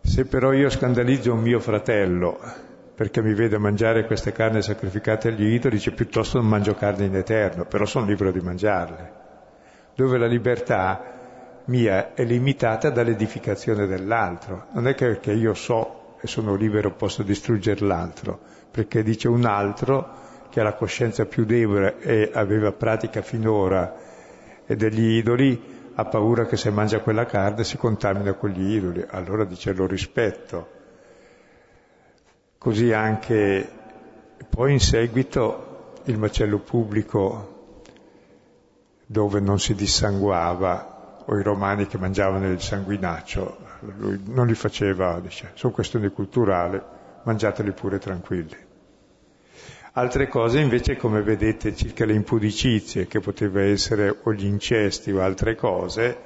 Se 0.01 0.25
però 0.25 0.53
io 0.53 0.71
scandalizzo 0.71 1.33
un 1.33 1.41
mio 1.41 1.61
fratello 1.61 2.39
perché 2.95 3.23
mi 3.23 3.35
vede 3.35 3.59
mangiare 3.59 4.07
queste 4.07 4.33
carni 4.33 4.61
sacrificate 4.61 5.29
agli 5.29 5.53
idoli, 5.53 5.77
dice 5.77 5.93
piuttosto 5.93 6.39
non 6.39 6.49
mangio 6.49 6.75
carne 6.75 7.05
in 7.05 7.15
eterno, 7.15 7.65
però 7.65 7.85
sono 7.85 8.07
libero 8.07 8.33
di 8.33 8.41
mangiarle. 8.41 9.13
Dove 9.95 10.19
la 10.19 10.27
libertà 10.27 11.63
mia 11.67 12.15
è 12.15 12.25
limitata 12.25 12.91
dall'edificazione 12.91 13.87
dell'altro. 13.87 14.67
Non 14.73 14.89
è 14.89 14.95
che 14.95 15.33
io 15.33 15.55
so 15.55 16.17
e 16.21 16.27
sono 16.27 16.57
libero 16.57 16.93
posso 16.95 17.23
distruggere 17.23 17.87
l'altro, 17.87 18.41
perché 18.71 19.03
dice 19.03 19.29
un 19.29 19.45
altro 19.45 20.27
che 20.51 20.61
ha 20.61 20.65
la 20.65 20.75
coscienza 20.75 21.27
più 21.27 21.45
debole 21.45 21.99
e 22.01 22.31
aveva 22.33 22.73
pratica 22.73 23.23
finora 23.23 23.95
degli 24.67 25.17
idoli, 25.17 25.78
ha 26.01 26.05
paura 26.05 26.47
che 26.47 26.57
se 26.57 26.71
mangia 26.71 27.01
quella 27.01 27.27
carne 27.27 27.65
si 27.65 27.77
contamina 27.77 28.35
con 28.35 28.51
gli 28.51 28.73
idoli, 28.77 29.05
allora 29.09 29.45
dice 29.45 29.73
lo 29.73 29.85
rispetto. 29.85 30.77
Così 32.57 32.93
anche 32.93 33.69
poi 34.49 34.73
in 34.75 34.81
seguito 34.81 35.95
il 36.05 36.17
macello 36.17 36.61
pubblico 36.61 37.83
dove 39.07 39.41
non 39.41 39.59
si 39.59 39.75
dissanguava 39.75 41.25
o 41.25 41.37
i 41.37 41.43
romani 41.43 41.89
che 41.89 41.99
mangiavano 41.99 42.49
il 42.49 42.61
sanguinaccio, 42.61 43.59
lui 43.97 44.23
non 44.27 44.47
li 44.47 44.55
faceva, 44.55 45.19
dice, 45.19 45.51
sono 45.55 45.73
questioni 45.73 46.09
culturali, 46.11 46.81
mangiateli 47.25 47.73
pure 47.73 47.99
tranquilli. 47.99 48.67
Altre 49.99 50.29
cose 50.29 50.61
invece, 50.61 50.97
come 50.97 51.23
vedete, 51.23 51.75
circa 51.75 52.05
le 52.05 52.13
impudicizie, 52.13 53.09
che 53.09 53.19
poteva 53.19 53.63
essere 53.63 54.17
o 54.23 54.33
gli 54.33 54.45
incesti 54.45 55.11
o 55.11 55.21
altre 55.21 55.57
cose, 55.57 56.17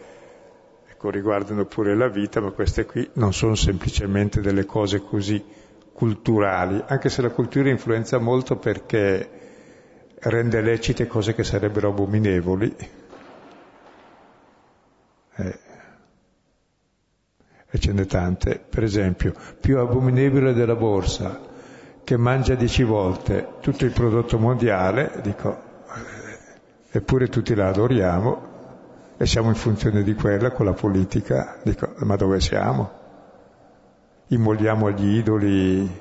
ecco, 0.87 1.09
riguardano 1.09 1.65
pure 1.65 1.97
la 1.97 2.09
vita, 2.09 2.43
ma 2.43 2.51
queste 2.51 2.85
qui 2.85 3.09
non 3.15 3.33
sono 3.33 3.55
semplicemente 3.55 4.43
delle 4.43 4.67
cose 4.67 5.01
così 5.01 5.43
culturali, 5.91 6.85
anche 6.87 7.09
se 7.09 7.23
la 7.23 7.31
cultura 7.31 7.71
influenza 7.71 8.19
molto 8.19 8.57
perché 8.57 9.31
rende 10.19 10.61
lecite 10.61 11.07
cose 11.07 11.35
che 11.35 11.43
sarebbero 11.43 11.89
abominevoli. 11.89 12.77
Eh. 15.37 15.59
E 17.71 17.79
ce 17.79 17.93
n'è 17.95 18.05
tante. 18.05 18.63
Per 18.69 18.83
esempio, 18.83 19.33
più 19.59 19.79
abominevole 19.79 20.53
della 20.53 20.77
borsa 20.77 21.49
che 22.05 22.17
mangia 22.17 22.55
dieci 22.55 22.83
volte 22.83 23.55
tutto 23.61 23.85
il 23.85 23.93
prodotto 23.93 24.39
mondiale, 24.39 25.21
dico, 25.23 25.51
eh, 25.53 26.99
eppure 26.99 27.29
tutti 27.29 27.55
la 27.55 27.69
adoriamo 27.69 28.51
e 29.17 29.27
siamo 29.27 29.49
in 29.49 29.55
funzione 29.55 30.03
di 30.03 30.15
quella 30.15 30.51
con 30.51 30.67
la 30.67 30.73
politica, 30.73 31.59
dico, 31.63 31.95
ma 31.99 32.17
dove 32.17 32.41
siamo? 32.41 33.01
Immoliamo 34.29 34.87
agli 34.87 35.17
idoli 35.17 36.01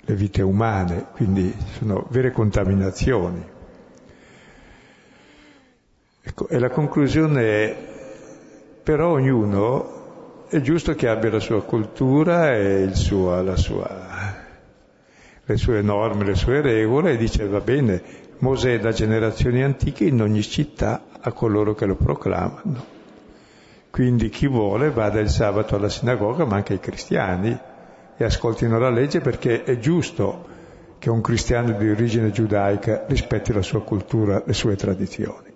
le 0.00 0.14
vite 0.14 0.42
umane, 0.42 1.06
quindi 1.12 1.54
sono 1.76 2.06
vere 2.10 2.30
contaminazioni. 2.30 3.56
Ecco, 6.22 6.48
e 6.48 6.58
la 6.58 6.70
conclusione 6.70 7.42
è, 7.42 7.76
però 8.82 9.12
ognuno 9.12 10.46
è 10.48 10.60
giusto 10.60 10.94
che 10.94 11.08
abbia 11.08 11.30
la 11.30 11.40
sua 11.40 11.62
cultura 11.62 12.54
e 12.54 12.90
suo, 12.92 13.42
la 13.42 13.56
sua 13.56 14.17
le 15.48 15.56
sue 15.56 15.80
norme, 15.80 16.26
le 16.26 16.34
sue 16.34 16.60
regole 16.60 17.12
e 17.12 17.16
dice 17.16 17.46
va 17.46 17.60
bene, 17.60 18.02
Mosè 18.40 18.78
da 18.78 18.92
generazioni 18.92 19.62
antiche 19.62 20.04
in 20.04 20.20
ogni 20.20 20.42
città 20.42 21.04
a 21.18 21.32
coloro 21.32 21.74
che 21.74 21.86
lo 21.86 21.96
proclamano. 21.96 22.96
Quindi 23.90 24.28
chi 24.28 24.46
vuole 24.46 24.90
vada 24.90 25.20
il 25.20 25.30
sabato 25.30 25.74
alla 25.74 25.88
sinagoga, 25.88 26.44
ma 26.44 26.56
anche 26.56 26.74
i 26.74 26.78
cristiani, 26.78 27.58
e 28.16 28.24
ascoltino 28.24 28.78
la 28.78 28.90
legge 28.90 29.20
perché 29.20 29.64
è 29.64 29.78
giusto 29.78 30.56
che 30.98 31.08
un 31.08 31.22
cristiano 31.22 31.72
di 31.72 31.88
origine 31.88 32.30
giudaica 32.30 33.06
rispetti 33.08 33.52
la 33.54 33.62
sua 33.62 33.82
cultura, 33.82 34.42
le 34.44 34.52
sue 34.52 34.76
tradizioni. 34.76 35.54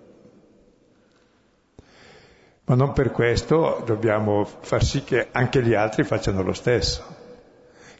Ma 2.65 2.75
non 2.75 2.93
per 2.93 3.11
questo 3.11 3.83
dobbiamo 3.85 4.43
far 4.43 4.83
sì 4.83 5.03
che 5.03 5.27
anche 5.31 5.61
gli 5.61 5.75
altri 5.75 6.03
facciano 6.03 6.41
lo 6.41 6.53
stesso 6.53 7.21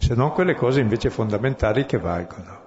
se 0.04 0.16
non 0.16 0.34
quelle 0.34 0.54
cose 0.54 0.82
invece 0.82 1.10
fondamentali 1.10 1.86
che 1.86 1.97
valgono. 1.97 2.62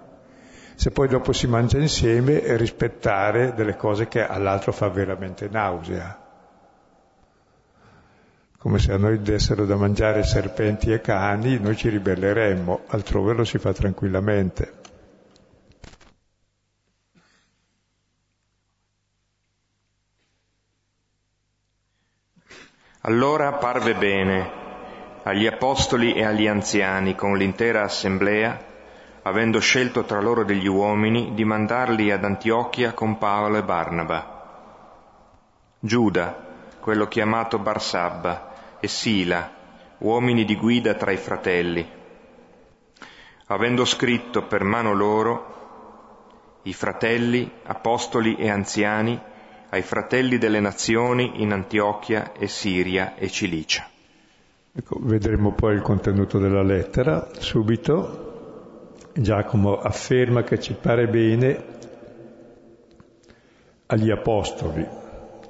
Se 0.74 0.91
poi 0.91 1.07
dopo 1.07 1.34
si 1.34 1.47
mangia 1.47 1.76
insieme 1.76 2.57
rispettare 2.57 3.53
delle 3.53 3.76
cose 3.76 4.09
che 4.09 4.26
all'altro 4.26 4.72
fa 4.72 4.89
veramente 4.89 5.47
nausea. 5.51 6.18
Come 8.57 8.78
se 8.78 8.93
a 8.93 8.97
noi 8.97 9.20
dessero 9.20 9.66
da 9.66 9.76
mangiare 9.76 10.24
serpenti 10.24 10.91
e 10.91 11.03
cani, 11.03 11.59
noi 11.59 11.76
ci 11.76 11.91
ribelleremmo, 11.91 12.84
altrove 12.87 13.34
lo 13.34 13.45
si 13.45 13.59
fa 13.59 13.74
tranquillamente. 13.74 14.72
Allora 23.03 23.53
parve 23.53 23.95
bene 23.95 24.64
agli 25.26 25.46
apostoli 25.46 26.12
e 26.12 26.24
agli 26.24 26.46
anziani 26.46 27.16
con 27.16 27.36
l'intera 27.36 27.82
assemblea, 27.82 28.64
avendo 29.22 29.58
scelto 29.58 30.04
tra 30.04 30.20
loro 30.20 30.44
degli 30.44 30.68
uomini 30.68 31.34
di 31.34 31.44
mandarli 31.44 32.12
ad 32.12 32.22
Antiochia 32.22 32.92
con 32.92 33.18
Paolo 33.18 33.56
e 33.56 33.64
Barnaba. 33.64 34.34
Giuda, 35.80 36.44
quello 36.78 37.08
chiamato 37.08 37.58
Barsabba, 37.58 38.78
e 38.78 38.86
Sila, 38.86 39.50
uomini 39.98 40.44
di 40.44 40.54
guida 40.54 40.94
tra 40.94 41.10
i 41.10 41.16
fratelli, 41.16 41.84
avendo 43.46 43.84
scritto 43.84 44.42
per 44.42 44.62
mano 44.62 44.92
loro 44.92 45.54
i 46.62 46.72
fratelli, 46.72 47.50
apostoli 47.64 48.36
e 48.36 48.48
anziani 48.48 49.20
ai 49.70 49.82
fratelli 49.82 50.38
delle 50.38 50.60
nazioni 50.60 51.42
in 51.42 51.50
Antiochia 51.50 52.30
e 52.32 52.46
Siria 52.46 53.16
e 53.16 53.28
Cilicia. 53.28 53.88
Ecco, 54.78 54.98
vedremo 55.00 55.52
poi 55.52 55.74
il 55.74 55.80
contenuto 55.80 56.38
della 56.38 56.62
lettera 56.62 57.30
subito. 57.38 58.92
Giacomo 59.14 59.78
afferma 59.78 60.42
che 60.42 60.60
ci 60.60 60.74
pare 60.74 61.08
bene 61.08 61.64
agli 63.86 64.10
apostoli 64.10 64.86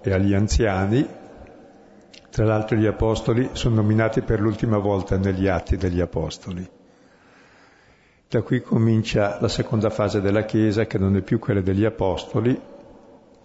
e 0.01 0.13
agli 0.13 0.33
anziani, 0.33 1.05
tra 2.31 2.45
l'altro 2.45 2.77
gli 2.77 2.87
apostoli 2.87 3.49
sono 3.55 3.75
nominati 3.75 4.21
per 4.21 4.41
l'ultima 4.41 4.79
volta 4.79 5.17
negli 5.17 5.49
atti 5.49 5.77
degli 5.77 6.01
apostoli. 6.01 6.65
Da 8.29 8.43
qui 8.43 8.61
comincia 8.61 9.39
la 9.41 9.49
seconda 9.49 9.91
fase 9.91 10.21
della 10.21 10.45
Chiesa 10.45 10.87
che 10.87 10.99
non 10.99 11.17
è 11.17 11.23
più 11.23 11.41
quella 11.41 11.63
degli 11.63 11.85
apostoli, 11.85 12.57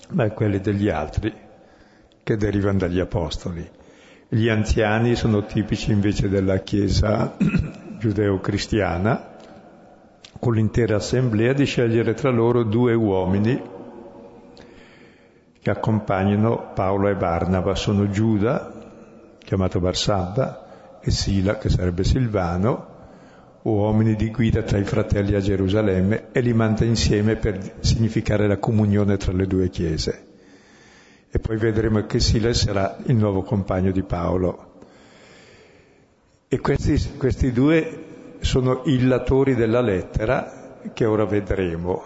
ma 0.10 0.30
quelli 0.30 0.60
degli 0.60 0.90
altri 0.90 1.34
che 2.22 2.38
derivano 2.38 2.78
dagli 2.78 3.00
apostoli. 3.00 3.80
Gli 4.34 4.48
anziani 4.48 5.16
sono 5.16 5.44
tipici 5.44 5.92
invece 5.92 6.30
della 6.30 6.60
Chiesa 6.60 7.36
giudeo-cristiana, 8.00 9.28
con 10.40 10.54
l'intera 10.54 10.96
assemblea 10.96 11.52
di 11.52 11.66
scegliere 11.66 12.14
tra 12.14 12.30
loro 12.30 12.64
due 12.64 12.94
uomini 12.94 13.62
che 15.62 15.70
accompagnano 15.70 16.72
Paolo 16.74 17.10
e 17.10 17.16
Barnaba. 17.16 17.76
Sono 17.76 18.10
Giuda, 18.10 18.72
chiamato 19.38 19.82
Barsabba, 19.82 21.00
e 21.02 21.12
Sila, 21.12 21.58
che 21.58 21.68
sarebbe 21.68 22.06
Silvano, 22.06 22.88
uomini 23.64 24.16
di 24.16 24.32
guida 24.32 24.62
tra 24.62 24.78
i 24.78 24.86
fratelli 24.86 25.36
a 25.36 25.42
Gerusalemme, 25.42 26.28
e 26.32 26.40
li 26.40 26.54
manda 26.54 26.86
insieme 26.86 27.36
per 27.36 27.60
significare 27.82 28.48
la 28.48 28.60
comunione 28.60 29.18
tra 29.18 29.34
le 29.34 29.46
due 29.46 29.70
chiese. 29.70 30.31
E 31.32 31.40
poi 31.40 31.56
vedremo 31.56 32.06
che 32.06 32.20
Sila 32.20 32.54
sarà 32.54 32.98
il 33.06 33.16
nuovo 33.16 33.42
compagno 33.42 33.92
di 33.92 34.04
Paolo. 34.04 34.80
E 36.50 36.60
questi, 36.60 37.16
questi 37.18 37.54
due 37.54 38.04
sono 38.42 38.82
illatori 38.86 39.56
della 39.56 39.80
lettera 39.80 40.80
che 40.94 41.06
ora 41.06 41.24
vedremo. 41.24 42.04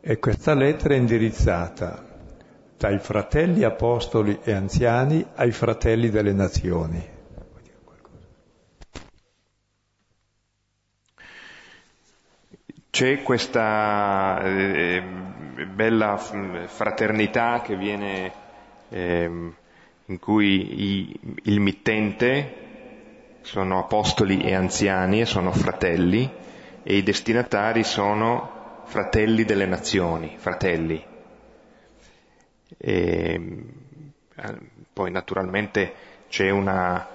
E 0.00 0.20
questa 0.20 0.54
lettera 0.54 0.94
è 0.94 0.98
indirizzata 0.98 2.04
dai 2.78 3.00
fratelli 3.00 3.64
apostoli 3.64 4.38
e 4.44 4.52
anziani 4.52 5.26
ai 5.34 5.50
fratelli 5.50 6.10
delle 6.10 6.32
nazioni. 6.32 7.14
C'è 12.96 13.22
questa 13.22 14.40
eh, 14.42 15.02
bella 15.70 16.16
fraternità 16.16 17.60
che 17.60 17.76
viene, 17.76 18.32
eh, 18.88 19.24
in 20.06 20.18
cui 20.18 20.82
i, 20.82 21.20
il 21.42 21.60
mittente 21.60 22.54
sono 23.42 23.80
apostoli 23.80 24.40
e 24.40 24.54
anziani 24.54 25.20
e 25.20 25.26
sono 25.26 25.52
fratelli 25.52 26.26
e 26.82 26.96
i 26.96 27.02
destinatari 27.02 27.84
sono 27.84 28.80
fratelli 28.84 29.44
delle 29.44 29.66
nazioni, 29.66 30.34
fratelli. 30.38 31.04
E, 32.78 33.40
poi 34.90 35.10
naturalmente 35.10 35.92
c'è 36.30 36.48
una, 36.48 37.06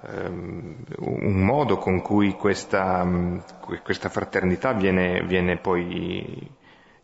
un 0.00 1.42
modo 1.44 1.78
con 1.78 2.00
cui 2.02 2.32
questa, 2.34 3.02
um, 3.02 3.42
questa 3.82 4.08
fraternità 4.08 4.72
viene, 4.72 5.22
viene 5.24 5.56
poi 5.58 6.50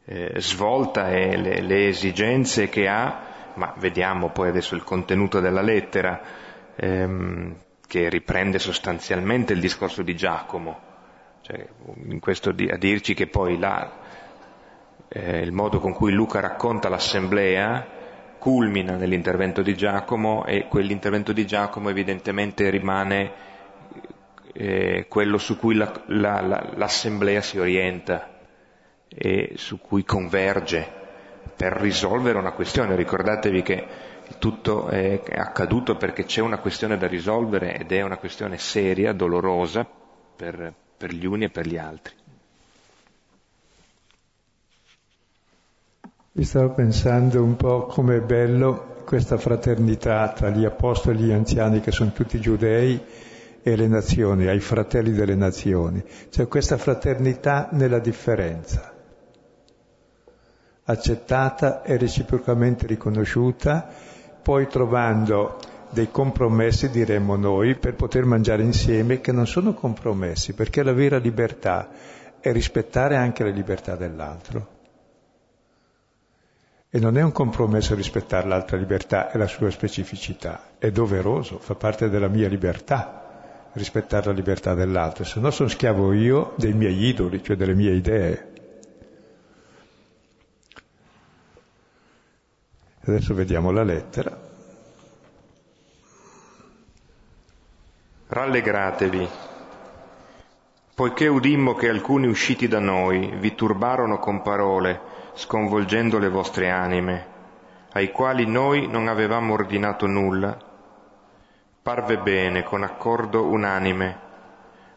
eh, 0.05 0.35
svolta 0.37 1.11
e 1.11 1.37
le, 1.37 1.61
le, 1.61 1.89
esigenze 1.89 2.69
che 2.69 2.87
ha, 2.87 3.53
ma 3.55 3.75
vediamo 3.79 4.31
poi 4.31 4.49
adesso 4.49 4.75
il 4.75 4.85
contenuto 4.85 5.41
della 5.41 5.63
lettera, 5.63 6.21
ehm, 6.77 7.57
che 7.87 8.09
riprende 8.09 8.59
sostanzialmente 8.59 9.53
il 9.53 9.61
discorso 9.61 10.03
di 10.03 10.15
Giacomo, 10.15 10.81
cioè, 11.43 11.67
in 12.07 12.21
questo 12.21 12.53
di, 12.53 12.69
a 12.69 12.77
dirci 12.77 13.15
che 13.15 13.27
poi 13.27 13.59
là, 13.59 14.01
eh, 15.09 15.41
il 15.41 15.53
modo 15.53 15.79
con 15.81 15.93
cui 15.93 16.13
Luca 16.13 16.41
racconta 16.41 16.89
l'assemblea 16.89 18.03
culmina 18.45 18.97
nell'intervento 18.97 19.63
di 19.63 19.75
Giacomo 19.75 20.45
e 20.45 20.69
quell'intervento 20.69 21.33
di 21.33 21.47
Giacomo 21.47 21.89
evidentemente 21.89 22.69
rimane 22.69 23.33
eh, 24.53 25.07
quello 25.09 25.39
su 25.39 25.59
cui 25.59 25.75
la, 25.75 25.91
la, 26.09 26.43
la, 26.43 26.73
l'assemblea 26.75 27.41
si 27.41 27.59
orienta 27.59 28.37
e 29.09 29.53
su 29.55 29.81
cui 29.81 30.05
converge 30.05 30.87
per 31.57 31.73
risolvere 31.73 32.37
una 32.37 32.53
questione. 32.53 32.97
Ricordatevi 32.97 33.63
che 33.63 33.87
tutto 34.39 34.89
è 34.89 35.23
accaduto 35.35 35.97
perché 35.97 36.27
c'è 36.27 36.43
una 36.43 36.59
questione 36.59 36.99
da 36.99 37.07
risolvere 37.07 37.79
ed 37.79 37.93
è 37.93 38.03
una 38.03 38.19
questione 38.19 38.59
seria, 38.59 39.15
dolorosa 39.15 39.89
per, 40.37 40.71
per 40.99 41.15
gli 41.15 41.25
uni 41.25 41.45
e 41.45 41.49
per 41.49 41.67
gli 41.67 41.79
altri. 41.79 42.15
Mi 46.37 46.43
stavo 46.43 46.71
pensando 46.71 47.45
un 47.45 47.55
po' 47.55 47.87
com'è 47.87 48.21
bello 48.21 49.03
questa 49.05 49.37
fraternità 49.37 50.33
tra 50.33 50.51
gli 50.51 50.65
apostoli 50.65 51.23
e 51.23 51.27
gli 51.27 51.31
anziani 51.33 51.79
che 51.79 51.93
sono 51.93 52.11
tutti 52.11 52.41
giudei 52.41 53.01
e 53.63 53.77
le 53.77 53.87
nazioni, 53.87 54.49
ai 54.49 54.59
fratelli 54.59 55.13
delle 55.13 55.37
nazioni. 55.37 56.03
C'è 56.31 56.49
questa 56.49 56.77
fraternità 56.77 57.69
nella 57.71 58.01
differenza, 58.01 58.93
accettata 60.83 61.85
e 61.85 61.97
reciprocamente 61.99 62.89
riconosciuta 62.89 63.89
poi 64.43 64.67
trovando 64.67 65.61
dei 65.91 66.11
compromessi, 66.11 66.91
diremmo 66.91 67.37
noi, 67.37 67.77
per 67.77 67.95
poter 67.95 68.25
mangiare 68.25 68.65
insieme, 68.65 69.21
che 69.21 69.31
non 69.31 69.47
sono 69.47 69.73
compromessi, 69.73 70.53
perché 70.53 70.83
la 70.83 70.93
vera 70.93 71.19
libertà 71.19 71.91
è 72.41 72.51
rispettare 72.51 73.15
anche 73.15 73.45
la 73.45 73.51
libertà 73.51 73.95
dell'altro. 73.95 74.74
E 76.95 77.01
non 77.01 77.19
è 77.19 77.23
un 77.23 77.33
compromesso 77.33 77.97
rispettare 77.97 78.47
l'altra 78.47 78.77
libertà 78.77 79.33
e 79.33 79.37
la 79.37 79.49
sua 79.49 79.69
specificità, 79.73 80.75
è 80.79 80.93
doveroso, 80.93 81.59
fa 81.59 81.75
parte 81.75 82.09
della 82.09 82.29
mia 82.29 82.47
libertà 82.47 83.69
rispettare 83.73 84.27
la 84.27 84.33
libertà 84.33 84.75
dell'altro, 84.75 85.25
se 85.25 85.41
no 85.41 85.51
sono 85.51 85.69
schiavo 85.69 86.13
io 86.13 86.53
dei 86.57 86.73
miei 86.73 87.07
idoli, 87.07 87.43
cioè 87.43 87.57
delle 87.57 87.75
mie 87.75 87.95
idee. 87.95 88.53
Adesso 93.07 93.35
vediamo 93.35 93.73
la 93.73 93.83
lettera. 93.83 94.41
Rallegratevi, 98.29 99.29
poiché 100.95 101.27
udimmo 101.27 101.75
che 101.75 101.89
alcuni 101.89 102.29
usciti 102.29 102.69
da 102.69 102.79
noi 102.79 103.35
vi 103.41 103.57
turbarono 103.57 104.21
con 104.21 104.43
parole, 104.43 105.14
sconvolgendo 105.35 106.19
le 106.19 106.29
vostre 106.29 106.71
anime, 106.71 107.27
ai 107.93 108.11
quali 108.11 108.47
noi 108.47 108.89
non 108.89 109.09
avevamo 109.09 109.53
ordinato 109.53 110.07
nulla, 110.07 110.57
parve 111.83 112.19
bene, 112.19 112.63
con 112.63 112.83
accordo 112.83 113.45
unanime, 113.45 114.19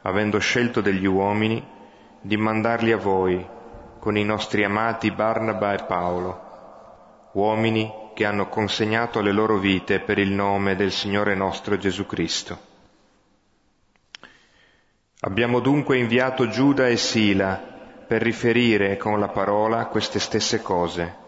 avendo 0.01 0.39
scelto 0.39 0.81
degli 0.81 1.05
uomini, 1.05 1.65
di 2.21 2.37
mandarli 2.37 2.91
a 2.91 2.97
voi, 2.97 3.45
con 3.99 4.17
i 4.17 4.23
nostri 4.23 4.63
amati 4.63 5.11
Barnaba 5.11 5.73
e 5.73 5.83
Paolo 5.83 6.45
uomini 7.37 7.91
che 8.15 8.25
hanno 8.25 8.47
consegnato 8.49 9.21
le 9.21 9.31
loro 9.31 9.57
vite 9.57 9.99
per 9.99 10.17
il 10.17 10.31
nome 10.31 10.75
del 10.75 10.91
Signore 10.91 11.35
nostro 11.35 11.77
Gesù 11.77 12.07
Cristo. 12.07 12.57
Abbiamo 15.19 15.59
dunque 15.59 15.97
inviato 15.97 16.49
Giuda 16.49 16.87
e 16.87 16.97
Sila 16.97 17.75
per 18.07 18.21
riferire 18.21 18.97
con 18.97 19.19
la 19.19 19.27
parola 19.27 19.85
queste 19.87 20.19
stesse 20.19 20.61
cose. 20.61 21.25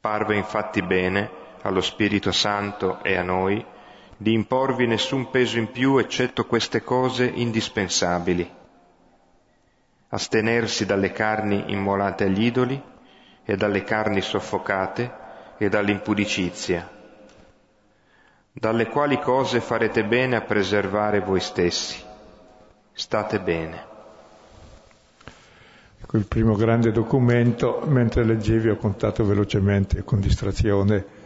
Parve 0.00 0.36
infatti 0.36 0.82
bene 0.82 1.30
allo 1.62 1.80
Spirito 1.80 2.32
Santo 2.32 3.02
e 3.02 3.16
a 3.16 3.22
noi 3.22 3.62
di 4.16 4.32
imporvi 4.32 4.86
nessun 4.86 5.30
peso 5.30 5.58
in 5.58 5.70
più 5.70 5.98
eccetto 5.98 6.46
queste 6.46 6.82
cose 6.82 7.26
indispensabili. 7.26 8.58
Astenersi 10.08 10.86
dalle 10.86 11.12
carni 11.12 11.64
immolate 11.68 12.24
agli 12.24 12.44
idoli, 12.44 12.82
e 13.50 13.56
dalle 13.56 13.82
carni 13.82 14.20
soffocate 14.20 15.12
e 15.58 15.68
dall'impudicizia, 15.68 16.88
dalle 18.52 18.86
quali 18.86 19.18
cose 19.18 19.60
farete 19.60 20.04
bene 20.04 20.36
a 20.36 20.42
preservare 20.42 21.18
voi 21.18 21.40
stessi. 21.40 22.00
State 22.92 23.40
bene. 23.40 23.89
Il 26.12 26.26
primo 26.26 26.56
grande 26.56 26.90
documento, 26.90 27.82
mentre 27.86 28.24
leggevi 28.24 28.68
ho 28.68 28.76
contato 28.76 29.24
velocemente 29.24 30.02
con 30.02 30.20
distrazione, 30.20 31.18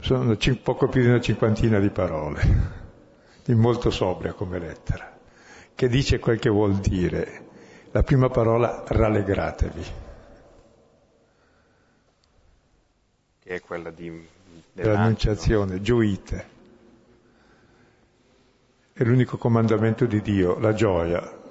sono 0.00 0.36
poco 0.62 0.88
più 0.88 1.00
di 1.00 1.08
una 1.08 1.20
cinquantina 1.20 1.78
di 1.78 1.90
parole, 1.90 2.42
di 3.44 3.54
molto 3.54 3.90
sobria 3.90 4.32
come 4.32 4.58
lettera, 4.58 5.16
che 5.74 5.88
dice 5.88 6.18
quel 6.18 6.38
che 6.38 6.50
vuol 6.50 6.74
dire. 6.76 7.50
La 7.92 8.02
prima 8.02 8.28
parola, 8.30 8.82
rallegratevi. 8.86 10.10
che 13.42 13.56
è 13.56 13.60
quella 13.60 13.90
di 13.90 14.26
l'annunciazione, 14.74 15.80
gioite. 15.80 16.50
È 18.92 19.02
l'unico 19.02 19.36
comandamento 19.36 20.06
di 20.06 20.22
Dio, 20.22 20.58
la 20.58 20.72
gioia, 20.72 21.41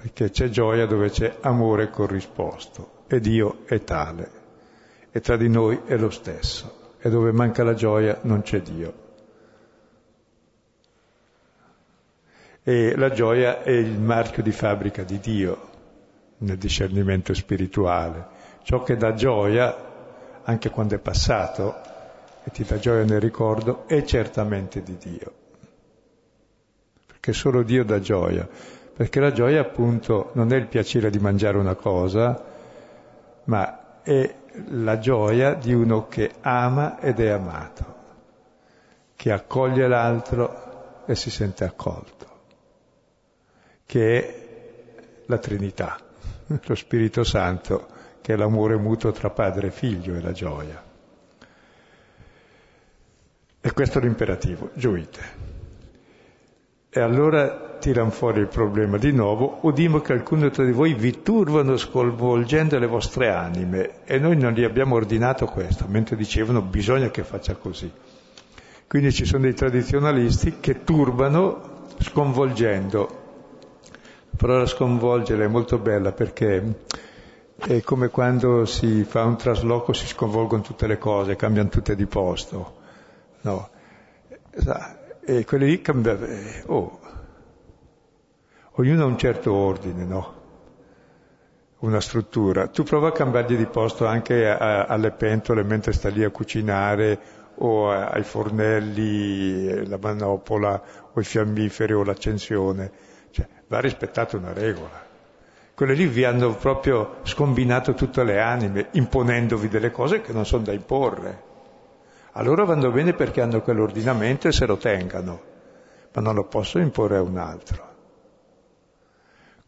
perché 0.00 0.30
c'è 0.30 0.48
gioia 0.48 0.86
dove 0.86 1.10
c'è 1.10 1.38
amore 1.40 1.90
corrisposto 1.90 3.04
e 3.08 3.20
Dio 3.20 3.64
è 3.66 3.82
tale 3.82 4.30
e 5.10 5.20
tra 5.20 5.36
di 5.36 5.48
noi 5.48 5.80
è 5.86 5.96
lo 5.96 6.10
stesso 6.10 6.94
e 7.00 7.10
dove 7.10 7.32
manca 7.32 7.64
la 7.64 7.74
gioia 7.74 8.18
non 8.22 8.42
c'è 8.42 8.60
Dio. 8.60 9.06
E 12.62 12.96
la 12.96 13.10
gioia 13.10 13.62
è 13.62 13.70
il 13.70 13.98
marchio 13.98 14.42
di 14.42 14.52
fabbrica 14.52 15.02
di 15.02 15.18
Dio 15.20 15.68
nel 16.38 16.58
discernimento 16.58 17.32
spirituale. 17.34 18.26
Ciò 18.62 18.82
che 18.82 18.96
dà 18.96 19.14
gioia 19.14 19.86
anche 20.42 20.70
quando 20.70 20.94
è 20.94 20.98
passato, 20.98 21.74
e 22.44 22.50
ti 22.50 22.64
dà 22.64 22.78
gioia 22.78 23.04
nel 23.04 23.20
ricordo, 23.20 23.86
è 23.86 24.02
certamente 24.04 24.82
di 24.82 24.96
Dio. 24.96 25.32
Perché 27.06 27.32
solo 27.32 27.62
Dio 27.62 27.84
dà 27.84 28.00
gioia. 28.00 28.48
Perché 28.98 29.20
la 29.20 29.30
gioia 29.30 29.60
appunto 29.60 30.30
non 30.32 30.52
è 30.52 30.56
il 30.56 30.66
piacere 30.66 31.08
di 31.08 31.20
mangiare 31.20 31.56
una 31.56 31.76
cosa, 31.76 32.44
ma 33.44 34.02
è 34.02 34.34
la 34.70 34.98
gioia 34.98 35.54
di 35.54 35.72
uno 35.72 36.08
che 36.08 36.32
ama 36.40 36.98
ed 36.98 37.20
è 37.20 37.28
amato, 37.28 37.94
che 39.14 39.30
accoglie 39.30 39.86
l'altro 39.86 41.04
e 41.06 41.14
si 41.14 41.30
sente 41.30 41.62
accolto, 41.62 42.26
che 43.86 44.18
è 44.18 44.94
la 45.26 45.38
Trinità, 45.38 45.96
lo 46.60 46.74
Spirito 46.74 47.22
Santo, 47.22 47.86
che 48.20 48.32
è 48.32 48.36
l'amore 48.36 48.76
mutuo 48.78 49.12
tra 49.12 49.30
padre 49.30 49.68
e 49.68 49.70
figlio 49.70 50.16
e 50.16 50.20
la 50.20 50.32
gioia. 50.32 50.82
E 53.60 53.72
questo 53.72 53.98
è 53.98 54.02
l'imperativo, 54.02 54.70
gioite. 54.74 55.20
E 56.90 56.98
allora 56.98 57.67
tirano 57.78 58.10
fuori 58.10 58.40
il 58.40 58.48
problema 58.48 58.98
di 58.98 59.12
nuovo, 59.12 59.58
udimo 59.62 60.00
che 60.00 60.12
alcuni 60.12 60.50
tra 60.50 60.64
di 60.64 60.72
voi 60.72 60.94
vi 60.94 61.22
turbano 61.22 61.76
sconvolgendo 61.76 62.78
le 62.78 62.86
vostre 62.86 63.30
anime 63.30 64.04
e 64.04 64.18
noi 64.18 64.36
non 64.36 64.52
gli 64.52 64.64
abbiamo 64.64 64.96
ordinato 64.96 65.46
questo, 65.46 65.86
mentre 65.88 66.16
dicevano 66.16 66.60
bisogna 66.60 67.10
che 67.10 67.24
faccia 67.24 67.54
così. 67.54 67.90
Quindi 68.86 69.12
ci 69.12 69.24
sono 69.24 69.42
dei 69.42 69.54
tradizionalisti 69.54 70.60
che 70.60 70.82
turbano 70.82 71.86
sconvolgendo. 71.98 73.26
La 74.30 74.36
parola 74.36 74.66
sconvolgere 74.66 75.44
è 75.44 75.48
molto 75.48 75.78
bella 75.78 76.12
perché 76.12 76.84
è 77.56 77.82
come 77.82 78.08
quando 78.08 78.64
si 78.64 79.04
fa 79.04 79.24
un 79.24 79.36
trasloco, 79.36 79.92
si 79.92 80.06
sconvolgono 80.06 80.62
tutte 80.62 80.86
le 80.86 80.96
cose, 80.96 81.36
cambiano 81.36 81.68
tutte 81.68 81.96
di 81.96 82.06
posto. 82.06 82.76
No. 83.40 83.68
E 85.24 85.44
quelli 85.44 85.66
lì 85.66 85.82
cambiano. 85.82 86.26
Oh, 86.66 86.97
ognuno 88.78 89.02
ha 89.02 89.06
un 89.06 89.18
certo 89.18 89.52
ordine, 89.52 90.04
no? 90.04 90.36
Una 91.80 92.00
struttura. 92.00 92.68
Tu 92.68 92.82
prova 92.82 93.08
a 93.08 93.12
cambiargli 93.12 93.56
di 93.56 93.66
posto 93.66 94.06
anche 94.06 94.48
a, 94.48 94.84
alle 94.84 95.10
pentole 95.10 95.62
mentre 95.62 95.92
sta 95.92 96.08
lì 96.08 96.24
a 96.24 96.30
cucinare 96.30 97.18
o 97.56 97.90
a, 97.90 98.08
ai 98.08 98.22
fornelli, 98.22 99.86
la 99.86 99.98
manopola 100.00 100.82
o 101.12 101.20
i 101.20 101.24
fiammiferi 101.24 101.92
o 101.92 102.04
l'accensione. 102.04 102.90
Cioè, 103.30 103.46
va 103.66 103.80
rispettata 103.80 104.36
una 104.36 104.52
regola. 104.52 105.06
Quelle 105.74 105.94
lì 105.94 106.06
vi 106.06 106.24
hanno 106.24 106.54
proprio 106.54 107.18
scombinato 107.22 107.94
tutte 107.94 108.24
le 108.24 108.40
anime, 108.40 108.88
imponendovi 108.92 109.68
delle 109.68 109.92
cose 109.92 110.20
che 110.20 110.32
non 110.32 110.44
sono 110.44 110.64
da 110.64 110.72
imporre. 110.72 111.46
Allora 112.32 112.64
vanno 112.64 112.90
bene 112.90 113.12
perché 113.12 113.40
hanno 113.40 113.60
quell'ordinamento 113.60 114.48
e 114.48 114.52
se 114.52 114.66
lo 114.66 114.76
tengano, 114.76 115.40
ma 116.12 116.20
non 116.20 116.34
lo 116.34 116.44
posso 116.44 116.78
imporre 116.78 117.16
a 117.16 117.22
un 117.22 117.36
altro. 117.36 117.87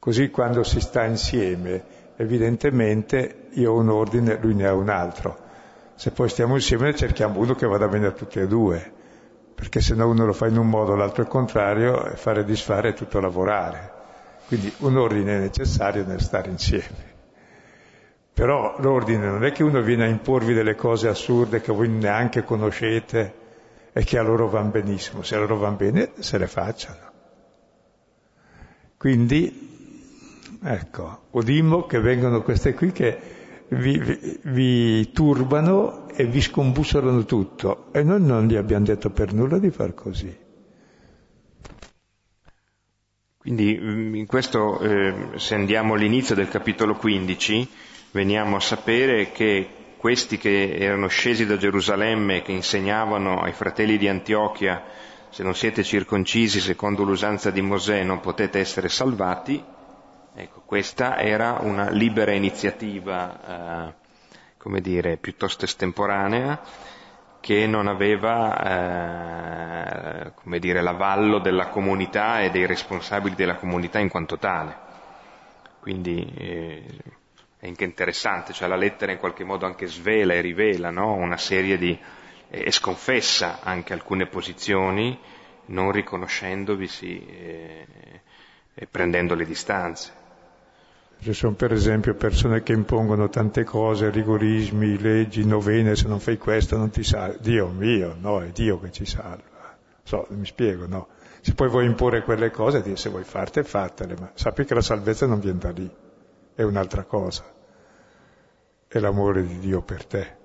Così 0.01 0.31
quando 0.31 0.63
si 0.63 0.81
sta 0.81 1.05
insieme, 1.05 1.85
evidentemente 2.17 3.49
io 3.51 3.73
ho 3.73 3.79
un 3.81 3.91
ordine, 3.91 4.39
lui 4.41 4.55
ne 4.55 4.67
ha 4.67 4.73
un 4.73 4.89
altro. 4.89 5.37
Se 5.95 6.11
poi 6.11 6.31
stiamo 6.31 6.55
insieme 6.55 6.95
cerchiamo 6.95 7.39
uno 7.39 7.55
che 7.55 7.67
vada 7.67 7.87
bene 7.87 8.07
a 8.07 8.13
tutti 8.13 8.39
e 8.39 8.47
due, 8.47 8.93
perché 9.55 9.83
se 9.83 9.95
no 9.95 10.09
uno 10.09 10.25
lo 10.25 10.33
fa 10.33 10.47
in 10.47 10.57
un 10.57 10.71
modo, 10.71 10.97
l'altro 10.97 11.21
il 11.21 11.29
contrario, 11.29 12.07
e 12.07 12.17
fare 12.17 12.41
e 12.41 12.45
disfare 12.45 12.89
è 12.89 12.95
tutto 12.95 13.21
lavorare. 13.21 13.93
Quindi 14.47 14.73
un 14.79 14.97
ordine 14.97 15.37
è 15.37 15.41
necessario 15.41 16.03
nel 16.07 16.23
stare 16.23 16.49
insieme. 16.49 17.19
Però 18.33 18.77
l'ordine 18.79 19.27
non 19.27 19.45
è 19.45 19.53
che 19.53 19.63
uno 19.63 19.83
viene 19.83 20.05
a 20.05 20.09
imporvi 20.09 20.55
delle 20.55 20.77
cose 20.77 21.09
assurde 21.09 21.61
che 21.61 21.75
voi 21.75 21.91
neanche 21.91 22.43
conoscete 22.43 23.35
e 23.93 24.03
che 24.03 24.17
a 24.17 24.23
loro 24.23 24.49
vanno 24.49 24.71
benissimo. 24.71 25.23
Se 25.23 25.37
a 25.37 25.41
loro 25.41 25.59
vanno 25.59 25.77
bene, 25.77 26.13
se 26.21 26.39
le 26.39 26.47
facciano. 26.47 27.13
Quindi, 28.97 29.70
ecco, 30.63 31.27
udimmo 31.31 31.87
che 31.87 32.01
vengono 32.01 32.43
queste 32.43 32.75
qui 32.75 32.93
che 32.93 33.19
vi, 33.69 33.99
vi, 33.99 34.41
vi 34.43 35.13
turbano 35.13 36.09
e 36.09 36.25
vi 36.25 36.41
scombussolano 36.41 37.25
tutto. 37.25 37.87
E 37.93 38.03
noi 38.03 38.21
non 38.21 38.47
gli 38.47 38.57
abbiamo 38.57 38.85
detto 38.85 39.11
per 39.11 39.33
nulla 39.33 39.59
di 39.59 39.71
far 39.71 39.95
così. 39.95 40.49
Quindi 43.39 43.79
mm, 43.81 44.15
in 44.17 44.27
questo, 44.27 44.81
eh, 44.81 45.15
se 45.37 45.55
andiamo 45.55 45.95
all'inizio 45.95 46.35
del 46.35 46.49
capitolo 46.49 46.95
15, 46.97 47.69
veniamo 48.13 48.57
a 48.57 48.61
sapere 48.61 49.33
che 49.33 49.69
questi 49.97 50.37
che 50.37 50.77
erano 50.77 51.09
scesi 51.09 51.47
da 51.47 51.57
Gerusalemme 51.57 52.43
che 52.43 52.53
insegnavano 52.53 53.41
ai 53.41 53.53
fratelli 53.53 53.99
di 53.99 54.09
Antiochia 54.09 54.83
se 55.31 55.43
non 55.43 55.55
siete 55.55 55.85
circoncisi 55.85 56.59
secondo 56.59 57.05
l'usanza 57.05 57.51
di 57.51 57.61
Mosè 57.61 58.03
non 58.03 58.21
potete 58.21 58.59
essere 58.59 58.89
salvati, 58.89 59.63
ecco, 60.35 60.63
questa 60.65 61.19
era 61.19 61.59
una 61.61 61.91
libera 61.91 62.33
iniziativa, 62.33 63.89
eh, 63.89 63.95
come 64.57 64.81
dire, 64.81 65.17
piuttosto 65.17 65.65
estemporanea, 65.65 66.61
che 67.41 67.67
non 67.67 67.89
aveva, 67.89 68.63
eh, 70.27 70.33
come 70.35 70.59
dire, 70.59 70.83
l'avallo 70.83 71.39
della 71.39 71.69
comunità 71.69 72.41
e 72.43 72.51
dei 72.51 72.67
responsabili 72.67 73.35
della 73.35 73.57
comunità 73.57 73.99
in 73.99 74.09
quanto 74.11 74.37
tale. 74.39 74.89
Quindi 75.81 76.31
eh, 76.37 76.85
è 77.59 77.67
anche 77.67 77.85
interessante, 77.85 78.53
cioè 78.53 78.69
la 78.69 78.77
lettera 78.77 79.13
in 79.13 79.19
qualche 79.19 79.45
modo 79.45 79.65
anche 79.65 79.87
svela 79.87 80.35
e 80.35 80.41
rivela 80.43 80.91
no? 80.91 81.15
una 81.15 81.39
serie 81.39 81.79
di... 81.79 81.99
e 82.51 82.71
sconfessa 82.71 83.61
anche 83.63 83.95
alcune 83.95 84.27
posizioni, 84.27 85.19
non 85.67 85.93
riconoscendovisi 85.93 87.27
e, 87.27 87.87
e 88.75 88.87
prendendo 88.87 89.35
le 89.35 89.47
distanze. 89.47 90.20
Ci 91.21 91.33
sono 91.35 91.55
per 91.55 91.73
esempio 91.73 92.15
persone 92.15 92.63
che 92.63 92.73
impongono 92.73 93.29
tante 93.29 93.65
cose, 93.65 94.11
rigorismi, 94.11 94.99
leggi, 94.99 95.45
novene, 95.45 95.95
se 95.95 96.09
non 96.09 96.19
fai 96.19 96.39
questo 96.39 96.77
non 96.77 96.91
ti 96.91 97.03
salva. 97.03 97.37
Dio 97.39 97.69
mio, 97.69 98.17
no, 98.19 98.43
è 98.43 98.49
Dio 98.49 98.81
che 98.81 98.91
ci 98.91 99.05
salva. 99.05 99.77
So, 100.03 100.27
mi 100.31 100.47
spiego, 100.47 100.87
no. 100.87 101.09
Se 101.43 101.55
poi 101.55 101.69
vuoi 101.69 101.87
imporre 101.87 102.23
quelle 102.23 102.51
cose, 102.51 102.97
se 102.97 103.11
vuoi 103.11 103.25
fartele, 103.25 103.67
fatele, 103.67 104.17
ma 104.19 104.31
sappi 104.35 104.65
che 104.65 104.75
la 104.75 104.81
salvezza 104.81 105.27
non 105.27 105.41
viene 105.41 105.59
da 105.59 105.71
lì 105.71 105.91
è 106.61 106.63
un'altra 106.63 107.05
cosa, 107.05 107.45
è 108.87 108.99
l'amore 108.99 109.47
di 109.47 109.59
Dio 109.61 109.81
per 109.81 110.05
te. 110.05 110.39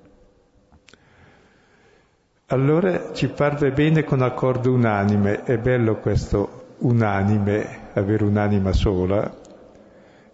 Allora 2.47 3.11
ci 3.11 3.28
parve 3.28 3.71
bene 3.71 4.05
con 4.05 4.21
accordo 4.21 4.71
unanime, 4.71 5.43
è 5.43 5.57
bello 5.57 5.97
questo 5.97 6.76
unanime, 6.80 7.89
avere 7.93 8.23
un'anima 8.23 8.71
sola, 8.71 9.41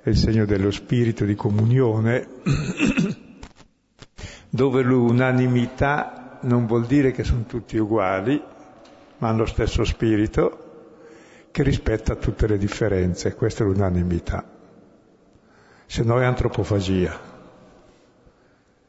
è 0.01 0.09
il 0.09 0.17
segno 0.17 0.45
dello 0.45 0.71
spirito 0.71 1.25
di 1.25 1.35
comunione, 1.35 2.27
dove 4.49 4.81
l'unanimità 4.81 6.39
non 6.41 6.65
vuol 6.65 6.85
dire 6.85 7.11
che 7.11 7.23
sono 7.23 7.43
tutti 7.45 7.77
uguali, 7.77 8.41
ma 9.19 9.27
hanno 9.27 9.39
lo 9.39 9.45
stesso 9.45 9.83
spirito, 9.83 10.57
che 11.51 11.63
rispetta 11.63 12.15
tutte 12.15 12.47
le 12.47 12.57
differenze, 12.57 13.35
questa 13.35 13.63
è 13.63 13.67
l'unanimità 13.67 14.59
se 15.91 16.03
no 16.03 16.21
è 16.21 16.23
antropofagia, 16.23 17.19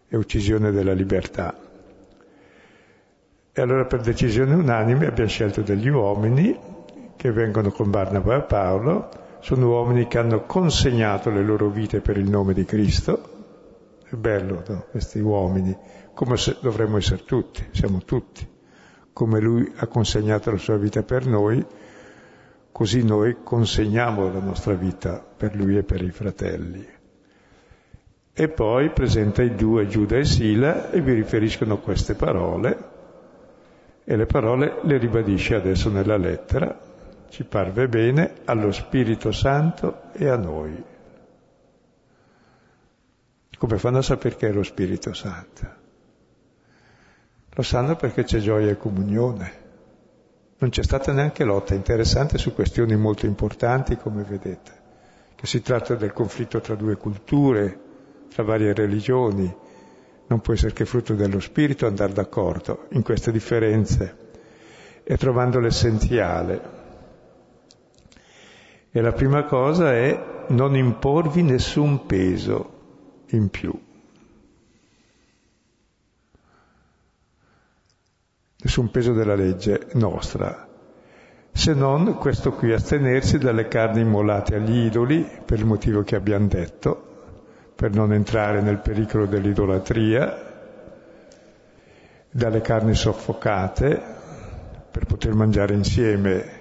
è 0.07 0.15
uccisione 0.15 0.71
della 0.71 0.93
libertà. 0.93 1.53
E 3.53 3.61
allora 3.61 3.87
per 3.87 4.03
decisione 4.03 4.55
unanime 4.55 5.09
abbiamo 5.09 5.29
scelto 5.29 5.63
degli 5.63 5.89
uomini 5.89 6.57
che 7.17 7.33
vengono 7.33 7.73
con 7.73 7.91
Barnaba 7.91 8.37
e 8.37 8.43
Paolo, 8.43 9.09
sono 9.43 9.71
uomini 9.71 10.07
che 10.07 10.19
hanno 10.19 10.45
consegnato 10.47 11.29
le 11.29 11.43
loro 11.43 11.69
vite 11.69 12.01
per 12.01 12.17
il 12.17 12.31
nome 12.31 12.55
di 12.55 12.65
Cristo. 12.65 13.31
È 14.09 14.15
bello, 14.15 14.63
no? 14.69 14.85
questi 14.89 15.19
uomini, 15.19 15.77
come 16.15 16.37
dovremmo 16.61 16.97
essere 16.97 17.25
tutti, 17.25 17.67
siamo 17.73 17.99
tutti. 18.05 18.49
Come 19.13 19.41
lui 19.41 19.71
ha 19.77 19.89
consegnato 19.89 20.53
la 20.53 20.59
sua 20.59 20.77
vita 20.77 21.03
per 21.03 21.27
noi, 21.27 21.65
così 22.71 23.03
noi 23.03 23.39
consegniamo 23.43 24.33
la 24.33 24.39
nostra 24.39 24.75
vita 24.75 25.25
per 25.37 25.57
lui 25.57 25.77
e 25.77 25.83
per 25.83 26.03
i 26.03 26.11
fratelli. 26.13 26.87
E 28.33 28.49
poi 28.49 28.91
presenta 28.91 29.43
i 29.43 29.57
due 29.57 29.89
Giuda 29.89 30.19
e 30.19 30.25
Sila 30.25 30.93
e 30.93 31.01
vi 31.01 31.15
riferiscono 31.15 31.79
queste 31.79 32.15
parole 32.15 32.91
e 34.05 34.17
le 34.17 34.27
parole 34.27 34.79
le 34.83 34.99
ribadisce 34.99 35.57
adesso 35.57 35.91
nella 35.91 36.17
lettera, 36.17 36.92
ci 37.33 37.45
parve 37.45 37.89
bene 37.89 38.35
allo 38.45 38.71
Spirito 38.73 39.33
Santo 39.33 40.13
e 40.13 40.29
a 40.29 40.37
noi. 40.37 40.85
Come 43.57 43.79
fanno 43.79 43.99
a 43.99 44.03
sapere 44.03 44.37
che 44.37 44.49
è 44.49 44.53
lo 44.53 44.63
Spirito 44.63 45.15
Santo? 45.15 45.67
Lo 47.49 47.63
sanno 47.63 47.97
perché 47.97 48.25
c'è 48.25 48.39
gioia 48.39 48.71
e 48.71 48.77
comunione. 48.77 49.53
Non 50.59 50.69
c'è 50.69 50.83
stata 50.83 51.11
neanche 51.13 51.45
lotta 51.45 51.73
interessante 51.73 52.37
su 52.37 52.53
questioni 52.53 52.97
molto 52.97 53.25
importanti, 53.25 53.97
come 53.97 54.25
vedete, 54.25 54.73
che 55.35 55.47
si 55.47 55.63
tratta 55.63 55.95
del 55.95 56.13
conflitto 56.13 56.61
tra 56.61 56.75
due 56.75 56.97
culture, 56.99 57.79
tra 58.29 58.43
varie 58.43 58.75
religioni, 58.75 59.57
non 60.27 60.41
può 60.43 60.53
essere 60.53 60.75
che 60.75 60.85
frutto 60.85 61.15
dello 61.15 61.41
spirito 61.41 61.87
andare 61.87 62.13
d'accordo 62.13 62.89
in 62.91 63.03
queste 63.03 63.33
differenze 63.33 64.17
e 65.03 65.17
trovando 65.17 65.61
l'essenziale. 65.61 66.81
E 68.95 69.01
la 69.01 69.13
prima 69.13 69.45
cosa 69.45 69.95
è 69.95 70.45
non 70.49 70.77
imporvi 70.77 71.43
nessun 71.43 72.05
peso 72.05 72.81
in 73.29 73.49
più. 73.49 73.73
Nessun 78.59 78.91
peso 78.91 79.15
della 79.15 79.35
legge 79.35 79.89
nostra, 79.95 80.69
se 81.51 81.73
non 81.73 82.19
questo 82.19 82.53
qui, 82.53 82.73
astenersi 82.73 83.39
dalle 83.39 83.67
carni 83.67 84.03
immolate 84.03 84.57
agli 84.57 84.85
idoli, 84.85 85.27
per 85.43 85.59
il 85.59 85.65
motivo 85.65 86.03
che 86.03 86.15
abbiamo 86.15 86.47
detto, 86.47 87.11
per 87.75 87.95
non 87.95 88.13
entrare 88.13 88.61
nel 88.61 88.79
pericolo 88.79 89.25
dell'idolatria, 89.25 90.51
dalle 92.31 92.61
carni 92.61 92.95
soffocate, 92.95 94.03
per 94.91 95.07
poter 95.07 95.35
mangiare 95.35 95.73
insieme 95.73 96.61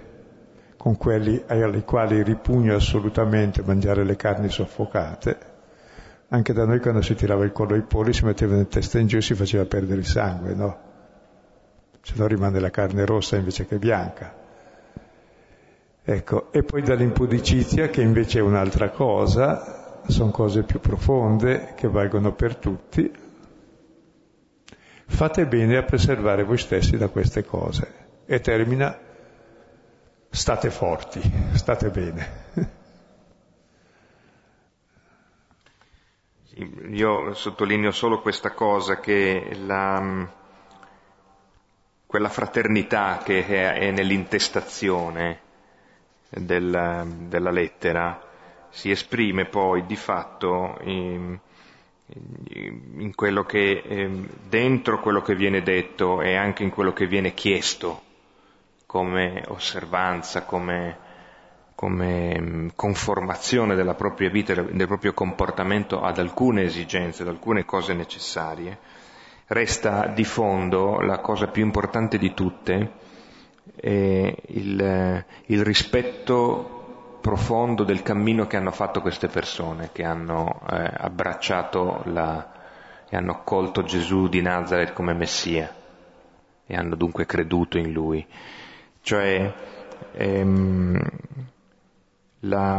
con 0.81 0.97
quelli 0.97 1.39
ai 1.45 1.83
quali 1.85 2.23
ripugno 2.23 2.73
assolutamente 2.73 3.61
mangiare 3.61 4.03
le 4.03 4.15
carni 4.15 4.49
soffocate. 4.49 5.37
Anche 6.29 6.53
da 6.53 6.65
noi 6.65 6.79
quando 6.79 7.03
si 7.03 7.13
tirava 7.13 7.43
il 7.43 7.51
collo 7.51 7.75
ai 7.75 7.83
polli 7.83 8.13
si 8.13 8.25
metteva 8.25 8.55
in 8.55 8.67
testa 8.67 8.97
in 8.97 9.05
giù 9.05 9.17
e 9.17 9.21
si 9.21 9.35
faceva 9.35 9.63
perdere 9.65 9.99
il 9.99 10.07
sangue, 10.07 10.55
no? 10.55 10.79
Se 12.01 12.15
no 12.17 12.25
rimane 12.25 12.59
la 12.59 12.71
carne 12.71 13.05
rossa 13.05 13.35
invece 13.35 13.67
che 13.67 13.77
bianca. 13.77 14.33
Ecco, 16.03 16.51
e 16.51 16.63
poi 16.63 16.81
dall'impudicizia 16.81 17.89
che 17.89 18.01
invece 18.01 18.39
è 18.39 18.41
un'altra 18.41 18.89
cosa, 18.89 20.01
sono 20.07 20.31
cose 20.31 20.63
più 20.63 20.79
profonde 20.79 21.73
che 21.75 21.87
valgono 21.89 22.33
per 22.33 22.55
tutti. 22.55 23.13
Fate 25.05 25.45
bene 25.45 25.77
a 25.77 25.83
preservare 25.83 26.43
voi 26.43 26.57
stessi 26.57 26.97
da 26.97 27.07
queste 27.09 27.45
cose. 27.45 27.87
E 28.25 28.39
termina, 28.39 29.09
state 30.31 30.69
forti, 30.71 31.21
state 31.53 31.89
bene. 31.89 32.39
Io 36.91 37.33
sottolineo 37.33 37.91
solo 37.91 38.21
questa 38.21 38.51
cosa, 38.51 38.99
che 38.99 39.55
la, 39.65 40.27
quella 42.05 42.29
fraternità 42.29 43.19
che 43.23 43.45
è 43.45 43.91
nell'intestazione, 43.91 45.39
della, 46.29 47.05
della 47.05 47.51
lettera 47.51 48.21
si 48.69 48.89
esprime 48.89 49.45
poi 49.45 49.85
di 49.85 49.97
fatto 49.97 50.77
in, 50.83 51.37
in 52.99 53.11
quello 53.15 53.43
che, 53.43 53.83
eh, 53.85 54.09
dentro 54.47 55.01
quello 55.01 55.21
che 55.21 55.35
viene 55.35 55.61
detto 55.61 56.21
e 56.21 56.35
anche 56.35 56.63
in 56.63 56.69
quello 56.69 56.93
che 56.93 57.05
viene 57.05 57.33
chiesto 57.33 58.09
come 58.91 59.41
osservanza, 59.47 60.43
come, 60.43 60.97
come 61.75 62.37
mm, 62.37 62.67
conformazione 62.75 63.73
della 63.73 63.93
propria 63.93 64.29
vita, 64.29 64.53
del 64.53 64.85
proprio 64.85 65.13
comportamento 65.13 66.01
ad 66.01 66.17
alcune 66.17 66.63
esigenze, 66.63 67.21
ad 67.21 67.29
alcune 67.29 67.63
cose 67.63 67.93
necessarie, 67.93 68.77
resta 69.47 70.07
di 70.07 70.25
fondo 70.25 70.99
la 70.99 71.19
cosa 71.19 71.47
più 71.47 71.63
importante 71.63 72.17
di 72.17 72.33
tutte, 72.33 72.91
e 73.77 74.35
il, 74.47 75.25
il 75.45 75.63
rispetto 75.63 77.19
profondo 77.21 77.85
del 77.85 78.03
cammino 78.03 78.45
che 78.45 78.57
hanno 78.57 78.71
fatto 78.71 78.99
queste 78.99 79.29
persone, 79.29 79.91
che 79.93 80.03
hanno 80.03 80.59
eh, 80.69 80.91
abbracciato 80.97 82.01
la, 82.07 82.51
e 83.07 83.15
hanno 83.15 83.31
accolto 83.31 83.83
Gesù 83.83 84.27
di 84.27 84.41
Nazareth 84.41 84.91
come 84.91 85.13
Messia 85.13 85.73
e 86.65 86.75
hanno 86.75 86.95
dunque 86.95 87.25
creduto 87.25 87.77
in 87.77 87.93
Lui. 87.93 88.27
Cioè, 89.01 89.53
ehm, 90.13 90.99
la, 92.41 92.77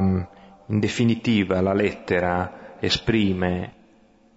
in 0.66 0.78
definitiva 0.80 1.60
la 1.60 1.72
lettera 1.74 2.76
esprime 2.80 3.74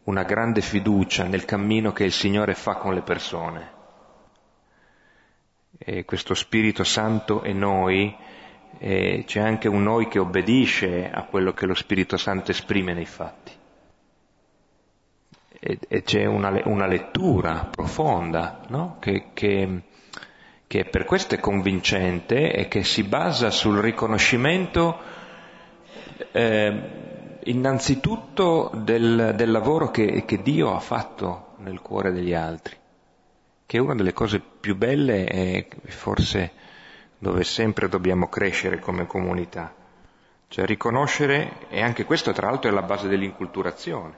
una 0.04 0.24
grande 0.24 0.62
fiducia 0.62 1.26
nel 1.26 1.46
cammino 1.46 1.92
che 1.92 2.04
il 2.04 2.12
Signore 2.12 2.54
fa 2.54 2.76
con 2.76 2.94
le 2.94 3.02
persone 3.02 3.74
e 5.78 6.06
questo 6.06 6.34
Spirito 6.34 6.84
Santo 6.84 7.44
e 7.44 7.54
noi, 7.54 8.16
e 8.78 9.24
c'è 9.26 9.40
anche 9.40 9.68
un 9.68 9.84
noi 9.84 10.08
che 10.08 10.20
obbedisce 10.20 11.10
a 11.10 11.24
quello 11.24 11.54
che 11.54 11.66
lo 11.66 11.74
Spirito 11.74 12.18
Santo 12.18 12.52
esprime 12.52 12.94
nei 12.94 13.06
fatti. 13.06 13.52
E, 15.60 15.80
e 15.88 16.04
c'è 16.04 16.26
una, 16.26 16.62
una, 16.66 16.86
lettura 16.86 17.68
profonda, 17.70 18.62
no? 18.70 18.98
che, 19.00 19.30
che, 19.34 19.82
che, 20.76 20.84
per 20.84 21.06
questo 21.06 21.36
è 21.36 21.40
convincente 21.40 22.52
e 22.52 22.68
che 22.68 22.84
si 22.84 23.04
basa 23.04 23.50
sul 23.50 23.78
riconoscimento 23.78 25.00
eh, 26.32 27.40
innanzitutto 27.44 28.72
del, 28.74 29.34
del 29.36 29.52
lavoro 29.52 29.90
che, 29.90 30.26
che 30.26 30.42
Dio 30.42 30.76
ha 30.76 30.80
fatto 30.80 31.54
nel 31.60 31.80
cuore 31.80 32.12
degli 32.12 32.34
altri 32.34 32.76
che 33.66 33.78
una 33.78 33.96
delle 33.96 34.12
cose 34.12 34.40
più 34.42 34.76
belle 34.76 35.24
è 35.26 35.68
forse 35.86 36.52
dove 37.18 37.46
sempre 37.46 37.88
dobbiamo 37.88 38.28
crescere 38.28 38.78
come 38.78 39.08
comunità, 39.08 39.74
cioè 40.50 40.66
riconoscere, 40.66 41.66
e 41.70 41.82
anche 41.82 42.04
questo 42.04 42.32
tra 42.34 42.50
l'altro 42.50 42.70
è 42.70 42.74
la 42.74 42.84
base 42.84 43.08
dell'inculturazione, 43.08 44.14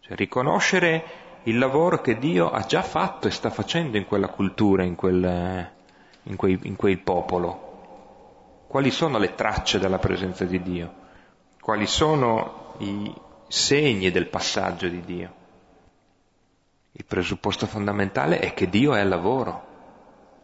cioè 0.00 0.14
riconoscere 0.14 1.23
il 1.44 1.58
lavoro 1.58 2.00
che 2.00 2.18
Dio 2.18 2.50
ha 2.50 2.62
già 2.62 2.82
fatto 2.82 3.28
e 3.28 3.30
sta 3.30 3.50
facendo 3.50 3.96
in 3.96 4.06
quella 4.06 4.28
cultura, 4.28 4.82
in 4.82 4.94
quel, 4.94 5.70
in 6.22 6.36
quei, 6.36 6.58
in 6.62 6.76
quel 6.76 6.98
popolo. 7.00 8.66
Quali 8.66 8.90
sono 8.90 9.18
le 9.18 9.34
tracce 9.34 9.78
della 9.78 9.98
presenza 9.98 10.44
di 10.44 10.62
Dio? 10.62 11.02
Quali 11.60 11.86
sono 11.86 12.74
i 12.78 13.14
segni 13.48 14.10
del 14.10 14.26
passaggio 14.26 14.88
di 14.88 15.02
Dio? 15.02 15.34
Il 16.92 17.04
presupposto 17.04 17.66
fondamentale 17.66 18.38
è 18.38 18.54
che 18.54 18.68
Dio 18.68 18.94
è 18.94 19.00
al 19.00 19.08
lavoro 19.08 19.72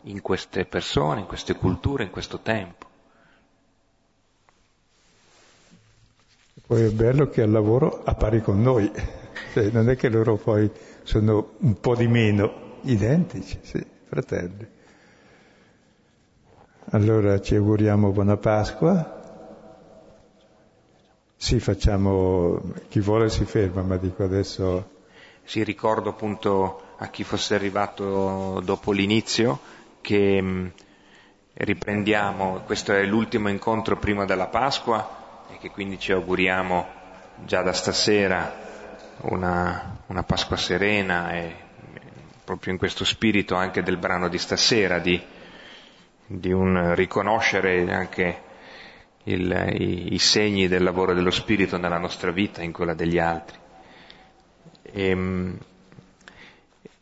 in 0.02 0.20
queste 0.20 0.64
persone, 0.64 1.20
in 1.20 1.26
queste 1.26 1.54
culture, 1.54 2.04
in 2.04 2.10
questo 2.10 2.40
tempo. 2.40 2.88
Poi 6.66 6.82
è 6.82 6.90
bello 6.90 7.28
che 7.28 7.42
al 7.42 7.50
lavoro 7.50 8.02
appari 8.04 8.40
con 8.42 8.60
noi, 8.62 8.90
cioè, 9.54 9.70
non 9.70 9.88
è 9.90 9.96
che 9.96 10.08
loro 10.08 10.36
poi 10.36 10.70
sono 11.02 11.52
un 11.58 11.80
po' 11.80 11.94
di 11.94 12.06
meno 12.08 12.78
identici, 12.82 13.58
sì, 13.62 13.84
fratelli. 14.06 14.66
Allora 16.92 17.40
ci 17.40 17.54
auguriamo 17.54 18.10
buona 18.10 18.36
Pasqua. 18.36 19.18
Sì, 21.36 21.60
facciamo, 21.60 22.60
chi 22.88 23.00
vuole 23.00 23.30
si 23.30 23.44
ferma, 23.44 23.82
ma 23.82 23.96
dico 23.96 24.24
adesso 24.24 24.98
si 25.44 25.64
ricordo 25.64 26.10
appunto 26.10 26.82
a 26.98 27.08
chi 27.08 27.24
fosse 27.24 27.54
arrivato 27.54 28.60
dopo 28.62 28.92
l'inizio 28.92 29.58
che 30.00 30.40
mm, 30.40 30.66
riprendiamo, 31.54 32.62
questo 32.66 32.92
è 32.92 33.04
l'ultimo 33.04 33.48
incontro 33.48 33.96
prima 33.96 34.24
della 34.24 34.46
Pasqua 34.46 35.44
e 35.50 35.58
che 35.58 35.70
quindi 35.70 35.98
ci 35.98 36.12
auguriamo 36.12 36.86
già 37.44 37.62
da 37.62 37.72
stasera 37.72 38.69
una, 39.22 39.98
una 40.06 40.22
Pasqua 40.22 40.56
serena 40.56 41.32
e 41.32 41.54
proprio 42.44 42.72
in 42.72 42.78
questo 42.78 43.04
spirito 43.04 43.54
anche 43.54 43.82
del 43.82 43.96
brano 43.96 44.28
di 44.28 44.38
stasera 44.38 44.98
di, 44.98 45.20
di 46.26 46.52
un 46.52 46.94
riconoscere 46.94 47.92
anche 47.92 48.42
il, 49.24 49.74
i, 49.78 50.14
i 50.14 50.18
segni 50.18 50.68
del 50.68 50.82
lavoro 50.82 51.14
dello 51.14 51.30
Spirito 51.30 51.76
nella 51.76 51.98
nostra 51.98 52.30
vita, 52.30 52.62
in 52.62 52.72
quella 52.72 52.94
degli 52.94 53.18
altri. 53.18 53.58
E, 54.82 55.08
ehm, 55.08 55.58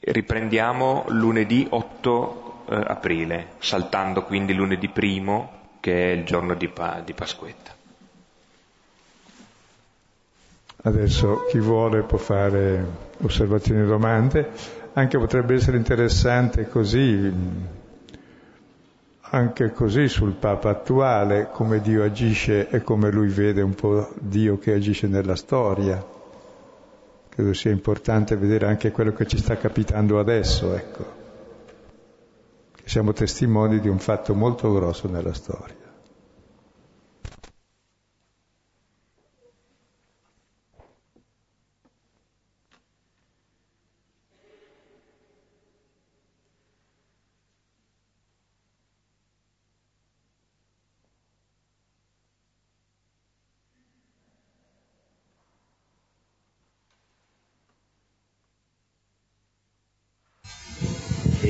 riprendiamo 0.00 1.04
lunedì 1.08 1.66
8 1.68 2.64
eh, 2.68 2.74
aprile, 2.86 3.52
saltando 3.58 4.24
quindi 4.24 4.54
lunedì 4.54 4.88
primo, 4.88 5.76
che 5.80 6.10
è 6.10 6.14
il 6.14 6.24
giorno 6.24 6.54
di, 6.54 6.68
pa- 6.68 7.00
di 7.04 7.12
Pasquetta. 7.12 7.77
Adesso 10.82 11.46
chi 11.48 11.58
vuole 11.58 12.02
può 12.02 12.18
fare 12.18 12.84
osservazioni 13.20 13.82
e 13.82 13.86
domande, 13.86 14.50
anche 14.92 15.18
potrebbe 15.18 15.54
essere 15.54 15.76
interessante 15.76 16.68
così, 16.68 17.32
anche 19.20 19.72
così 19.72 20.08
sul 20.08 20.34
Papa 20.34 20.70
attuale, 20.70 21.48
come 21.52 21.80
Dio 21.80 22.02
agisce 22.02 22.68
e 22.68 22.82
come 22.82 23.10
lui 23.10 23.28
vede 23.28 23.60
un 23.62 23.74
po' 23.74 24.12
Dio 24.20 24.58
che 24.58 24.72
agisce 24.72 25.06
nella 25.06 25.36
storia 25.36 26.16
credo 27.38 27.54
sia 27.54 27.70
importante 27.70 28.34
vedere 28.34 28.66
anche 28.66 28.90
quello 28.90 29.12
che 29.12 29.24
ci 29.24 29.38
sta 29.38 29.56
capitando 29.56 30.18
adesso, 30.18 30.74
ecco. 30.74 31.04
Siamo 32.82 33.12
testimoni 33.12 33.78
di 33.78 33.88
un 33.88 34.00
fatto 34.00 34.34
molto 34.34 34.72
grosso 34.72 35.08
nella 35.08 35.32
storia. 35.32 35.77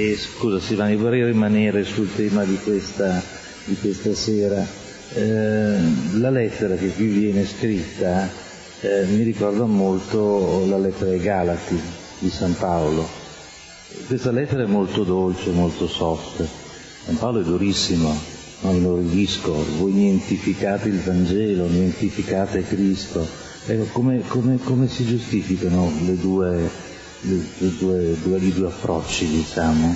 E 0.09 0.16
scusa 0.16 0.59
Silvani, 0.59 0.96
vorrei 0.96 1.22
rimanere 1.22 1.84
sul 1.84 2.09
tema 2.14 2.42
di 2.42 2.59
questa, 2.64 3.22
di 3.66 3.76
questa 3.76 4.14
sera. 4.14 4.66
Eh, 5.12 5.76
la 6.14 6.30
lettera 6.30 6.76
che 6.76 6.88
qui 6.94 7.09
viene 7.09 7.44
scritta 7.44 8.26
eh, 8.80 9.04
mi 9.04 9.22
ricorda 9.22 9.66
molto 9.66 10.64
la 10.66 10.78
lettera 10.78 11.11
ai 11.11 11.20
Galati 11.20 11.78
di 12.20 12.30
San 12.30 12.56
Paolo. 12.56 13.06
Questa 14.06 14.30
lettera 14.30 14.62
è 14.62 14.66
molto 14.66 15.04
dolce, 15.04 15.50
molto 15.50 15.86
soft. 15.86 16.42
San 17.04 17.18
Paolo 17.18 17.40
è 17.40 17.44
durissimo, 17.44 18.18
non 18.62 18.80
lo 18.80 18.96
ridisco, 18.96 19.62
voi 19.76 19.92
nientificate 19.92 20.88
il 20.88 21.00
Vangelo, 21.00 21.66
nientificate 21.66 22.64
Cristo. 22.66 23.26
Ecco, 23.66 23.84
come, 23.92 24.22
come, 24.26 24.56
come 24.56 24.88
si 24.88 25.04
giustificano 25.04 25.92
le 26.06 26.16
due, 26.16 26.70
due, 27.20 28.16
due, 28.22 28.38
i 28.38 28.52
due 28.52 28.68
approcci, 28.68 29.26
diciamo? 29.26 29.94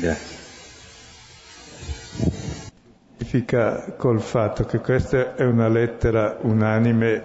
Grazie. 0.00 0.36
Significa 3.16 3.94
col 3.96 4.20
fatto 4.20 4.64
che 4.64 4.78
questa 4.78 5.34
è 5.34 5.44
una 5.44 5.68
lettera 5.68 6.38
unanime 6.40 7.22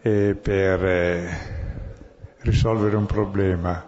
eh, 0.00 0.36
per 0.40 0.84
eh, 0.84 1.28
risolvere 2.38 2.96
un 2.96 3.06
problema 3.06 3.84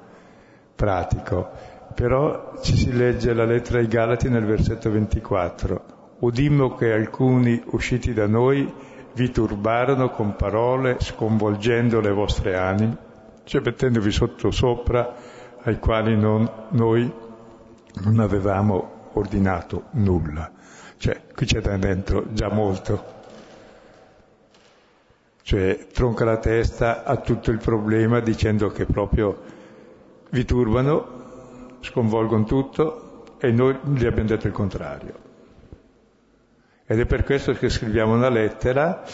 pratico, 0.75 1.51
però 1.95 2.55
ci 2.61 2.77
si 2.77 2.93
legge 2.93 3.33
la 3.33 3.45
lettera 3.45 3.79
ai 3.79 3.87
Galati 3.87 4.29
nel 4.29 4.45
versetto 4.45 4.91
24. 4.91 6.17
Udimmo 6.21 6.75
che 6.75 6.93
alcuni 6.93 7.63
usciti 7.67 8.13
da 8.13 8.27
noi 8.27 8.73
vi 9.15 9.31
turbarono 9.31 10.11
con 10.11 10.35
parole 10.35 10.97
sconvolgendo 11.01 12.01
le 12.01 12.11
vostre 12.11 12.57
anime, 12.57 12.97
cioè 13.45 13.61
mettendovi 13.63 14.11
sotto 14.11 14.51
sopra 14.51 15.15
ai 15.63 15.79
quali 15.79 16.17
non, 16.17 16.51
noi 16.71 17.11
non 18.03 18.19
avevamo 18.19 19.11
ordinato 19.13 19.85
nulla. 19.93 20.51
Cioè, 20.97 21.23
qui 21.35 21.47
c'è 21.47 21.61
da 21.61 21.77
dentro 21.77 22.33
già 22.33 22.49
molto. 22.49 23.13
Cioè, 25.43 25.87
tronca 25.93 26.25
la 26.25 26.39
testa 26.39 27.05
a 27.05 27.17
tutto 27.17 27.51
il 27.51 27.59
problema 27.59 28.21
dicendo 28.21 28.71
che 28.71 28.87
proprio 28.87 29.43
vi 30.31 30.45
turbano, 30.45 31.79
sconvolgono 31.81 32.45
tutto 32.45 33.37
e 33.39 33.51
noi 33.51 33.79
gli 33.83 34.07
abbiamo 34.07 34.29
detto 34.29 34.47
il 34.47 34.53
contrario. 34.53 35.15
Ed 36.87 37.01
è 37.01 37.07
per 37.07 37.25
questo 37.25 37.53
che 37.53 37.69
scriviamo 37.69 38.15
una 38.15 38.29
lettera, 38.29 39.05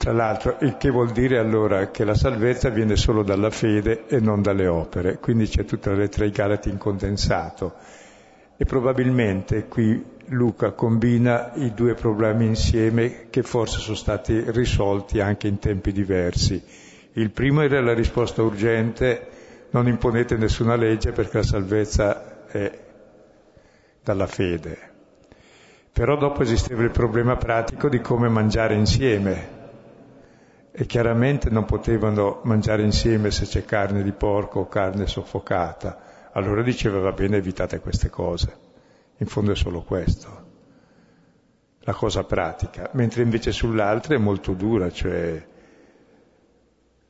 tra 0.00 0.12
l'altro, 0.12 0.56
il 0.62 0.78
che 0.78 0.88
vuol 0.88 1.10
dire 1.10 1.36
allora 1.36 1.90
che 1.90 2.04
la 2.04 2.14
salvezza 2.14 2.70
viene 2.70 2.96
solo 2.96 3.22
dalla 3.22 3.50
fede 3.50 4.06
e 4.06 4.18
non 4.18 4.40
dalle 4.40 4.66
opere, 4.66 5.18
quindi 5.18 5.46
c'è 5.46 5.66
tutta 5.66 5.90
la 5.90 5.98
lettera 5.98 6.24
ai 6.24 6.30
Galati 6.30 6.70
in 6.70 6.78
condensato. 6.78 7.74
E 8.56 8.64
probabilmente 8.64 9.68
qui 9.68 10.02
Luca 10.28 10.72
combina 10.72 11.52
i 11.54 11.74
due 11.74 11.94
problemi 11.94 12.46
insieme 12.46 13.26
che 13.28 13.42
forse 13.42 13.78
sono 13.78 13.96
stati 13.96 14.42
risolti 14.50 15.20
anche 15.20 15.48
in 15.48 15.58
tempi 15.58 15.92
diversi 15.92 16.88
il 17.14 17.30
primo 17.30 17.62
era 17.62 17.80
la 17.80 17.92
risposta 17.92 18.42
urgente, 18.42 19.26
non 19.70 19.88
imponete 19.88 20.36
nessuna 20.36 20.76
legge 20.76 21.10
perché 21.10 21.38
la 21.38 21.42
salvezza 21.42 22.46
è 22.46 22.78
dalla 24.02 24.28
fede. 24.28 24.78
Però 25.92 26.16
dopo 26.16 26.42
esisteva 26.42 26.82
il 26.82 26.90
problema 26.90 27.36
pratico 27.36 27.88
di 27.88 28.00
come 28.00 28.28
mangiare 28.28 28.74
insieme 28.74 29.58
e 30.72 30.86
chiaramente 30.86 31.50
non 31.50 31.64
potevano 31.64 32.40
mangiare 32.44 32.82
insieme 32.82 33.30
se 33.30 33.44
c'è 33.44 33.64
carne 33.64 34.02
di 34.02 34.12
porco 34.12 34.60
o 34.60 34.68
carne 34.68 35.06
soffocata. 35.06 36.30
Allora 36.32 36.62
diceva 36.62 37.00
va 37.00 37.12
bene 37.12 37.38
evitate 37.38 37.80
queste 37.80 38.08
cose. 38.08 38.68
In 39.16 39.26
fondo 39.26 39.52
è 39.52 39.56
solo 39.56 39.82
questo, 39.82 40.44
la 41.80 41.92
cosa 41.92 42.24
pratica, 42.24 42.88
mentre 42.94 43.22
invece 43.22 43.52
sull'altra 43.52 44.14
è 44.14 44.18
molto 44.18 44.52
dura, 44.54 44.90
cioè 44.90 45.46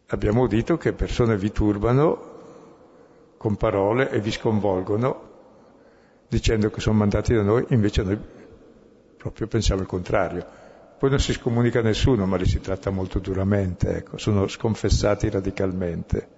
abbiamo 0.06 0.42
udito 0.42 0.76
che 0.76 0.92
persone 0.92 1.36
vi 1.36 1.52
turbano 1.52 2.28
con 3.36 3.56
parole 3.56 4.10
e 4.10 4.20
vi 4.20 4.32
sconvolgono 4.32 5.28
dicendo 6.28 6.70
che 6.70 6.80
sono 6.80 6.98
mandati 6.98 7.34
da 7.34 7.42
noi, 7.42 7.64
invece 7.68 8.02
noi 8.02 8.18
proprio 9.16 9.46
pensiamo 9.46 9.82
il 9.82 9.86
contrario. 9.86 10.46
Poi 11.00 11.08
non 11.08 11.18
si 11.18 11.32
scomunica 11.32 11.80
nessuno, 11.80 12.26
ma 12.26 12.36
li 12.36 12.44
si 12.44 12.60
tratta 12.60 12.90
molto 12.90 13.20
duramente, 13.20 13.96
ecco, 13.96 14.18
sono 14.18 14.46
sconfessati 14.46 15.30
radicalmente. 15.30 16.28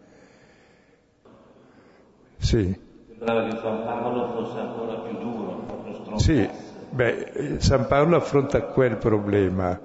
Sì. 2.37 2.73
Sembrava 3.09 3.49
che 3.49 3.57
San 3.61 3.83
Paolo 3.83 4.31
fosse 4.31 4.61
ancora 4.61 5.01
più 5.01 5.19
duro. 5.19 6.17
Sì, 6.17 6.49
beh, 6.91 7.57
San 7.59 7.89
Paolo 7.89 8.15
affronta 8.15 8.63
quel 8.63 8.99
problema 8.99 9.81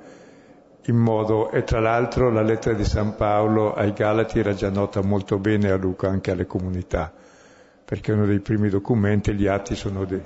in 0.84 0.96
modo, 0.96 1.50
e 1.50 1.64
tra 1.64 1.80
l'altro 1.80 2.30
la 2.30 2.44
lettera 2.44 2.76
di 2.76 2.86
San 2.86 3.16
Paolo 3.16 3.74
ai 3.74 3.94
Galati 3.94 4.38
era 4.38 4.54
già 4.54 4.70
nota 4.70 5.02
molto 5.02 5.40
bene 5.40 5.72
a 5.72 5.76
Luca, 5.76 6.08
anche 6.08 6.30
alle 6.30 6.46
comunità, 6.46 7.12
perché 7.84 8.12
uno 8.12 8.28
dei 8.28 8.42
primi 8.42 8.70
documenti, 8.70 9.34
gli 9.34 9.48
atti 9.48 9.74
sono 9.74 10.06
di 10.06 10.22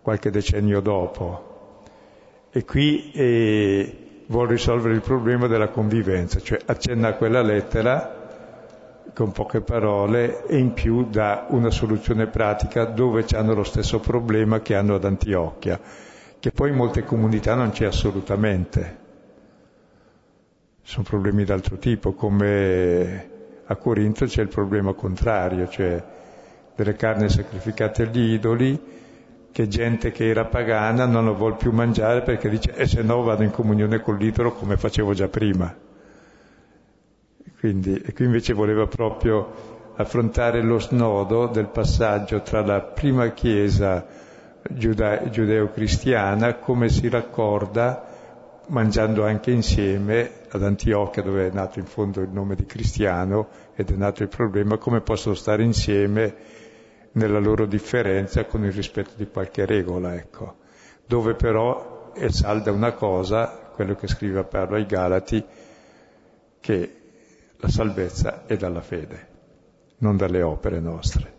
qualche 0.00 0.30
decennio 0.30 0.80
dopo. 0.80 1.52
E 2.56 2.64
qui 2.64 3.10
eh, 3.10 4.24
vuole 4.28 4.52
risolvere 4.52 4.94
il 4.94 5.00
problema 5.00 5.48
della 5.48 5.70
convivenza, 5.70 6.38
cioè 6.38 6.60
accenna 6.64 7.08
a 7.08 7.14
quella 7.14 7.42
lettera 7.42 9.02
con 9.12 9.32
poche 9.32 9.60
parole 9.60 10.46
e 10.46 10.56
in 10.58 10.72
più 10.72 11.08
dà 11.10 11.46
una 11.48 11.70
soluzione 11.70 12.28
pratica 12.28 12.84
dove 12.84 13.24
hanno 13.32 13.54
lo 13.54 13.64
stesso 13.64 13.98
problema 13.98 14.60
che 14.60 14.76
hanno 14.76 14.94
ad 14.94 15.04
Antiochia, 15.04 15.80
che 16.38 16.52
poi 16.52 16.70
in 16.70 16.76
molte 16.76 17.02
comunità 17.02 17.56
non 17.56 17.70
c'è 17.70 17.86
assolutamente. 17.86 18.98
Sono 20.80 21.04
problemi 21.04 21.42
d'altro 21.42 21.76
tipo, 21.78 22.12
come 22.12 23.30
a 23.64 23.74
Corinto 23.74 24.26
c'è 24.26 24.42
il 24.42 24.48
problema 24.48 24.92
contrario, 24.92 25.66
cioè 25.66 26.00
delle 26.76 26.94
carni 26.94 27.28
sacrificate 27.28 28.02
agli 28.02 28.32
idoli, 28.32 28.93
che 29.54 29.68
gente 29.68 30.10
che 30.10 30.28
era 30.28 30.46
pagana 30.46 31.06
non 31.06 31.26
lo 31.26 31.36
vuole 31.36 31.54
più 31.54 31.70
mangiare 31.70 32.22
perché 32.22 32.48
dice 32.48 32.74
e 32.74 32.88
se 32.88 33.02
no 33.02 33.22
vado 33.22 33.44
in 33.44 33.52
comunione 33.52 34.00
con 34.00 34.16
l'idolo 34.16 34.50
come 34.50 34.76
facevo 34.76 35.14
già 35.14 35.28
prima. 35.28 35.72
Quindi, 37.60 37.94
e 38.04 38.12
qui 38.12 38.24
invece 38.24 38.52
voleva 38.52 38.88
proprio 38.88 39.92
affrontare 39.94 40.60
lo 40.60 40.80
snodo 40.80 41.46
del 41.46 41.68
passaggio 41.68 42.42
tra 42.42 42.66
la 42.66 42.80
prima 42.80 43.28
chiesa 43.28 44.04
giudeo-cristiana, 44.68 46.54
come 46.54 46.88
si 46.88 47.08
raccorda 47.08 48.08
mangiando 48.66 49.24
anche 49.24 49.52
insieme 49.52 50.32
ad 50.48 50.64
Antiochia 50.64 51.22
dove 51.22 51.46
è 51.46 51.52
nato 51.52 51.78
in 51.78 51.86
fondo 51.86 52.20
il 52.22 52.30
nome 52.30 52.56
di 52.56 52.66
cristiano 52.66 53.46
ed 53.76 53.92
è 53.92 53.94
nato 53.94 54.24
il 54.24 54.28
problema 54.28 54.78
come 54.78 55.00
possono 55.00 55.36
stare 55.36 55.62
insieme 55.62 56.62
nella 57.14 57.38
loro 57.38 57.66
differenza 57.66 58.44
con 58.44 58.64
il 58.64 58.72
rispetto 58.72 59.12
di 59.16 59.26
qualche 59.26 59.66
regola, 59.66 60.14
ecco. 60.14 60.56
Dove 61.06 61.34
però 61.34 62.12
è 62.12 62.28
salda 62.30 62.70
una 62.70 62.92
cosa, 62.92 63.70
quello 63.74 63.94
che 63.94 64.06
scrive 64.06 64.44
Paolo 64.44 64.76
ai 64.76 64.86
Galati, 64.86 65.44
che 66.60 66.96
la 67.56 67.68
salvezza 67.68 68.46
è 68.46 68.56
dalla 68.56 68.80
fede, 68.80 69.28
non 69.98 70.16
dalle 70.16 70.42
opere 70.42 70.80
nostre, 70.80 71.32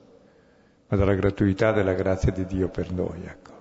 ma 0.87 0.97
dalla 0.97 1.13
gratuità 1.13 1.71
della 1.71 1.93
grazia 1.93 2.31
di 2.31 2.45
Dio 2.45 2.67
per 2.69 2.91
noi, 2.91 3.23
ecco. 3.25 3.54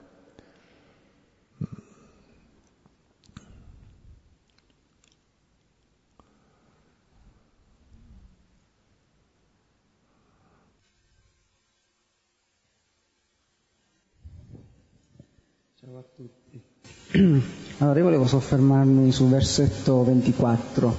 Allora 17.15 17.99
io 17.99 18.05
volevo 18.05 18.27
soffermarmi 18.27 19.13
sul 19.13 19.29
versetto 19.29 20.03
24, 20.03 20.97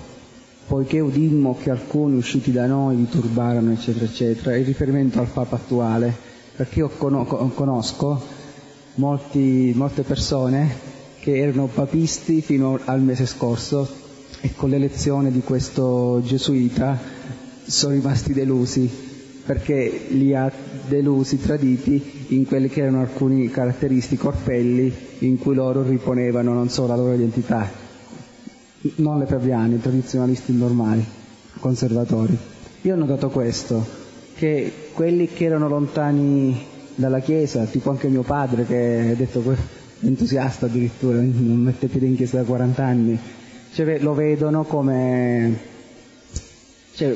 poiché 0.65 1.01
udimmo 1.01 1.57
che 1.61 1.71
alcuni 1.71 2.15
usciti 2.15 2.53
da 2.53 2.67
noi 2.67 2.95
vi 2.95 3.09
turbarono, 3.09 3.73
eccetera, 3.73 4.05
eccetera, 4.05 4.55
il 4.55 4.63
riferimento 4.63 5.19
al 5.19 5.27
Papa 5.27 5.57
attuale, 5.57 6.15
perché 6.55 6.79
io 6.79 6.87
conosco 6.87 8.21
molti, 8.95 9.73
molte 9.75 10.03
persone 10.03 10.93
che 11.19 11.35
erano 11.35 11.65
papisti 11.65 12.41
fino 12.41 12.79
al 12.85 13.01
mese 13.01 13.25
scorso 13.25 13.85
e 14.39 14.53
con 14.55 14.69
l'elezione 14.69 15.31
di 15.31 15.41
questo 15.41 16.21
gesuita 16.23 16.97
sono 17.65 17.93
rimasti 17.93 18.31
delusi 18.31 19.04
perché 19.45 20.07
li 20.09 20.33
ha 20.33 20.51
delusi, 20.87 21.39
traditi 21.39 22.25
in 22.29 22.45
quelli 22.45 22.67
che 22.67 22.81
erano 22.81 23.01
alcuni 23.01 23.49
caratteristici 23.49 24.25
orpelli 24.25 24.91
in 25.19 25.37
cui 25.37 25.53
loro 25.53 25.83
riponevano 25.83 26.53
non 26.53 26.69
solo 26.69 26.87
la 26.87 26.95
loro 26.95 27.13
identità, 27.13 27.69
non 28.95 29.19
le 29.19 29.27
fabriani, 29.27 29.75
i 29.75 29.81
tradizionalisti 29.81 30.51
normali, 30.53 31.05
conservatori. 31.59 32.35
Io 32.81 32.93
ho 32.93 32.97
notato 32.97 33.29
questo, 33.29 33.85
che 34.35 34.71
quelli 34.93 35.27
che 35.27 35.45
erano 35.45 35.67
lontani 35.67 36.59
dalla 36.95 37.19
Chiesa, 37.19 37.65
tipo 37.65 37.91
anche 37.91 38.07
mio 38.07 38.23
padre 38.23 38.65
che 38.65 39.11
ha 39.11 39.15
detto 39.15 39.43
entusiasta 40.01 40.65
addirittura, 40.65 41.17
non 41.17 41.57
mette 41.57 41.87
piede 41.87 42.07
in 42.07 42.15
chiesa 42.15 42.37
da 42.37 42.43
40 42.43 42.83
anni, 42.83 43.19
cioè, 43.73 43.99
lo 43.99 44.13
vedono 44.13 44.63
come 44.63 45.73
cioè, 46.95 47.15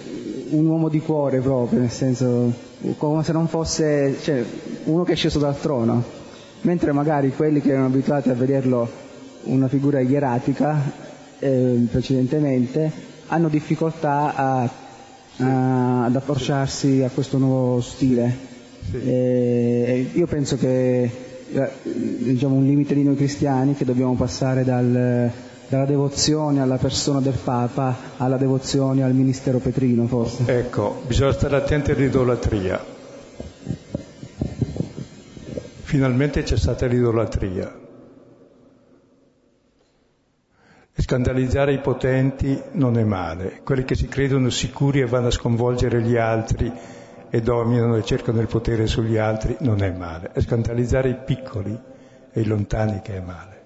un 0.49 0.65
uomo 0.65 0.89
di 0.89 0.99
cuore 0.99 1.39
proprio, 1.39 1.79
nel 1.79 1.89
senso 1.89 2.51
come 2.97 3.23
se 3.23 3.31
non 3.31 3.47
fosse 3.47 4.17
cioè, 4.21 4.43
uno 4.85 5.03
che 5.03 5.13
è 5.13 5.15
sceso 5.15 5.39
dal 5.39 5.59
trono, 5.59 6.03
mentre 6.61 6.91
magari 6.91 7.31
quelli 7.31 7.61
che 7.61 7.71
erano 7.71 7.87
abituati 7.87 8.29
a 8.29 8.33
vederlo 8.33 8.89
una 9.43 9.67
figura 9.69 10.01
ieratica 10.01 11.07
eh, 11.39 11.87
precedentemente 11.89 12.91
hanno 13.27 13.47
difficoltà 13.47 14.35
a, 14.35 14.69
a, 15.37 16.03
ad 16.05 16.15
approcciarsi 16.15 17.01
a 17.03 17.09
questo 17.09 17.37
nuovo 17.37 17.79
stile. 17.79 18.47
Sì. 18.89 18.97
Eh, 18.97 20.09
io 20.13 20.27
penso 20.27 20.57
che 20.57 21.03
eh, 21.51 21.69
diciamo, 21.83 22.55
un 22.55 22.65
limite 22.65 22.93
di 22.93 23.03
noi 23.03 23.15
cristiani 23.15 23.75
che 23.75 23.85
dobbiamo 23.85 24.15
passare 24.15 24.63
dal, 24.63 25.31
dalla 25.69 25.85
devozione 25.85 26.61
alla 26.61 26.77
persona 26.77 27.21
del 27.21 27.37
Papa 27.41 27.95
alla 28.17 28.37
devozione 28.37 29.03
al 29.03 29.13
ministero 29.13 29.59
petrino 29.59 30.07
forse. 30.07 30.43
Ecco, 30.47 31.01
bisogna 31.05 31.31
stare 31.31 31.55
attenti 31.55 31.91
all'idolatria. 31.91 32.83
Finalmente 35.83 36.43
c'è 36.43 36.57
stata 36.57 36.87
l'idolatria. 36.87 37.87
Scandalizzare 40.97 41.73
i 41.73 41.79
potenti 41.79 42.61
non 42.73 42.97
è 42.97 43.03
male, 43.03 43.61
quelli 43.63 43.85
che 43.85 43.95
si 43.95 44.07
credono 44.07 44.49
sicuri 44.49 44.99
e 44.99 45.05
vanno 45.05 45.27
a 45.27 45.31
sconvolgere 45.31 46.01
gli 46.01 46.17
altri 46.17 46.71
e 47.29 47.41
dominano 47.41 47.95
e 47.95 48.03
cercano 48.03 48.41
il 48.41 48.47
potere 48.47 48.85
sugli 48.85 49.17
altri 49.17 49.55
non 49.61 49.81
è 49.81 49.91
male, 49.91 50.31
è 50.33 50.41
scandalizzare 50.41 51.09
i 51.09 51.17
piccoli 51.25 51.79
e 52.31 52.41
i 52.41 52.45
lontani 52.45 53.01
che 53.01 53.15
è 53.15 53.21
male. 53.21 53.58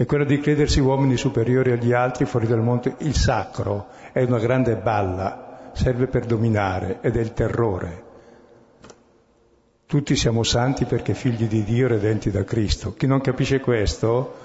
È 0.00 0.06
quello 0.06 0.24
di 0.24 0.40
credersi 0.40 0.80
uomini 0.80 1.18
superiori 1.18 1.72
agli 1.72 1.92
altri 1.92 2.24
fuori 2.24 2.46
dal 2.46 2.62
mondo. 2.62 2.94
Il 3.00 3.14
sacro 3.14 3.88
è 4.12 4.22
una 4.22 4.38
grande 4.38 4.76
balla, 4.76 5.72
serve 5.74 6.06
per 6.06 6.24
dominare 6.24 7.00
ed 7.02 7.18
è 7.18 7.20
il 7.20 7.34
terrore. 7.34 8.04
Tutti 9.84 10.16
siamo 10.16 10.42
santi 10.42 10.86
perché 10.86 11.12
figli 11.12 11.46
di 11.46 11.64
Dio 11.64 11.86
redenti 11.86 12.30
da 12.30 12.44
Cristo. 12.44 12.94
Chi 12.94 13.06
non 13.06 13.20
capisce 13.20 13.60
questo 13.60 14.36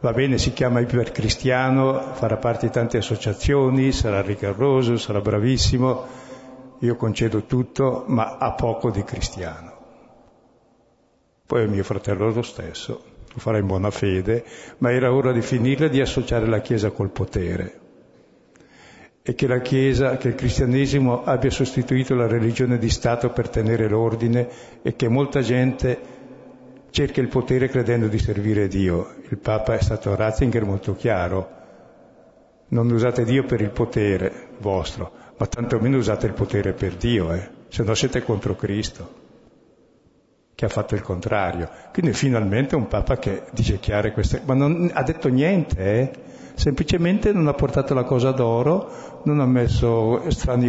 va 0.00 0.12
bene, 0.12 0.36
si 0.36 0.52
chiama 0.52 0.80
ipercristiano, 0.80 2.12
farà 2.12 2.36
parte 2.36 2.66
di 2.66 2.72
tante 2.72 2.98
associazioni, 2.98 3.92
sarà 3.92 4.20
rigoroso, 4.20 4.98
sarà 4.98 5.22
bravissimo, 5.22 6.04
io 6.80 6.96
concedo 6.96 7.44
tutto, 7.44 8.04
ma 8.08 8.36
ha 8.36 8.52
poco 8.52 8.90
di 8.90 9.02
cristiano. 9.04 9.72
Poi 11.46 11.64
è 11.64 11.66
mio 11.66 11.82
fratello 11.82 12.30
lo 12.30 12.42
stesso, 12.42 13.16
lo 13.38 13.44
farà 13.44 13.58
in 13.58 13.66
buona 13.66 13.90
fede, 13.90 14.44
ma 14.78 14.92
era 14.92 15.14
ora 15.14 15.32
di 15.32 15.40
finirla 15.40 15.86
e 15.86 15.90
di 15.90 16.00
associare 16.00 16.46
la 16.46 16.60
Chiesa 16.60 16.90
col 16.90 17.10
potere. 17.10 17.80
E 19.22 19.34
che 19.34 19.46
la 19.46 19.60
Chiesa, 19.60 20.16
che 20.16 20.28
il 20.28 20.34
cristianesimo 20.34 21.24
abbia 21.24 21.50
sostituito 21.50 22.14
la 22.14 22.26
religione 22.26 22.78
di 22.78 22.90
Stato 22.90 23.30
per 23.30 23.48
tenere 23.48 23.88
l'ordine 23.88 24.48
e 24.82 24.96
che 24.96 25.08
molta 25.08 25.40
gente 25.40 26.16
cerca 26.90 27.20
il 27.20 27.28
potere 27.28 27.68
credendo 27.68 28.08
di 28.08 28.18
servire 28.18 28.68
Dio. 28.68 29.14
Il 29.28 29.38
Papa 29.38 29.74
è 29.74 29.82
stato 29.82 30.10
a 30.10 30.16
Ratzinger 30.16 30.64
molto 30.64 30.96
chiaro. 30.96 31.56
Non 32.68 32.90
usate 32.90 33.24
Dio 33.24 33.44
per 33.44 33.60
il 33.60 33.70
potere 33.70 34.48
vostro, 34.58 35.12
ma 35.36 35.46
tantomeno 35.46 35.96
usate 35.96 36.26
il 36.26 36.32
potere 36.32 36.72
per 36.72 36.96
Dio, 36.96 37.32
eh? 37.32 37.48
se 37.68 37.82
no 37.82 37.94
siete 37.94 38.22
contro 38.22 38.56
Cristo, 38.56 39.26
che 40.58 40.64
ha 40.64 40.68
fatto 40.68 40.96
il 40.96 41.02
contrario. 41.02 41.68
Quindi 41.92 42.12
finalmente 42.12 42.74
un 42.74 42.88
Papa 42.88 43.16
che 43.16 43.44
dice 43.52 43.78
chiare 43.78 44.10
queste... 44.10 44.42
ma 44.44 44.54
non 44.54 44.90
ha 44.92 45.04
detto 45.04 45.28
niente, 45.28 45.78
eh? 45.78 46.10
semplicemente 46.54 47.32
non 47.32 47.46
ha 47.46 47.52
portato 47.52 47.94
la 47.94 48.02
cosa 48.02 48.32
d'oro, 48.32 49.20
non 49.22 49.38
ha 49.38 49.46
messo 49.46 50.20
strani 50.30 50.68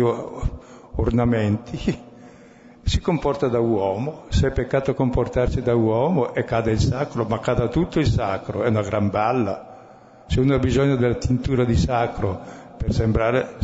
ornamenti, 0.93 1.99
si 2.83 3.01
comporta 3.01 3.47
da 3.47 3.57
uomo, 3.57 4.25
se 4.27 4.49
è 4.49 4.51
peccato 4.51 4.93
comportarsi 4.93 5.63
da 5.63 5.73
uomo 5.73 6.35
e 6.35 6.43
cade 6.43 6.69
il 6.69 6.79
sacro, 6.79 7.25
ma 7.25 7.39
cade 7.39 7.67
tutto 7.69 7.97
il 7.97 8.05
sacro, 8.05 8.61
è 8.61 8.67
una 8.67 8.83
gran 8.83 9.09
balla. 9.09 10.23
Se 10.27 10.39
uno 10.39 10.53
ha 10.53 10.59
bisogno 10.59 10.97
della 10.97 11.15
tintura 11.15 11.63
di 11.63 11.75
sacro 11.75 12.39
per 12.77 12.93
sembrare, 12.93 13.55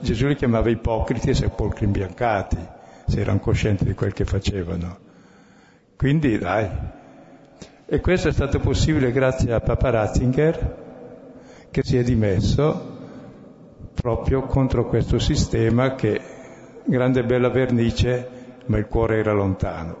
Gesù 0.00 0.26
li 0.26 0.34
chiamava 0.34 0.70
ipocriti 0.70 1.30
e 1.30 1.34
sepolcri 1.34 1.84
imbiancati, 1.84 2.58
se 3.06 3.20
erano 3.20 3.38
coscienti 3.38 3.84
di 3.84 3.94
quel 3.94 4.12
che 4.12 4.24
facevano. 4.24 5.10
Quindi 6.02 6.36
dai, 6.36 6.68
e 7.86 8.00
questo 8.00 8.26
è 8.26 8.32
stato 8.32 8.58
possibile 8.58 9.12
grazie 9.12 9.52
a 9.52 9.60
Papa 9.60 9.88
Ratzinger 9.90 11.68
che 11.70 11.82
si 11.84 11.96
è 11.96 12.02
dimesso 12.02 12.98
proprio 13.94 14.42
contro 14.42 14.88
questo 14.88 15.20
sistema 15.20 15.94
che, 15.94 16.20
grande 16.86 17.22
bella 17.22 17.50
vernice, 17.50 18.28
ma 18.66 18.78
il 18.78 18.88
cuore 18.88 19.18
era 19.18 19.32
lontano. 19.32 19.96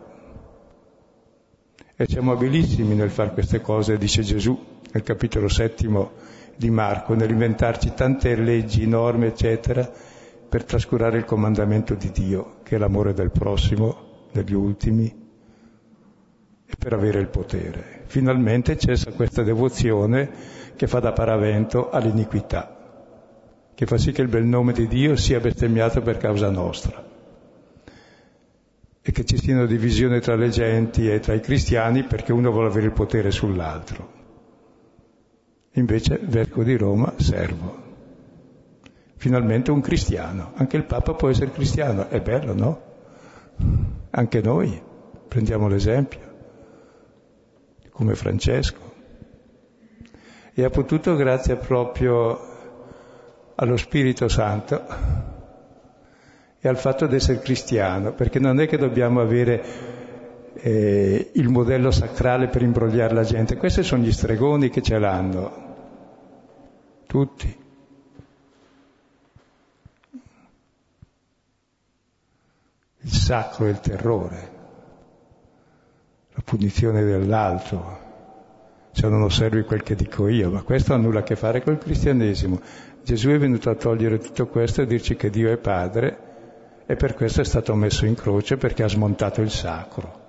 E 1.94 2.06
siamo 2.08 2.32
abilissimi 2.32 2.96
nel 2.96 3.10
fare 3.10 3.30
queste 3.30 3.60
cose, 3.60 3.96
dice 3.96 4.22
Gesù 4.22 4.58
nel 4.90 5.04
capitolo 5.04 5.46
settimo 5.46 6.14
di 6.56 6.70
Marco, 6.70 7.14
nell'inventarci 7.14 7.92
tante 7.94 8.34
leggi, 8.34 8.88
norme, 8.88 9.28
eccetera, 9.28 9.88
per 10.48 10.64
trascurare 10.64 11.18
il 11.18 11.24
comandamento 11.24 11.94
di 11.94 12.10
Dio, 12.10 12.54
che 12.64 12.74
è 12.74 12.78
l'amore 12.78 13.14
del 13.14 13.30
prossimo, 13.30 14.26
degli 14.32 14.52
ultimi, 14.54 15.21
per 16.78 16.92
avere 16.92 17.20
il 17.20 17.28
potere. 17.28 18.02
Finalmente 18.06 18.76
cessa 18.76 19.12
questa 19.12 19.42
devozione 19.42 20.30
che 20.76 20.86
fa 20.86 21.00
da 21.00 21.12
paravento 21.12 21.90
all'iniquità, 21.90 23.70
che 23.74 23.86
fa 23.86 23.98
sì 23.98 24.12
che 24.12 24.22
il 24.22 24.28
bel 24.28 24.44
nome 24.44 24.72
di 24.72 24.86
Dio 24.86 25.16
sia 25.16 25.40
bestemmiato 25.40 26.00
per 26.00 26.16
causa 26.18 26.50
nostra 26.50 27.10
e 29.04 29.10
che 29.10 29.24
ci 29.24 29.36
siano 29.36 29.66
divisioni 29.66 30.20
tra 30.20 30.36
le 30.36 30.48
genti 30.48 31.10
e 31.10 31.18
tra 31.18 31.34
i 31.34 31.40
cristiani 31.40 32.04
perché 32.04 32.32
uno 32.32 32.52
vuole 32.52 32.68
avere 32.68 32.86
il 32.86 32.92
potere 32.92 33.32
sull'altro. 33.32 34.20
Invece, 35.72 36.20
Vescovo 36.22 36.62
di 36.62 36.76
Roma, 36.76 37.12
servo. 37.16 37.80
Finalmente 39.16 39.70
un 39.70 39.80
cristiano. 39.80 40.52
Anche 40.54 40.76
il 40.76 40.84
Papa 40.84 41.14
può 41.14 41.28
essere 41.28 41.50
cristiano. 41.50 42.08
È 42.08 42.20
bello, 42.20 42.54
no? 42.54 42.82
Anche 44.10 44.40
noi 44.40 44.80
prendiamo 45.28 45.66
l'esempio, 45.66 46.20
come 48.02 48.16
Francesco. 48.16 48.90
E 50.54 50.64
ha 50.64 50.70
potuto, 50.70 51.14
grazie 51.14 51.54
proprio 51.56 52.50
allo 53.54 53.76
Spirito 53.76 54.28
Santo, 54.28 54.84
e 56.60 56.68
al 56.68 56.76
fatto 56.76 57.06
di 57.06 57.14
essere 57.14 57.40
cristiano, 57.40 58.12
perché 58.12 58.40
non 58.40 58.60
è 58.60 58.66
che 58.66 58.76
dobbiamo 58.76 59.20
avere 59.20 59.62
eh, 60.54 61.30
il 61.34 61.48
modello 61.48 61.90
sacrale 61.90 62.48
per 62.48 62.62
imbrogliare 62.62 63.14
la 63.14 63.22
gente, 63.22 63.56
questi 63.56 63.82
sono 63.82 64.02
gli 64.02 64.12
stregoni 64.12 64.68
che 64.68 64.82
ce 64.82 64.98
l'hanno, 64.98 65.70
tutti. 67.06 67.60
Il 73.04 73.12
sacro 73.12 73.66
e 73.66 73.70
il 73.70 73.80
terrore, 73.80 74.51
punizione 76.42 77.02
dell'altro, 77.02 77.98
se 78.92 79.08
non 79.08 79.22
osservi 79.22 79.62
quel 79.62 79.82
che 79.82 79.94
dico 79.94 80.28
io, 80.28 80.50
ma 80.50 80.62
questo 80.62 80.94
ha 80.94 80.96
nulla 80.96 81.20
a 81.20 81.22
che 81.22 81.36
fare 81.36 81.62
col 81.62 81.78
cristianesimo. 81.78 82.60
Gesù 83.02 83.30
è 83.30 83.38
venuto 83.38 83.70
a 83.70 83.74
togliere 83.74 84.18
tutto 84.18 84.46
questo 84.46 84.82
e 84.82 84.86
dirci 84.86 85.16
che 85.16 85.30
Dio 85.30 85.50
è 85.50 85.56
Padre 85.56 86.18
e 86.86 86.96
per 86.96 87.14
questo 87.14 87.40
è 87.40 87.44
stato 87.44 87.74
messo 87.74 88.06
in 88.06 88.14
croce 88.14 88.56
perché 88.56 88.82
ha 88.82 88.88
smontato 88.88 89.40
il 89.40 89.50
sacro 89.50 90.20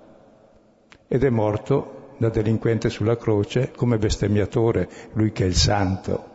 ed 1.08 1.22
è 1.22 1.30
morto 1.30 2.14
da 2.16 2.28
delinquente 2.28 2.90
sulla 2.90 3.16
croce 3.16 3.70
come 3.70 3.98
bestemmiatore, 3.98 4.88
lui 5.12 5.32
che 5.32 5.44
è 5.44 5.46
il 5.46 5.54
santo. 5.54 6.32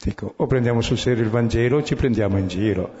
Dico, 0.00 0.34
o 0.36 0.46
prendiamo 0.46 0.80
sul 0.80 0.98
serio 0.98 1.24
il 1.24 1.30
Vangelo 1.30 1.78
o 1.78 1.82
ci 1.82 1.94
prendiamo 1.94 2.38
in 2.38 2.46
giro. 2.46 2.92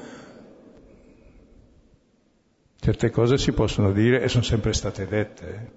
Certe 2.84 3.10
cose 3.10 3.38
si 3.38 3.52
possono 3.52 3.92
dire 3.92 4.20
e 4.20 4.28
sono 4.28 4.42
sempre 4.42 4.74
state 4.74 5.06
dette. 5.06 5.70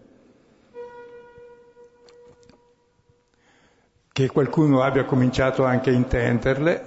Che 4.12 4.28
qualcuno 4.28 4.82
abbia 4.82 5.06
cominciato 5.06 5.64
anche 5.64 5.90
a 5.90 5.94
intenderle, 5.94 6.84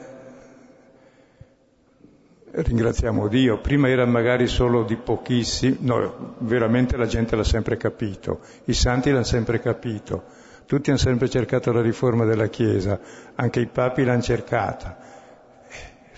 ringraziamo 2.51 3.29
Dio. 3.29 3.61
Prima 3.61 3.89
era 3.89 4.05
magari 4.05 4.47
solo 4.47 4.83
di 4.83 4.97
pochissimi, 4.97 5.79
no, 5.81 6.35
veramente 6.41 6.99
la 6.99 7.07
gente 7.07 7.35
l'ha 7.35 7.43
sempre 7.43 7.79
capito, 7.79 8.41
i 8.65 8.75
santi 8.75 9.11
l'hanno 9.11 9.25
sempre 9.25 9.59
capito, 9.59 10.25
tutti 10.67 10.91
hanno 10.91 10.99
sempre 10.99 11.31
cercato 11.31 11.73
la 11.73 11.81
riforma 11.81 12.27
della 12.27 12.49
Chiesa, 12.49 13.01
anche 13.37 13.61
i 13.61 13.67
papi 13.69 14.05
l'hanno 14.05 14.21
cercata. 14.21 15.10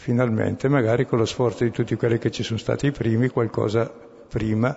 Finalmente, 0.02 0.68
magari 0.68 1.06
con 1.06 1.18
lo 1.18 1.24
sforzo 1.24 1.62
di 1.62 1.70
tutti 1.70 1.94
quelli 1.94 2.18
che 2.18 2.32
ci 2.32 2.42
sono 2.42 2.58
stati 2.58 2.90
primi, 2.90 3.28
qualcosa 3.28 3.88
prima, 4.28 4.76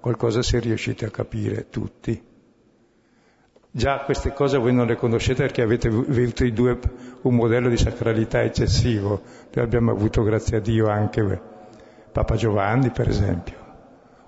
qualcosa 0.00 0.42
si 0.42 0.56
è 0.56 0.60
riusciti 0.60 1.04
a 1.04 1.10
capire 1.10 1.68
tutti. 1.70 2.20
Già 3.70 3.98
queste 3.98 4.32
cose 4.32 4.58
voi 4.58 4.74
non 4.74 4.88
le 4.88 4.96
conoscete 4.96 5.42
perché 5.44 5.62
avete 5.62 5.86
avuto 5.86 6.44
i 6.44 6.52
due 6.52 6.76
un 7.22 7.36
modello 7.36 7.68
di 7.68 7.76
sacralità 7.76 8.42
eccessivo. 8.42 9.22
Noi 9.54 9.64
abbiamo 9.64 9.92
avuto, 9.92 10.24
grazie 10.24 10.56
a 10.56 10.60
Dio, 10.60 10.88
anche 10.88 11.40
Papa 12.10 12.34
Giovanni, 12.34 12.90
per 12.90 13.08
esempio, 13.08 13.56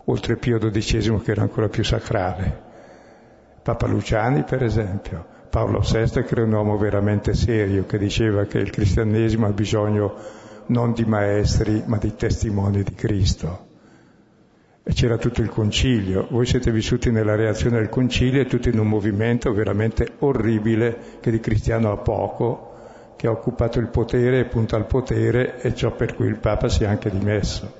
oltre 0.04 0.36
Pio 0.36 0.58
XII 0.60 1.22
che 1.22 1.32
era 1.32 1.42
ancora 1.42 1.68
più 1.68 1.82
sacrale. 1.82 2.68
Papa 3.64 3.88
Luciani, 3.88 4.44
per 4.44 4.62
esempio, 4.62 5.26
Paolo 5.50 5.80
VI 5.80 6.22
che 6.22 6.28
era 6.30 6.44
un 6.44 6.52
uomo 6.52 6.78
veramente 6.78 7.34
serio, 7.34 7.84
che 7.84 7.98
diceva 7.98 8.44
che 8.44 8.58
il 8.58 8.70
cristianesimo 8.70 9.46
ha 9.46 9.52
bisogno 9.52 10.14
non 10.66 10.92
di 10.92 11.04
maestri, 11.04 11.82
ma 11.86 11.98
di 11.98 12.14
testimoni 12.14 12.84
di 12.84 12.94
Cristo. 12.94 13.66
E 14.84 14.92
c'era 14.92 15.18
tutto 15.18 15.42
il 15.42 15.48
concilio. 15.48 16.28
Voi 16.30 16.46
siete 16.46 16.70
vissuti 16.70 17.10
nella 17.10 17.34
reazione 17.34 17.78
del 17.78 17.88
concilio 17.88 18.40
e 18.40 18.46
tutti 18.46 18.68
in 18.68 18.78
un 18.78 18.86
movimento 18.86 19.52
veramente 19.52 20.12
orribile 20.20 21.18
che 21.20 21.32
di 21.32 21.40
cristiano 21.40 21.90
ha 21.90 21.96
poco, 21.96 22.74
che 23.16 23.26
ha 23.26 23.32
occupato 23.32 23.80
il 23.80 23.88
potere 23.88 24.38
e 24.38 24.44
punta 24.44 24.76
al 24.76 24.86
potere 24.86 25.60
e 25.60 25.74
ciò 25.74 25.90
per 25.90 26.14
cui 26.14 26.26
il 26.26 26.38
Papa 26.38 26.68
si 26.68 26.84
è 26.84 26.86
anche 26.86 27.10
dimesso. 27.10 27.78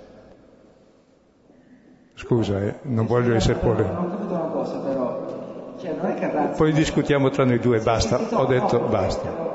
Scusa, 2.14 2.60
eh, 2.60 2.74
non 2.82 3.06
voglio 3.06 3.34
essere 3.34 3.58
polemico. 3.58 4.00
Ho 4.02 4.10
capito 4.10 4.34
una 4.34 4.50
cosa 4.50 4.78
però, 4.80 5.39
cioè 5.80 5.94
non 5.94 6.06
è 6.10 6.14
che 6.14 6.30
Razzi... 6.30 6.56
Poi 6.58 6.72
discutiamo 6.72 7.30
tra 7.30 7.44
noi 7.44 7.58
due, 7.58 7.80
basta, 7.80 8.18
ho 8.36 8.44
detto 8.44 8.80
basta. 8.80 9.48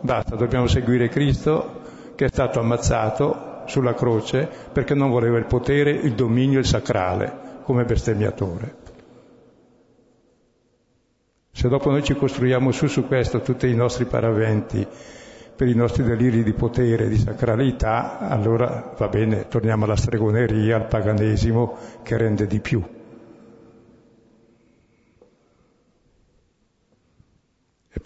Basta, 0.00 0.36
dobbiamo 0.36 0.66
seguire 0.66 1.08
Cristo 1.08 1.80
che 2.14 2.26
è 2.26 2.28
stato 2.28 2.60
ammazzato 2.60 3.62
sulla 3.66 3.94
croce 3.94 4.48
perché 4.72 4.94
non 4.94 5.10
voleva 5.10 5.38
il 5.38 5.46
potere, 5.46 5.90
il 5.90 6.14
dominio, 6.14 6.58
il 6.58 6.66
sacrale 6.66 7.44
come 7.62 7.84
bestemmiatore. 7.84 8.84
Se 11.50 11.68
dopo 11.68 11.90
noi 11.90 12.02
ci 12.04 12.14
costruiamo 12.14 12.70
su 12.70 12.86
su 12.86 13.06
questo 13.06 13.40
tutti 13.40 13.68
i 13.68 13.74
nostri 13.74 14.04
paraventi 14.04 14.86
per 15.56 15.68
i 15.68 15.74
nostri 15.74 16.04
deliri 16.04 16.42
di 16.42 16.52
potere, 16.52 17.08
di 17.08 17.16
sacralità, 17.16 18.18
allora 18.18 18.92
va 18.96 19.08
bene, 19.08 19.48
torniamo 19.48 19.84
alla 19.84 19.96
stregoneria, 19.96 20.76
al 20.76 20.86
paganesimo 20.86 21.76
che 22.02 22.16
rende 22.18 22.46
di 22.46 22.60
più. 22.60 22.95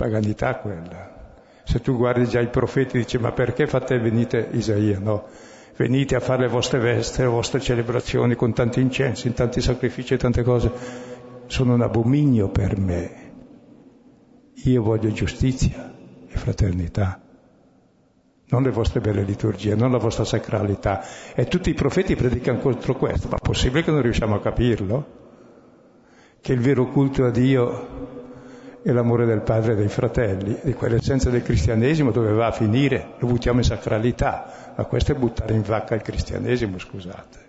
Paganità 0.01 0.57
quella. 0.57 1.19
Se 1.63 1.83
tu 1.83 1.95
guardi 1.95 2.27
già 2.27 2.41
i 2.41 2.49
profeti 2.49 2.97
dici 2.97 3.19
ma 3.19 3.33
perché 3.33 3.67
fate 3.67 3.99
venite 3.99 4.49
Isaia? 4.53 4.99
No, 4.99 5.27
venite 5.77 6.17
a 6.17 6.21
fare 6.21 6.43
le 6.43 6.49
vostre 6.49 6.79
veste, 6.79 7.23
le 7.23 7.29
vostre 7.29 7.61
celebrazioni 7.61 8.35
con 8.35 8.55
tanti 8.55 8.81
incensi, 8.81 9.31
tanti 9.35 9.61
sacrifici 9.61 10.15
e 10.15 10.17
tante 10.17 10.43
cose. 10.43 10.71
Sono 11.49 11.75
un 11.75 11.83
abominio 11.83 12.49
per 12.49 12.79
me. 12.79 13.33
Io 14.65 14.83
voglio 14.83 15.13
giustizia 15.13 15.95
e 16.29 16.37
fraternità 16.37 17.21
non 18.51 18.65
le 18.65 18.71
vostre 18.71 18.99
belle 18.99 19.23
liturgie, 19.23 19.77
non 19.77 19.93
la 19.93 19.99
vostra 19.99 20.25
sacralità. 20.25 21.05
E 21.37 21.47
tutti 21.47 21.71
i 21.71 21.75
profeti 21.75 22.17
predicano 22.17 22.59
contro 22.59 22.97
questo, 22.97 23.29
ma 23.29 23.37
possibile 23.37 23.85
che 23.85 23.93
non 23.93 24.03
riusciamo 24.03 24.35
a 24.35 24.41
capirlo? 24.41 25.07
Che 26.41 26.53
il 26.53 26.59
vero 26.59 26.89
culto 26.89 27.25
a 27.27 27.31
Dio 27.31 28.20
è 28.83 28.93
l'amore 28.93 29.27
del 29.27 29.43
padre 29.43 29.73
e 29.73 29.77
dei 29.77 29.89
fratelli, 29.89 30.59
di 30.63 30.73
quell'essenza 30.73 31.29
del 31.29 31.43
cristianesimo 31.43 32.11
dove 32.11 32.33
va 32.33 32.47
a 32.47 32.53
finire, 32.53 33.15
lo 33.19 33.27
buttiamo 33.27 33.59
in 33.59 33.65
sacralità, 33.65 34.73
ma 34.77 34.85
questo 34.85 35.13
è 35.13 35.15
buttare 35.15 35.55
in 35.55 35.63
vacca 35.63 35.95
il 35.95 36.03
cristianesimo, 36.03 36.79
scusate. 36.79 37.49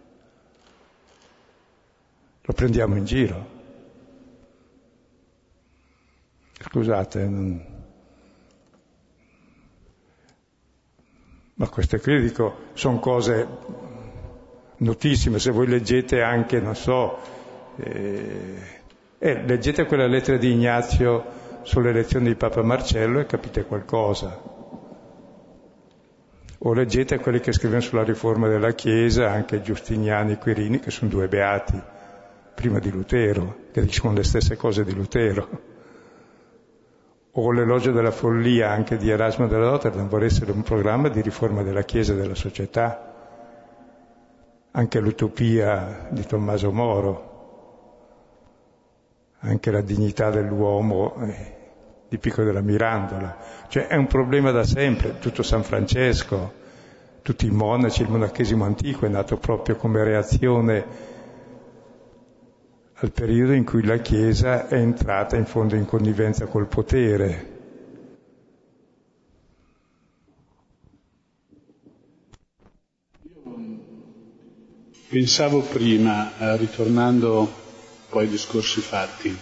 Lo 2.42 2.54
prendiamo 2.54 2.96
in 2.96 3.06
giro. 3.06 3.60
Scusate, 6.60 7.28
non... 7.28 7.66
Ma 11.54 11.70
queste 11.70 12.00
qui, 12.02 12.20
dico, 12.20 12.70
sono 12.74 13.00
cose 13.00 13.48
notissime, 14.78 15.40
se 15.40 15.52
voi 15.52 15.68
leggete 15.68 16.22
anche, 16.22 16.60
non 16.60 16.76
so, 16.76 17.20
eh, 17.78 18.81
eh, 19.24 19.44
leggete 19.46 19.86
quella 19.86 20.08
lettera 20.08 20.38
di 20.38 20.52
Ignazio 20.52 21.24
sulle 21.62 21.92
elezioni 21.92 22.30
di 22.30 22.36
Papa 22.36 22.64
Marcello 22.64 23.20
e 23.20 23.28
capite 23.28 23.66
qualcosa. 23.66 24.36
O 26.58 26.74
leggete 26.74 27.20
quelli 27.20 27.40
che 27.40 27.54
scrivono 27.54 27.82
sulla 27.82 28.04
riforma 28.04 28.48
della 28.48 28.72
Chiesa, 28.72 29.30
anche 29.30 29.62
Giustiniani 29.62 30.32
e 30.32 30.38
Quirini, 30.40 30.80
che 30.80 30.90
sono 30.90 31.12
due 31.12 31.28
beati, 31.28 31.80
prima 32.56 32.80
di 32.80 32.90
Lutero, 32.90 33.58
che 33.72 33.86
dicono 33.86 34.16
le 34.16 34.24
stesse 34.24 34.56
cose 34.56 34.84
di 34.84 34.94
Lutero. 34.96 35.50
O 37.34 37.52
l'elogio 37.52 37.92
della 37.92 38.10
follia 38.10 38.72
anche 38.72 38.98
di 38.98 39.12
Erasmo 39.12 39.46
della 39.46 39.70
Rotterdam 39.70 40.10
vuole 40.10 40.26
essere 40.26 40.52
un 40.52 40.64
programma 40.64 41.10
di 41.10 41.22
riforma 41.22 41.62
della 41.62 41.84
Chiesa 41.84 42.14
e 42.14 42.16
della 42.16 42.34
società, 42.34 43.14
anche 44.72 45.00
l'utopia 45.00 46.08
di 46.10 46.26
Tommaso 46.26 46.72
Moro, 46.72 47.31
anche 49.42 49.72
la 49.72 49.82
dignità 49.82 50.30
dell'uomo 50.30 51.16
eh, 51.22 51.60
di 52.10 52.18
Pico 52.18 52.44
della 52.44 52.62
Mirandola. 52.62 53.38
Cioè 53.68 53.88
è 53.88 53.96
un 53.96 54.08
problema 54.08 54.52
da 54.52 54.64
sempre, 54.64 55.18
tutto 55.20 55.44
San 55.44 55.64
Francesco, 55.64 56.60
tutti 57.22 57.46
i 57.46 57.52
monaci, 57.52 58.02
il 58.02 58.10
monachesimo 58.10 58.66
antico 58.66 59.06
è 59.06 59.10
nato 59.10 59.38
proprio 59.38 59.76
come 59.76 60.04
reazione 60.04 61.10
al 62.94 63.12
periodo 63.12 63.54
in 63.54 63.66
cui 63.66 63.84
la 63.84 63.98
Chiesa 63.98 64.68
è 64.68 64.76
entrata 64.76 65.36
in 65.36 65.46
fondo 65.46 65.76
in 65.76 65.86
connivenza 65.86 66.46
col 66.46 66.68
potere. 66.68 67.50
Pensavo 75.10 75.62
prima, 75.62 76.32
eh, 76.38 76.58
ritornando 76.58 77.61
poi 78.12 78.28
discorsi 78.28 78.82
fatti, 78.82 79.34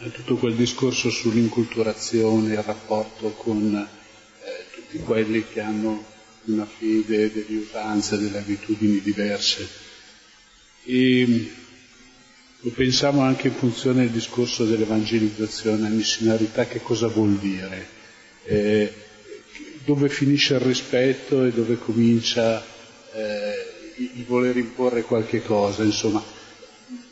a 0.00 0.08
tutto 0.10 0.36
quel 0.36 0.54
discorso 0.54 1.08
sull'inculturazione, 1.08 2.52
il 2.52 2.62
rapporto 2.62 3.30
con 3.30 3.74
eh, 3.74 4.64
tutti 4.74 4.98
quelli 4.98 5.46
che 5.50 5.60
hanno 5.62 6.04
una 6.44 6.66
fede, 6.66 7.32
delle 7.32 7.60
usanze, 7.62 8.18
delle 8.18 8.38
abitudini 8.38 9.00
diverse. 9.00 9.66
E 10.84 11.50
lo 12.60 12.70
pensiamo 12.72 13.22
anche 13.22 13.48
in 13.48 13.54
funzione 13.54 14.02
del 14.02 14.10
discorso 14.10 14.66
dell'evangelizzazione, 14.66 15.80
la 15.80 15.88
missionarità, 15.88 16.66
che 16.66 16.82
cosa 16.82 17.08
vuol 17.08 17.36
dire? 17.36 17.88
Eh, 18.44 18.92
dove 19.86 20.10
finisce 20.10 20.54
il 20.54 20.60
rispetto 20.60 21.42
e 21.42 21.52
dove 21.52 21.78
comincia 21.78 22.62
eh, 23.14 23.52
il 23.96 24.24
voler 24.26 24.58
imporre 24.58 25.04
qualche 25.04 25.40
cosa, 25.42 25.82
insomma. 25.82 26.38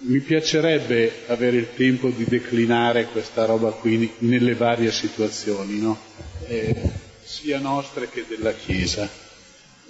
Mi 0.01 0.21
piacerebbe 0.21 1.25
avere 1.27 1.57
il 1.57 1.69
tempo 1.75 2.09
di 2.11 2.25
declinare 2.25 3.07
questa 3.07 3.45
roba 3.45 3.71
qui 3.71 4.13
nelle 4.19 4.55
varie 4.55 4.93
situazioni, 4.93 5.81
no? 5.81 5.99
eh, 6.47 6.75
sia 7.23 7.59
nostre 7.59 8.09
che 8.09 8.25
della 8.29 8.53
Chiesa. 8.53 9.09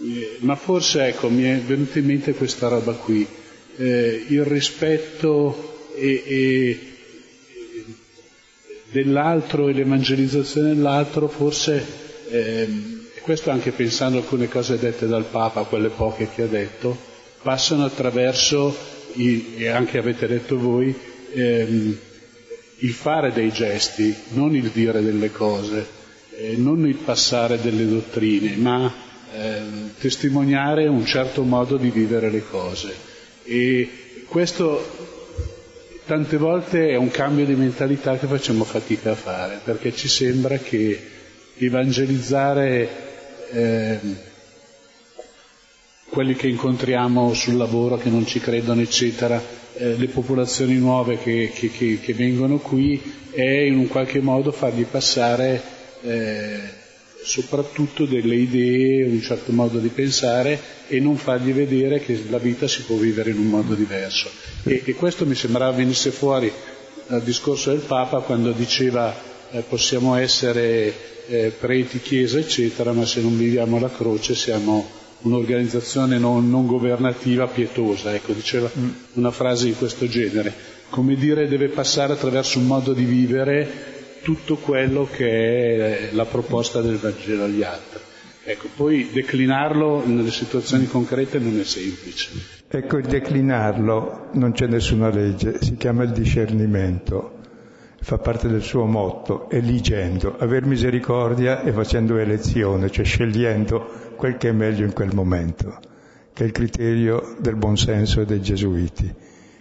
Eh, 0.01 0.39
ma 0.41 0.57
forse, 0.57 1.07
ecco, 1.07 1.29
mi 1.29 1.45
è 1.45 1.59
venuta 1.59 1.99
in 1.99 2.07
mente 2.07 2.33
questa 2.33 2.69
roba 2.69 2.93
qui 2.93 3.27
eh, 3.77 4.25
il 4.29 4.45
rispetto 4.45 5.91
e, 5.95 6.23
e, 6.27 6.93
dell'altro 8.91 9.69
e 9.69 9.73
l'evangelizzazione 9.73 10.75
dell'altro, 10.75 11.29
forse, 11.29 11.85
ehm, 12.31 13.07
questo 13.23 13.51
anche 13.51 13.73
pensando 13.73 14.19
a 14.19 14.21
alcune 14.21 14.49
cose 14.49 14.79
dette 14.79 15.07
dal 15.07 15.27
Papa, 15.27 15.65
quelle 15.65 15.91
poche 15.91 16.29
che 16.35 16.43
ha 16.43 16.47
detto, 16.47 16.97
passano 17.43 17.85
attraverso, 17.85 18.75
e 19.15 19.69
anche 19.69 19.99
avete 19.99 20.27
detto 20.27 20.59
voi, 20.59 20.95
ehm, 21.33 21.99
il 22.81 22.93
fare 22.93 23.33
dei 23.33 23.51
gesti, 23.51 24.15
non 24.31 24.55
il 24.55 24.71
dire 24.71 25.03
delle 25.03 25.33
cose, 25.33 25.87
eh, 26.37 26.55
non 26.57 26.87
il 26.87 26.95
passare 26.95 27.61
delle 27.61 27.87
dottrine, 27.87 28.55
ma 28.57 28.93
eh, 29.35 29.61
testimoniare 29.99 30.87
un 30.87 31.05
certo 31.05 31.43
modo 31.43 31.77
di 31.77 31.91
vivere 31.91 32.31
le 32.31 32.45
cose. 32.45 32.95
E 33.45 33.89
questo 34.29 35.17
tante 36.07 36.37
volte 36.37 36.91
è 36.91 36.97
un 36.97 37.11
cambio 37.11 37.45
di 37.45 37.55
mentalità 37.55 38.17
che 38.17 38.27
facciamo 38.27 38.65
fatica 38.65 39.11
a 39.11 39.17
fare, 39.17 39.61
perché 39.65 39.95
ci 39.95 40.09
sembra 40.09 40.57
che 40.59 41.01
evangelizzare 41.57 42.89
eh, 43.51 43.99
quelli 46.19 46.35
che 46.35 46.49
incontriamo 46.49 47.33
sul 47.33 47.57
lavoro, 47.57 47.97
che 47.97 48.11
non 48.11 48.27
ci 48.27 48.41
credono, 48.41 48.81
eccetera, 48.81 49.41
eh, 49.75 49.95
le 49.97 50.09
popolazioni 50.09 50.75
nuove 50.75 51.17
che, 51.17 51.53
che, 51.55 51.71
che, 51.71 52.01
che, 52.01 52.13
vengono 52.13 52.59
qui, 52.59 53.01
è 53.31 53.41
in 53.41 53.79
un 53.79 53.87
qualche 53.87 54.19
modo 54.19 54.51
fargli 54.51 54.85
passare 54.85 55.63
eh, 56.03 56.59
soprattutto 57.23 58.05
delle 58.05 58.35
idee, 58.35 59.05
un 59.05 59.21
certo 59.23 59.53
modo 59.53 59.79
di 59.79 59.91
pensare 59.91 60.61
e 60.89 60.99
non 60.99 61.17
fargli 61.17 61.53
vedere 61.53 62.01
che 62.01 62.21
la 62.29 62.39
vita 62.39 62.67
si 62.67 62.83
può 62.83 62.97
vivere 62.97 63.31
in 63.31 63.39
un 63.39 63.47
modo 63.47 63.75
diverso. 63.75 64.29
E, 64.65 64.83
e 64.85 64.95
questo 64.95 65.25
mi 65.25 65.37
sembrava 65.37 65.71
venisse 65.71 66.11
fuori 66.11 66.51
dal 67.07 67.23
discorso 67.23 67.71
del 67.71 67.85
Papa 67.87 68.23
quando 68.23 68.51
diceva 68.51 69.15
eh, 69.53 69.61
possiamo 69.61 70.17
essere 70.17 70.93
eh, 71.29 71.53
preti, 71.57 72.01
chiesa, 72.01 72.41
eccetera, 72.41 72.91
ma 72.91 73.07
se 73.07 73.21
non 73.21 73.39
viviamo 73.39 73.79
la 73.79 73.89
croce 73.89 74.35
siamo 74.35 74.98
un'organizzazione 75.23 76.19
non, 76.19 76.49
non 76.49 76.67
governativa 76.67 77.47
pietosa, 77.47 78.15
ecco, 78.15 78.33
diceva 78.33 78.71
mm. 78.77 78.89
una 79.15 79.31
frase 79.31 79.67
di 79.67 79.73
questo 79.73 80.07
genere. 80.07 80.53
Come 80.91 81.17
dire, 81.17 81.49
deve 81.49 81.69
passare 81.69 82.15
attraverso 82.15 82.59
un 82.59 82.67
modo 82.67 82.93
di 82.93 83.05
vivere 83.05 83.97
tutto 84.23 84.57
quello 84.57 85.09
che 85.11 86.09
è 86.09 86.09
la 86.13 86.25
proposta 86.25 86.81
del 86.81 86.97
Vangelo 86.97 87.45
agli 87.45 87.63
altri. 87.63 88.01
Ecco, 88.45 88.69
poi 88.75 89.11
declinarlo 89.13 90.07
nelle 90.07 90.31
situazioni 90.31 90.87
concrete 90.87 91.39
non 91.39 91.59
è 91.61 91.65
semplice. 91.65 92.31
Ecco, 92.67 92.97
il 92.97 93.07
declinarlo 93.07 94.29
non 94.33 94.53
c'è 94.53 94.67
nessuna 94.67 95.11
legge, 95.11 95.59
si 95.61 95.77
chiama 95.77 96.05
il 96.05 96.13
discernimento, 96.13 97.38
fa 98.01 98.19
parte 98.19 98.49
del 98.49 98.63
suo 98.63 98.85
motto, 98.85 99.51
eligendo, 99.51 100.37
aver 100.39 100.65
misericordia 100.65 101.63
e 101.63 101.73
facendo 101.73 102.17
elezione, 102.17 102.91
cioè 102.91 103.05
scegliendo 103.05 104.13
quel 104.17 104.37
che 104.37 104.49
è 104.49 104.53
meglio 104.53 104.85
in 104.85 104.93
quel 104.93 105.15
momento, 105.15 105.79
che 106.33 106.45
è 106.45 106.47
il 106.47 106.53
criterio 106.53 107.37
del 107.39 107.57
buonsenso 107.57 108.25
dei 108.25 108.41
gesuiti. 108.41 109.15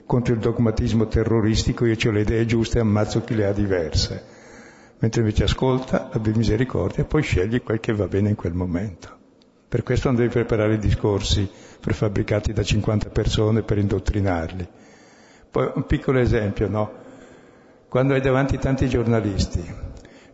Contro 0.05 0.33
il 0.33 0.39
dogmatismo 0.39 1.07
terroristico 1.07 1.85
io 1.85 1.97
ho 2.05 2.11
le 2.11 2.21
idee 2.21 2.45
giuste 2.45 2.77
e 2.77 2.81
ammazzo 2.81 3.23
chi 3.23 3.35
le 3.35 3.45
ha 3.45 3.51
diverse, 3.51 4.23
mentre 4.99 5.21
invece 5.21 5.43
ascolta, 5.43 6.09
abbia 6.11 6.33
misericordia 6.35 7.03
e 7.03 7.05
poi 7.05 7.23
scegli 7.23 7.61
quel 7.61 7.79
che 7.79 7.93
va 7.93 8.07
bene 8.07 8.29
in 8.29 8.35
quel 8.35 8.53
momento. 8.53 9.15
Per 9.67 9.83
questo 9.83 10.07
non 10.07 10.15
devi 10.15 10.29
preparare 10.29 10.77
discorsi 10.77 11.49
prefabbricati 11.81 12.53
da 12.53 12.63
50 12.63 13.09
persone 13.09 13.63
per 13.63 13.77
indottrinarli. 13.77 14.67
Poi 15.51 15.71
un 15.75 15.85
piccolo 15.85 16.19
esempio, 16.19 16.69
no? 16.69 17.05
Quando 17.89 18.13
hai 18.13 18.21
davanti 18.21 18.57
tanti 18.57 18.87
giornalisti, 18.87 19.87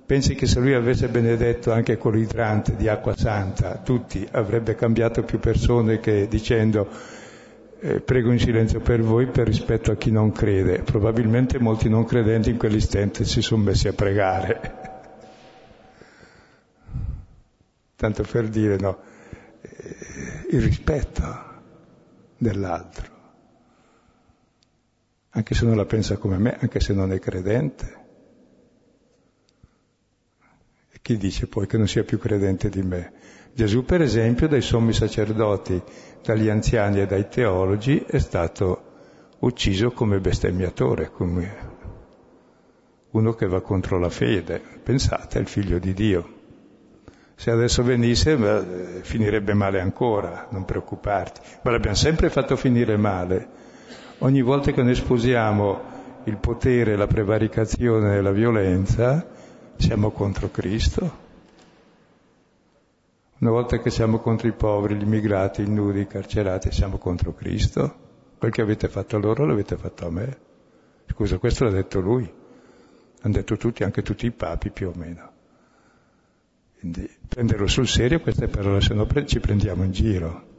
Pensi 0.05 0.35
che 0.35 0.47
se 0.47 0.59
lui 0.59 0.73
avesse 0.73 1.07
benedetto 1.07 1.71
anche 1.71 1.97
con 1.97 2.13
l'idrante 2.13 2.75
di 2.75 2.89
acqua 2.89 3.15
santa, 3.15 3.77
tutti, 3.77 4.27
avrebbe 4.31 4.75
cambiato 4.75 5.23
più 5.23 5.39
persone 5.39 6.01
che 6.01 6.27
dicendo 6.27 6.89
eh, 7.79 8.01
prego 8.01 8.31
in 8.31 8.37
silenzio 8.37 8.81
per 8.81 9.01
voi 9.01 9.27
per 9.27 9.47
rispetto 9.47 9.91
a 9.91 9.95
chi 9.95 10.11
non 10.11 10.33
crede. 10.33 10.79
Probabilmente 10.79 11.57
molti 11.57 11.87
non 11.87 12.03
credenti 12.03 12.49
in 12.49 12.57
quell'istante 12.57 13.23
si 13.23 13.41
sono 13.41 13.63
messi 13.63 13.87
a 13.87 13.93
pregare. 13.93 14.73
Tanto 17.95 18.23
per 18.29 18.49
dire, 18.49 18.77
no, 18.77 18.97
eh, 19.61 20.47
il 20.51 20.61
rispetto 20.61 21.23
dell'altro. 22.37 23.12
Anche 25.35 25.55
se 25.55 25.65
non 25.65 25.75
la 25.75 25.85
pensa 25.85 26.17
come 26.17 26.37
me, 26.37 26.57
anche 26.59 26.79
se 26.79 26.93
non 26.93 27.11
è 27.11 27.19
credente. 27.19 28.01
Chi 31.01 31.17
dice 31.17 31.47
poi 31.47 31.67
che 31.67 31.77
non 31.77 31.87
sia 31.87 32.03
più 32.03 32.17
credente 32.17 32.69
di 32.69 32.81
me? 32.81 33.11
Gesù, 33.53 33.83
per 33.83 34.01
esempio, 34.01 34.47
dai 34.47 34.61
sommi 34.61 34.93
sacerdoti, 34.93 35.81
dagli 36.23 36.47
anziani 36.47 37.01
e 37.01 37.05
dai 37.05 37.27
teologi 37.27 37.97
è 38.07 38.19
stato 38.19 38.91
ucciso 39.39 39.91
come 39.91 40.19
bestemmiatore, 40.19 41.11
come 41.11 41.71
uno 43.11 43.33
che 43.33 43.47
va 43.47 43.61
contro 43.61 43.99
la 43.99 44.09
fede. 44.09 44.61
Pensate, 44.81 45.39
il 45.39 45.47
figlio 45.47 45.77
di 45.77 45.93
Dio. 45.93 46.33
Se 47.35 47.51
adesso 47.51 47.83
venisse 47.83 48.37
beh, 48.37 49.01
finirebbe 49.01 49.53
male 49.53 49.81
ancora, 49.81 50.47
non 50.51 50.63
preoccuparti. 50.63 51.41
Ma 51.63 51.71
l'abbiamo 51.71 51.95
sempre 51.95 52.29
fatto 52.29 52.55
finire 52.55 52.95
male. 52.95 53.62
Ogni 54.19 54.41
volta 54.41 54.71
che 54.71 54.83
noi 54.83 54.95
sposiamo 54.95 55.91
il 56.25 56.37
potere, 56.37 56.95
la 56.95 57.07
prevaricazione 57.07 58.15
e 58.15 58.21
la 58.21 58.31
violenza, 58.31 59.27
siamo 59.75 60.11
contro 60.11 60.49
Cristo? 60.49 61.21
Una 63.39 63.51
volta 63.51 63.79
che 63.79 63.89
siamo 63.89 64.19
contro 64.19 64.47
i 64.47 64.53
poveri, 64.53 64.95
gli 64.95 65.01
immigrati, 65.01 65.63
i 65.63 65.69
nudi, 65.69 66.01
i 66.01 66.07
carcerati, 66.07 66.71
siamo 66.71 66.97
contro 66.97 67.33
Cristo? 67.33 67.95
Quel 68.37 68.51
che 68.51 68.61
avete 68.61 68.87
fatto 68.87 69.17
a 69.17 69.19
loro 69.19 69.45
l'avete 69.45 69.75
fatto 69.75 70.05
a 70.05 70.11
me. 70.11 70.37
Scusa, 71.07 71.37
questo 71.37 71.65
l'ha 71.65 71.71
detto 71.71 71.99
lui. 71.99 72.31
Hanno 73.21 73.33
detto 73.33 73.57
tutti, 73.57 73.83
anche 73.83 74.01
tutti 74.01 74.25
i 74.25 74.31
papi 74.31 74.69
più 74.69 74.89
o 74.89 74.93
meno. 74.95 75.31
Quindi 76.79 77.09
prenderlo 77.27 77.67
sul 77.67 77.87
serio 77.87 78.21
queste 78.21 78.47
parole, 78.47 78.79
se 78.79 78.93
no 78.93 79.05
ci 79.25 79.39
prendiamo 79.39 79.83
in 79.83 79.91
giro. 79.91 80.51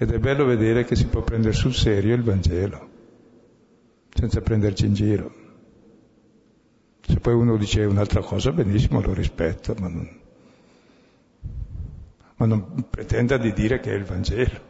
Ed 0.00 0.12
è 0.12 0.18
bello 0.20 0.44
vedere 0.44 0.84
che 0.84 0.94
si 0.94 1.06
può 1.06 1.22
prendere 1.22 1.52
sul 1.52 1.74
serio 1.74 2.14
il 2.14 2.22
Vangelo, 2.22 2.88
senza 4.14 4.40
prenderci 4.40 4.86
in 4.86 4.94
giro. 4.94 5.34
Se 7.00 7.18
poi 7.18 7.34
uno 7.34 7.56
dice 7.56 7.84
un'altra 7.84 8.20
cosa, 8.20 8.52
benissimo, 8.52 9.00
lo 9.00 9.12
rispetto, 9.12 9.74
ma 9.80 9.88
non, 9.88 10.20
ma 12.36 12.46
non 12.46 12.86
pretenda 12.88 13.38
di 13.38 13.52
dire 13.52 13.80
che 13.80 13.90
è 13.90 13.96
il 13.96 14.04
Vangelo. 14.04 14.60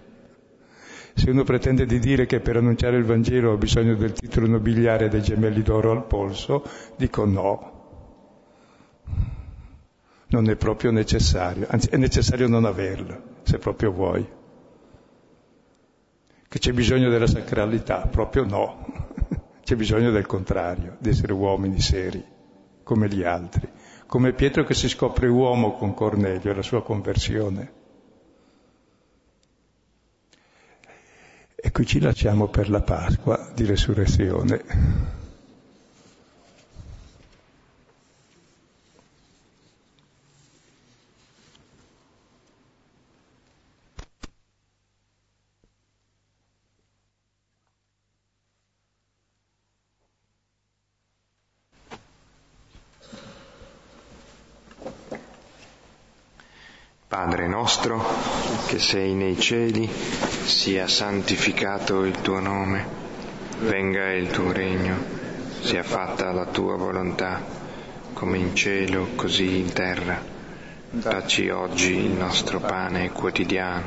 Se 1.13 1.29
uno 1.29 1.45
pretende 1.45 1.85
di 1.85 1.99
dire 1.99 2.25
che 2.25 2.41
per 2.41 2.57
annunciare 2.57 2.97
il 2.97 3.05
Vangelo 3.05 3.53
ha 3.53 3.57
bisogno 3.59 3.97
del 3.97 4.13
titolo 4.13 4.47
nobiliare 4.47 5.11
dei 5.11 5.21
gemelli 5.21 5.61
d'oro 5.61 5.91
al 5.91 6.07
polso, 6.07 6.65
dico 6.97 7.27
no. 7.27 7.77
Non 10.29 10.49
è 10.49 10.57
proprio 10.57 10.91
necessario, 10.91 11.67
anzi 11.69 11.91
è 11.91 11.99
necessario 11.99 12.49
non 12.49 12.65
averlo, 12.65 13.41
se 13.43 13.59
proprio 13.59 13.93
vuoi. 13.93 14.37
Che 16.49 16.59
c'è 16.59 16.73
bisogno 16.73 17.11
della 17.11 17.27
sacralità, 17.27 18.07
proprio 18.07 18.45
no. 18.45 18.87
C'è 19.63 19.77
bisogno 19.77 20.11
del 20.11 20.25
contrario, 20.25 20.97
di 20.99 21.11
essere 21.11 21.35
uomini 21.35 21.79
seri, 21.79 22.25
come 22.83 23.07
gli 23.09 23.23
altri, 23.23 23.69
come 24.07 24.33
Pietro 24.33 24.65
che 24.65 24.73
si 24.73 24.89
scopre 24.89 25.29
uomo 25.29 25.75
con 25.75 25.93
Cornelio 25.93 26.51
e 26.51 26.55
la 26.55 26.63
sua 26.63 26.83
conversione. 26.83 27.73
E 31.55 31.71
qui 31.71 31.85
ci 31.85 32.01
lasciamo 32.01 32.49
per 32.49 32.71
la 32.71 32.81
Pasqua 32.81 33.51
di 33.55 33.67
resurrezione. 33.67 35.17
Padre 57.09 57.49
nostro, 57.49 58.05
che 58.67 58.79
sei 58.79 59.15
nei 59.15 59.41
cieli, 59.41 59.89
sia 59.89 60.87
santificato 60.87 62.05
il 62.05 62.21
tuo 62.21 62.39
nome, 62.39 62.87
venga 63.61 64.13
il 64.13 64.29
tuo 64.29 64.53
regno, 64.53 64.95
sia 65.63 65.83
fatta 65.83 66.31
la 66.33 66.45
tua 66.45 66.77
volontà, 66.77 67.43
come 68.13 68.37
in 68.37 68.55
cielo, 68.55 69.09
così 69.15 69.59
in 69.59 69.73
terra. 69.73 70.23
Dacci 70.91 71.49
oggi 71.49 71.95
il 71.95 72.11
nostro 72.11 72.61
pane 72.61 73.11
quotidiano, 73.11 73.87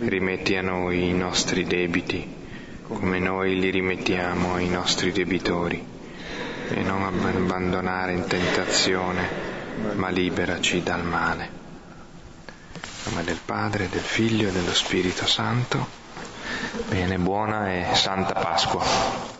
rimetti 0.00 0.56
a 0.56 0.60
noi 0.60 1.08
i 1.08 1.14
nostri 1.14 1.64
debiti, 1.64 2.34
come 2.82 3.18
noi 3.18 3.58
li 3.58 3.70
rimettiamo 3.70 4.56
ai 4.56 4.68
nostri 4.68 5.10
debitori, 5.10 5.82
e 6.68 6.82
non 6.82 7.02
abbandonare 7.02 8.12
in 8.12 8.26
tentazione, 8.26 9.26
ma 9.94 10.10
liberaci 10.10 10.82
dal 10.82 11.02
male 11.02 11.64
nome 13.08 13.24
del 13.24 13.38
Padre, 13.44 13.88
del 13.88 14.00
Figlio 14.00 14.48
e 14.48 14.52
dello 14.52 14.74
Spirito 14.74 15.26
Santo. 15.26 15.86
Bene, 16.88 17.18
buona 17.18 17.72
e 17.72 17.94
santa 17.94 18.34
Pasqua. 18.34 19.35